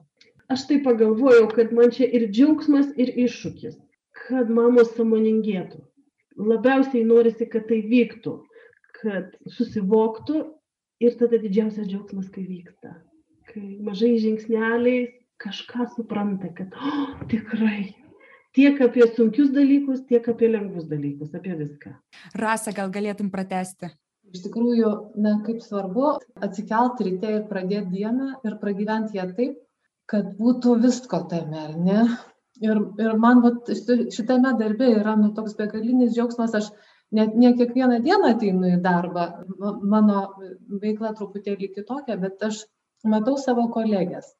Aš 0.49 0.65
tai 0.69 0.79
pagalvojau, 0.85 1.47
kad 1.53 1.71
man 1.77 1.91
čia 1.93 2.07
ir 2.09 2.27
džiaugsmas, 2.33 2.89
ir 2.97 3.11
iššūkis, 3.25 3.77
kad 4.25 4.49
mamos 4.53 4.95
samoningėtų. 4.97 5.83
Labiausiai 6.39 7.03
norisi, 7.05 7.45
kad 7.51 7.67
tai 7.69 7.83
vyktų, 7.85 8.33
kad 9.01 9.35
susivoktų 9.57 10.41
ir 11.05 11.15
tada 11.19 11.39
didžiausias 11.41 11.87
džiaugsmas, 11.89 12.31
kai 12.33 12.47
vyksta. 12.47 12.95
Kai 13.49 13.77
mažai 13.85 14.15
žingsneliais 14.21 15.13
kažką 15.39 15.87
supranta, 15.95 16.49
kad 16.57 16.73
oh, 16.75 17.13
tikrai 17.31 17.93
tiek 18.59 18.81
apie 18.83 19.07
sunkius 19.15 19.53
dalykus, 19.55 20.03
tiek 20.09 20.25
apie 20.27 20.51
lengvus 20.51 20.87
dalykus, 20.91 21.31
apie 21.37 21.55
viską. 21.55 21.93
Rasa, 22.41 22.73
gal 22.75 22.91
galėtum 22.91 23.31
pratesti? 23.31 23.91
Iš 24.29 24.43
tikrųjų, 24.45 24.89
na, 25.23 25.37
kaip 25.45 25.61
svarbu 25.63 26.17
atsikelti 26.45 27.07
ryte 27.07 27.31
ir 27.37 27.45
pradėti 27.49 27.95
dieną 27.95 28.33
ir 28.45 28.57
pragyventi 28.61 29.17
ją 29.17 29.29
taip, 29.37 29.55
kad 30.09 30.35
būtų 30.37 30.75
visko 30.83 31.23
tame, 31.31 31.63
ar 31.69 31.77
ne? 31.79 32.03
Ir, 32.59 32.81
ir 32.99 33.15
man 33.23 33.39
vat, 33.45 33.69
šitame 34.13 34.51
darbe 34.59 34.89
yra 34.91 35.15
nu, 35.17 35.31
toks 35.37 35.55
begalinis 35.57 36.11
džiaugsmas, 36.13 36.57
aš 36.59 36.67
net 37.15 37.37
ne 37.39 37.53
kiekvieną 37.57 38.01
dieną 38.03 38.33
ateinu 38.35 38.73
į 38.75 38.81
darbą, 38.83 39.29
mano 39.93 40.25
veikla 40.83 41.15
truputėlį 41.15 41.71
kitokia, 41.77 42.19
bet 42.19 42.43
aš 42.49 42.65
matau 43.07 43.37
savo 43.39 43.69
kolegės 43.71 44.33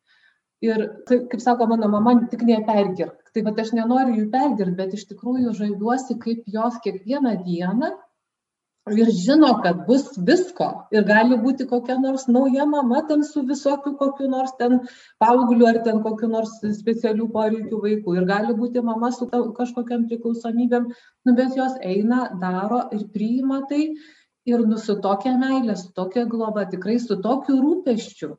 ir 0.62 0.86
kaip 1.08 1.30
kaip 1.32 1.42
sako 1.42 1.68
mano 1.72 1.88
mama 1.88 2.14
tik 2.32 2.44
nepergirk 2.44 3.19
tai 3.34 3.46
vat 3.48 3.60
aš 3.64 3.74
nenoriu 3.78 4.20
jų 4.22 4.28
pergirt 4.36 4.76
bet 4.78 4.94
iš 4.98 5.08
tikrųjų 5.14 5.56
žaviuosi 5.58 6.20
kaip 6.24 6.46
jos 6.58 6.78
kiekvieną 6.86 7.36
dieną 7.46 7.92
ir 8.94 9.10
žino 9.14 9.50
kad 9.64 9.86
bus 9.88 10.06
visko. 10.30 10.68
Ir 10.96 11.06
gali 11.08 11.38
būti 11.42 11.68
kokia 11.70 11.98
nors 12.02 12.26
nauja 12.28 12.66
mama 12.70 13.02
ten 13.08 13.24
su 13.28 13.44
visokiu 13.46 13.96
kokiu 14.00 14.30
nors 14.32 14.56
ten 14.60 14.80
paaugliu 15.22 15.68
ar 15.70 15.82
ten 15.86 16.02
kokiu 16.06 16.30
nors 16.32 16.56
specialių 16.80 17.30
poreikių 17.36 17.82
vaiku. 17.84 18.16
Ir 18.18 18.26
gali 18.30 18.56
būti 18.58 18.84
mama 18.86 19.12
su 19.16 19.30
kažkokiom 19.30 20.08
priklausomybėm. 20.10 20.90
Nu 21.26 21.36
bet 21.38 21.58
jos 21.60 21.78
eina 21.82 22.30
daro 22.42 22.88
ir 22.96 23.06
priima 23.14 23.62
tai 23.70 23.84
ir 24.50 24.66
nu 24.66 24.78
su 24.78 24.98
tokia 25.02 25.38
meile 25.38 25.76
su 25.78 25.92
tokia 25.94 26.26
globa 26.26 26.66
tikrai 26.66 27.00
su 27.00 27.22
tokiu 27.22 27.60
rūpesčiu 27.62 28.38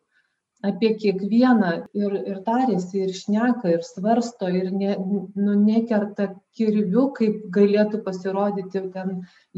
apie 0.69 0.91
kiekvieną 1.03 1.71
ir 1.97 2.17
ir 2.21 2.39
tariasi 2.47 3.03
ir 3.05 3.13
šneka 3.19 3.73
ir 3.75 3.85
svarsto 3.87 4.49
ir 4.61 4.71
ne 4.73 4.97
nu 5.45 5.55
nekerta 5.61 6.27
kirviu 6.59 7.07
kaip 7.19 7.47
galėtų 7.57 8.03
pasirodyti 8.09 8.83
ten 8.97 9.15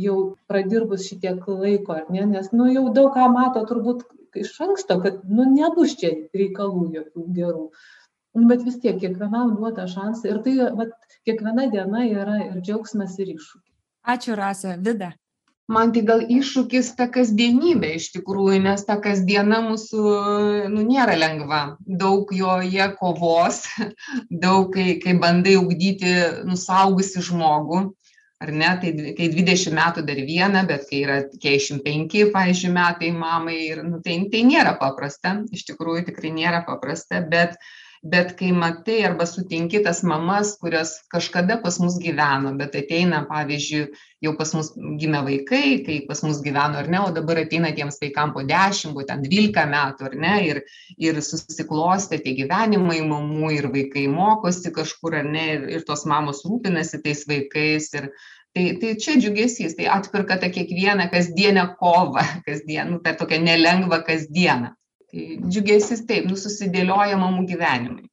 jau 0.07 0.18
pradirbus 0.53 1.09
šitiek 1.09 1.48
laiko 1.48 1.96
ar 1.98 2.05
ne? 2.11 2.26
Nes 2.34 2.53
nu 2.53 2.68
jau 2.72 2.84
daug 3.00 3.11
ką 3.16 3.26
mato 3.38 3.64
turbūt 3.72 4.07
iš 4.44 4.55
anksto 4.68 5.00
kad 5.07 5.24
nu 5.38 5.48
nebus 5.57 5.96
čia 6.03 6.14
reikalų 6.42 6.86
jokių 6.98 7.26
gerų. 7.40 7.66
Bet 8.53 8.62
vis 8.64 8.78
tiek 8.84 8.96
kiekvienam 9.00 9.57
duota 9.59 9.84
šansą 9.96 10.30
ir 10.30 10.38
tai 10.46 10.55
vat 10.78 10.94
kiekviena 11.26 11.68
diena 11.74 12.07
yra 12.07 12.38
ir 12.46 12.62
džiaugsmas 12.62 13.18
ir 13.18 13.34
iššūkis 13.34 13.72
ačiū 14.03 14.34
rasa. 14.34 14.76
Vida 14.76 15.12
man 15.70 15.92
tai 15.94 16.02
gal 16.06 16.22
iššūkis 16.26 16.92
ta 16.98 17.06
kasdienybė 17.12 17.94
iš 17.98 18.10
tikrųjų 18.16 18.60
nes 18.64 18.84
ta 18.88 18.98
kasdiena 19.02 19.60
mūsų 19.64 20.02
nu 20.72 20.84
nėra 20.86 21.16
lengva. 21.18 21.62
Daug 21.86 22.32
joje 22.34 22.88
kovos 22.98 23.64
daug 24.44 24.72
kai 24.74 24.98
kai 25.02 25.16
bandai 25.18 25.56
ugdyti 25.60 26.14
nu 26.48 26.58
suaugusį 26.58 27.24
žmogų 27.30 27.82
ar 28.42 28.50
ne? 28.50 28.72
Tai 28.82 29.14
kai 29.18 29.28
dvidešim 29.32 29.76
metų 29.78 30.06
dar 30.08 30.22
viena 30.26 30.64
bet 30.68 30.88
kai 30.90 31.04
yra 31.04 31.20
keturiasdešim 31.28 31.82
penki 31.86 32.26
pavyzdžiui 32.34 32.72
metai 32.74 33.12
mamai 33.14 33.60
ir 33.68 33.84
nu 33.86 34.02
tai 34.02 34.18
tai 34.32 34.42
nėra 34.48 34.74
paprasta. 34.80 35.38
Iš 35.54 35.68
tikrųjų 35.70 36.08
tikrai 36.10 36.34
nėra 36.34 36.64
paprasta 36.66 37.22
bet 37.22 37.56
bet 38.03 38.34
kai 38.38 38.50
matai 38.50 39.05
arba 39.07 39.26
sutinki 39.30 39.78
tas 39.84 40.03
mamas 40.03 40.57
kurios 40.59 40.90
kažkada 41.14 41.61
pas 41.62 41.78
mus 41.78 42.00
gyveno 42.03 42.50
bet 42.59 42.74
ateina 42.74 43.20
pavyzdžiui 43.28 43.84
jau 44.26 44.32
pas 44.38 44.50
mus 44.59 44.72
gimė 44.98 45.20
vaikai 45.28 45.62
kai 45.86 46.00
pas 46.09 46.22
mus 46.26 46.40
gyveno 46.42 46.80
ar 46.82 46.90
ne 46.90 46.98
o 46.98 47.12
dabar 47.14 47.38
ateina 47.44 47.70
tiems 47.76 48.00
vaikam 48.03 48.34
po 48.34 48.42
dešim 48.42 48.96
po 48.98 49.07
ten 49.07 49.22
dvylika 49.22 49.68
metų 49.70 50.09
ar 50.11 50.18
ne 50.26 50.34
ir 50.48 50.62
ir 50.98 51.22
susiklostė 51.22 52.18
tie 52.26 52.34
gyvenimai 52.42 52.98
mamų 53.07 53.55
ir 53.61 53.70
vaikai 53.70 54.09
mokosi 54.11 54.74
kažkur 54.74 55.20
ar 55.22 55.30
ne 55.38 55.48
ir 55.55 55.70
ir 55.78 55.86
tos 55.86 56.03
mamos 56.03 56.42
rūpinasi 56.42 57.05
tais 57.07 57.22
vaikais 57.30 57.90
ir 58.00 58.11
tai 58.53 58.68
tai 58.82 58.96
čia 58.98 59.14
džiugesys 59.14 59.78
tai 59.78 59.86
atperka 59.86 60.42
tą 60.42 60.50
kiekvieną 60.50 61.07
kasdienę 61.14 61.68
kovą 61.78 62.26
kasdien 62.50 62.96
nu 62.96 62.98
tą 62.98 63.14
tokią 63.14 63.44
nelengvą 63.46 64.03
kasdieną 64.11 64.74
tai 65.12 65.38
džiugesys 65.44 66.06
taip 66.08 66.26
nu 66.30 66.36
susidėlioja 66.40 67.18
mamų 67.20 67.44
gyvenimai. 67.50 68.06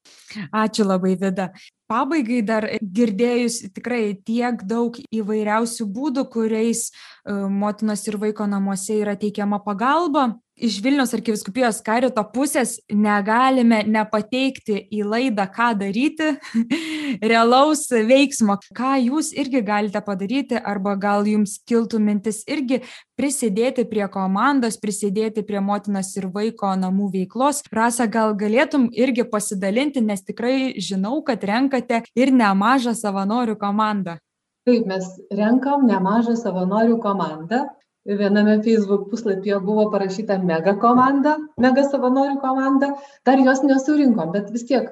Ačiū 0.52 0.86
labai 0.86 1.16
vida. 1.20 1.50
Pabaigai 1.89 2.41
dar 2.45 2.68
girdėjus 2.80 3.72
tikrai 3.74 4.20
tiek 4.26 4.62
daug 4.68 5.00
įvairiausių 5.10 5.88
būdų 5.89 6.26
kuriais 6.30 6.89
e, 6.89 7.34
motinos 7.34 8.06
ir 8.08 8.20
vaiko 8.22 8.45
namuose 8.45 9.00
yra 9.00 9.16
teikiama 9.18 9.62
pagalba 9.66 10.36
iš 10.60 10.80
vilniaus 10.84 11.14
arkivyskupijos 11.16 11.80
karito 11.86 12.24
pusės 12.34 12.76
negalime 12.91 13.82
nepateikti 13.88 14.78
į 14.91 15.03
laidą 15.07 15.45
ką 15.53 15.70
daryti 15.80 16.34
realaus 17.32 17.86
veiksmo. 17.89 18.60
Ką 18.76 18.95
jūs 19.01 19.32
irgi 19.34 19.64
galite 19.66 20.01
padaryti 20.05 20.60
arba 20.60 20.95
gal 20.99 21.28
jums 21.28 21.57
kiltų 21.70 22.01
mintis 22.03 22.43
irgi 22.51 22.82
prisidėti 23.20 23.88
prie 23.89 24.05
komandos 24.12 24.80
prisidėti 24.82 25.43
prie 25.47 25.64
motinos 25.64 26.12
ir 26.20 26.30
vaiko 26.34 26.76
namų 26.80 27.12
veiklos. 27.16 27.64
Rasa 27.72 28.07
gal 28.12 28.36
galėtum 28.39 28.89
irgi 28.91 29.28
pasidalinti 29.28 30.03
nes 30.03 30.24
tikrai 30.28 30.76
žinau 30.80 31.24
kad 31.26 31.43
renkate 31.43 32.03
ir 32.16 32.34
nemažą 32.36 32.95
savanorių 32.97 33.57
komandą. 33.60 34.20
Taip 34.68 34.86
mes 34.86 35.05
renkam 35.34 35.88
nemažą 35.88 36.36
savanorių 36.38 36.99
komandą 37.01 37.64
viename 38.06 38.60
feisbuk 38.64 39.10
puslapyje 39.12 39.60
buvo 39.66 39.89
parašyta 39.91 40.39
mega 40.43 40.76
komanda 40.80 41.38
mega 41.58 41.84
savanorių 41.89 42.39
komanda. 42.41 42.93
Dar 43.26 43.41
jos 43.43 43.64
nesurinkom 43.64 44.32
bet 44.36 44.54
vis 44.56 44.66
tiek 44.70 44.88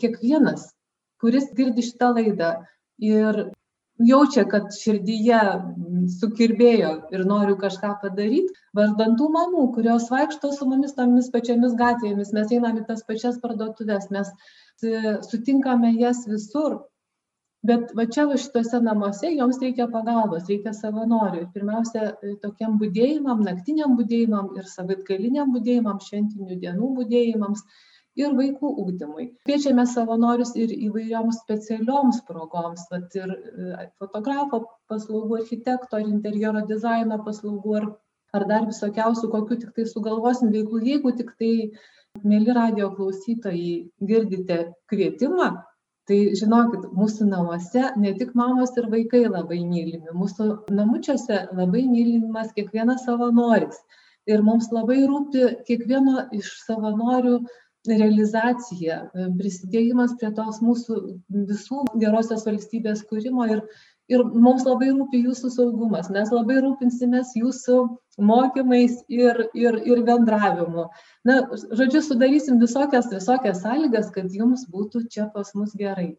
kiekvienas 0.00 0.68
kuris 1.20 1.48
girdi 1.56 1.84
šitą 1.84 2.12
laidą 2.16 2.50
ir 3.04 3.40
jaučia 4.10 4.46
kad 4.48 4.70
širdyje 4.72 5.40
sukirbėjo 6.20 6.92
ir 7.12 7.24
noriu 7.28 7.56
kažką 7.60 7.92
padaryt 8.02 8.48
vardan 8.76 9.16
tų 9.20 9.28
mamų 9.34 9.66
kurios 9.74 10.08
vaikšto 10.12 10.52
su 10.56 10.68
mumis 10.68 10.96
tomis 10.96 11.28
pačiomis 11.34 11.76
gatvėmis 11.80 12.32
mes 12.36 12.54
einam 12.56 12.80
į 12.80 12.86
tas 12.88 13.04
pačias 13.08 13.40
parduotuves 13.42 14.08
mes 14.14 14.32
sutinkame 15.28 15.92
jas 16.00 16.24
visur 16.30 16.80
bet 17.66 17.92
va 17.98 18.06
čia 18.14 18.24
va 18.30 18.38
šituose 18.40 18.80
namuose 18.84 19.30
joms 19.34 19.60
reikia 19.62 19.86
pagalbos 19.92 20.48
reikia 20.48 20.72
savanorių. 20.76 21.44
Ir 21.44 21.52
pirmiausia 21.54 22.10
tokiem 22.44 22.78
budėjimam 22.80 23.44
naktiniam 23.46 23.96
budėjimam 24.00 24.50
ir 24.56 24.68
savaitgaliniam 24.72 25.52
budėjimam 25.56 26.00
šventinių 26.06 26.58
dienų 26.64 26.90
budėjimams 26.98 27.64
ir 28.20 28.34
vaikų 28.36 28.72
ugdymui. 28.82 29.26
Kviečiame 29.46 29.86
savanorius 29.86 30.54
ir 30.58 30.72
įvairioms 30.88 31.42
specialioms 31.44 32.22
progoms 32.28 32.88
vat 32.90 33.14
ir 33.20 33.34
fotografo 34.00 34.64
paslaugų 34.90 35.42
architekto 35.42 36.00
ar 36.00 36.08
interjero 36.08 36.64
dizaino 36.72 37.20
paslaugų 37.26 37.76
ar 37.82 37.90
ar 38.36 38.44
dar 38.46 38.66
visokiausių 38.68 39.30
kokių 39.30 39.56
tiktai 39.64 39.86
sugalvosim 39.90 40.52
veiklų. 40.54 40.84
Jeigu 40.86 41.12
tiktai 41.18 41.54
mieli 42.22 42.54
radijo 42.54 42.92
klausytojai 42.94 43.90
girdite 44.06 44.58
kvietimą 44.90 45.50
tai 46.10 46.18
žinokit 46.34 46.88
mūsų 46.98 47.28
namuose 47.30 47.84
ne 48.02 48.10
tik 48.18 48.34
mamos 48.38 48.74
ir 48.80 48.88
vaikai 48.90 49.22
labai 49.28 49.60
mylimi 49.62 50.14
mūsų 50.18 50.46
namučiuose 50.74 51.44
labai 51.54 51.84
mylimas 51.86 52.50
kiekvienas 52.56 53.04
savanoris. 53.06 53.78
Ir 54.30 54.42
mums 54.46 54.68
labai 54.74 54.98
rūpi 55.06 55.46
kiekvieno 55.68 56.26
iš 56.36 56.50
savanorių 56.66 57.38
realizacija 57.88 58.98
prisidėjimas 59.38 60.16
prie 60.20 60.32
tos 60.36 60.58
mūsų 60.64 60.98
visų 61.52 61.86
gerosios 62.02 62.44
valstybės 62.48 63.06
kūrimo 63.08 63.46
ir 63.54 63.62
ir 64.10 64.24
mums 64.46 64.66
labai 64.66 64.90
rūpi 64.90 65.22
jūsų 65.28 65.52
saugumas 65.54 66.10
mes 66.12 66.32
labai 66.34 66.58
rūpinsimės 66.64 67.32
jūsų 67.38 67.78
mokymais 68.30 69.00
ir 69.08 69.46
ir 69.54 69.80
ir 69.86 70.04
bendravimu. 70.08 70.88
Na 71.24 71.40
žodžiu 71.54 72.02
sudarysim 72.04 72.60
visokias 72.62 73.10
visokias 73.14 73.64
sąlygas 73.64 74.12
kad 74.14 74.30
jums 74.34 74.66
būtų 74.70 75.06
čia 75.08 75.30
pas 75.34 75.54
mus 75.54 75.76
gerai. 75.78 76.14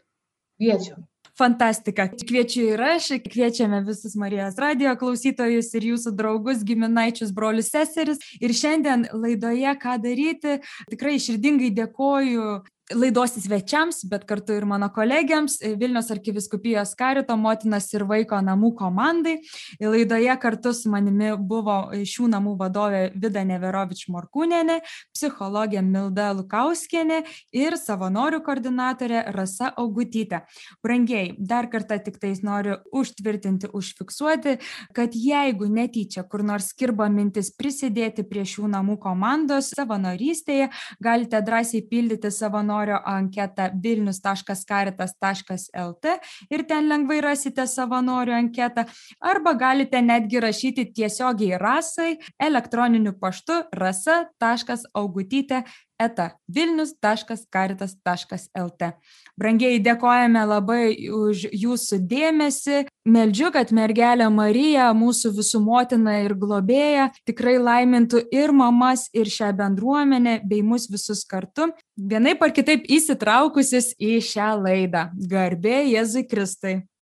Kviečiam 0.61 1.07
fantastika. 1.37 2.07
Kviečiu 2.27 2.65
ir 2.73 2.81
aš 2.81 3.07
kviečiame 3.25 3.81
visus 3.85 4.15
marijos 4.19 4.59
radijo 4.61 4.93
klausytojus 4.99 5.71
ir 5.77 5.87
jūsų 5.91 6.13
draugus 6.17 6.63
giminaičius 6.67 7.31
brolius 7.35 7.71
seseris. 7.73 8.21
Ir 8.41 8.53
šiandien 8.55 9.07
laidoje 9.13 9.73
ką 9.81 9.97
daryti 10.03 10.59
tikrai 10.91 11.17
širdingai 11.23 11.71
dėkoju 11.79 12.47
laidos 12.95 13.35
svečiams 13.39 14.03
bet 14.09 14.25
kartu 14.29 14.55
ir 14.57 14.65
mano 14.67 14.89
kolegėms 14.93 15.59
vilniaus 15.79 16.11
arkivyskupijos 16.13 16.93
karito 16.99 17.37
motinos 17.39 17.87
ir 17.93 18.05
vaiko 18.09 18.39
namų 18.43 18.73
komandai. 18.79 19.37
Laidoje 19.81 20.35
kartu 20.41 20.73
su 20.75 20.91
manimi 20.91 21.31
buvo 21.37 21.77
šių 21.93 22.29
namų 22.35 22.55
vadovė 22.59 23.03
vida 23.15 23.43
neverovič 23.47 24.07
morkūnienė 24.11 24.79
psichologė 25.13 25.83
milda 25.85 26.31
lukauskienė 26.37 27.21
ir 27.55 27.77
savanorių 27.79 28.41
koordinatorė 28.45 29.23
rasa 29.35 29.71
augutytė. 29.79 30.43
Brangieji 30.83 31.35
dar 31.37 31.69
kartą 31.71 31.99
tiktais 32.03 32.43
noriu 32.43 32.79
užtvirtinti 32.91 33.71
užfiksuoti 33.73 34.57
kad 34.93 35.15
jeigu 35.15 35.69
netyčia 35.71 36.23
kur 36.27 36.43
nors 36.43 36.71
kirba 36.77 37.07
mintis 37.11 37.51
prisidėti 37.55 38.25
prie 38.27 38.43
šių 38.47 38.69
namų 38.75 38.97
komandos 39.01 39.71
savanorystėje 39.75 40.69
galite 41.03 41.41
drąsiai 41.45 41.85
pildyti 41.87 42.31
savanorių 42.33 42.80
savanorių 42.81 42.99
anketą 43.05 43.69
vilnius 43.83 44.21
taškas 44.21 44.65
karitas 44.65 45.13
taškas 45.19 45.69
lt 45.73 46.17
ir 46.49 46.63
ten 46.67 46.89
lengvai 46.89 47.21
rasite 47.21 47.67
savanorių 47.67 48.33
anketą 48.33 48.85
arba 49.21 49.53
galite 49.53 50.01
netgi 50.01 50.39
rašyti 50.39 50.93
tiesiogiai 50.93 51.59
rasai 51.59 52.17
elektroniniu 52.39 53.13
paštu 53.19 53.63
rasa 53.73 54.25
taškas 54.39 54.85
augutytė 54.93 55.63
eta 56.01 56.31
vilnius 56.49 56.95
taškas 57.01 57.45
karitas 57.53 57.95
taškas 58.03 58.49
lt. 58.57 58.93
Brangieji 59.39 59.81
dėkojame 59.85 60.41
labai 60.49 60.85
už 61.13 61.47
jūsų 61.53 62.01
dėmesį. 62.09 62.85
Meldžiu 63.11 63.49
kad 63.53 63.71
mergelė 63.73 64.27
marija 64.33 64.91
mūsų 64.97 65.31
visų 65.39 65.61
motina 65.65 66.19
ir 66.21 66.35
globėja 66.37 67.09
tikrai 67.25 67.57
laimintų 67.61 68.23
ir 68.33 68.53
mamas 68.53 69.07
ir 69.17 69.29
šią 69.29 69.49
bendruomenę 69.57 70.39
bei 70.45 70.61
mus 70.65 70.85
visus 70.91 71.23
kartu 71.25 71.71
vienaip 72.09 72.41
ar 72.41 72.53
kitaip 72.55 72.87
įsitraukusius 72.89 73.91
į 74.01 74.17
šią 74.25 74.53
laidą. 74.61 75.09
Garbė 75.31 75.83
jėzui 75.91 76.25
kristui 76.27 76.79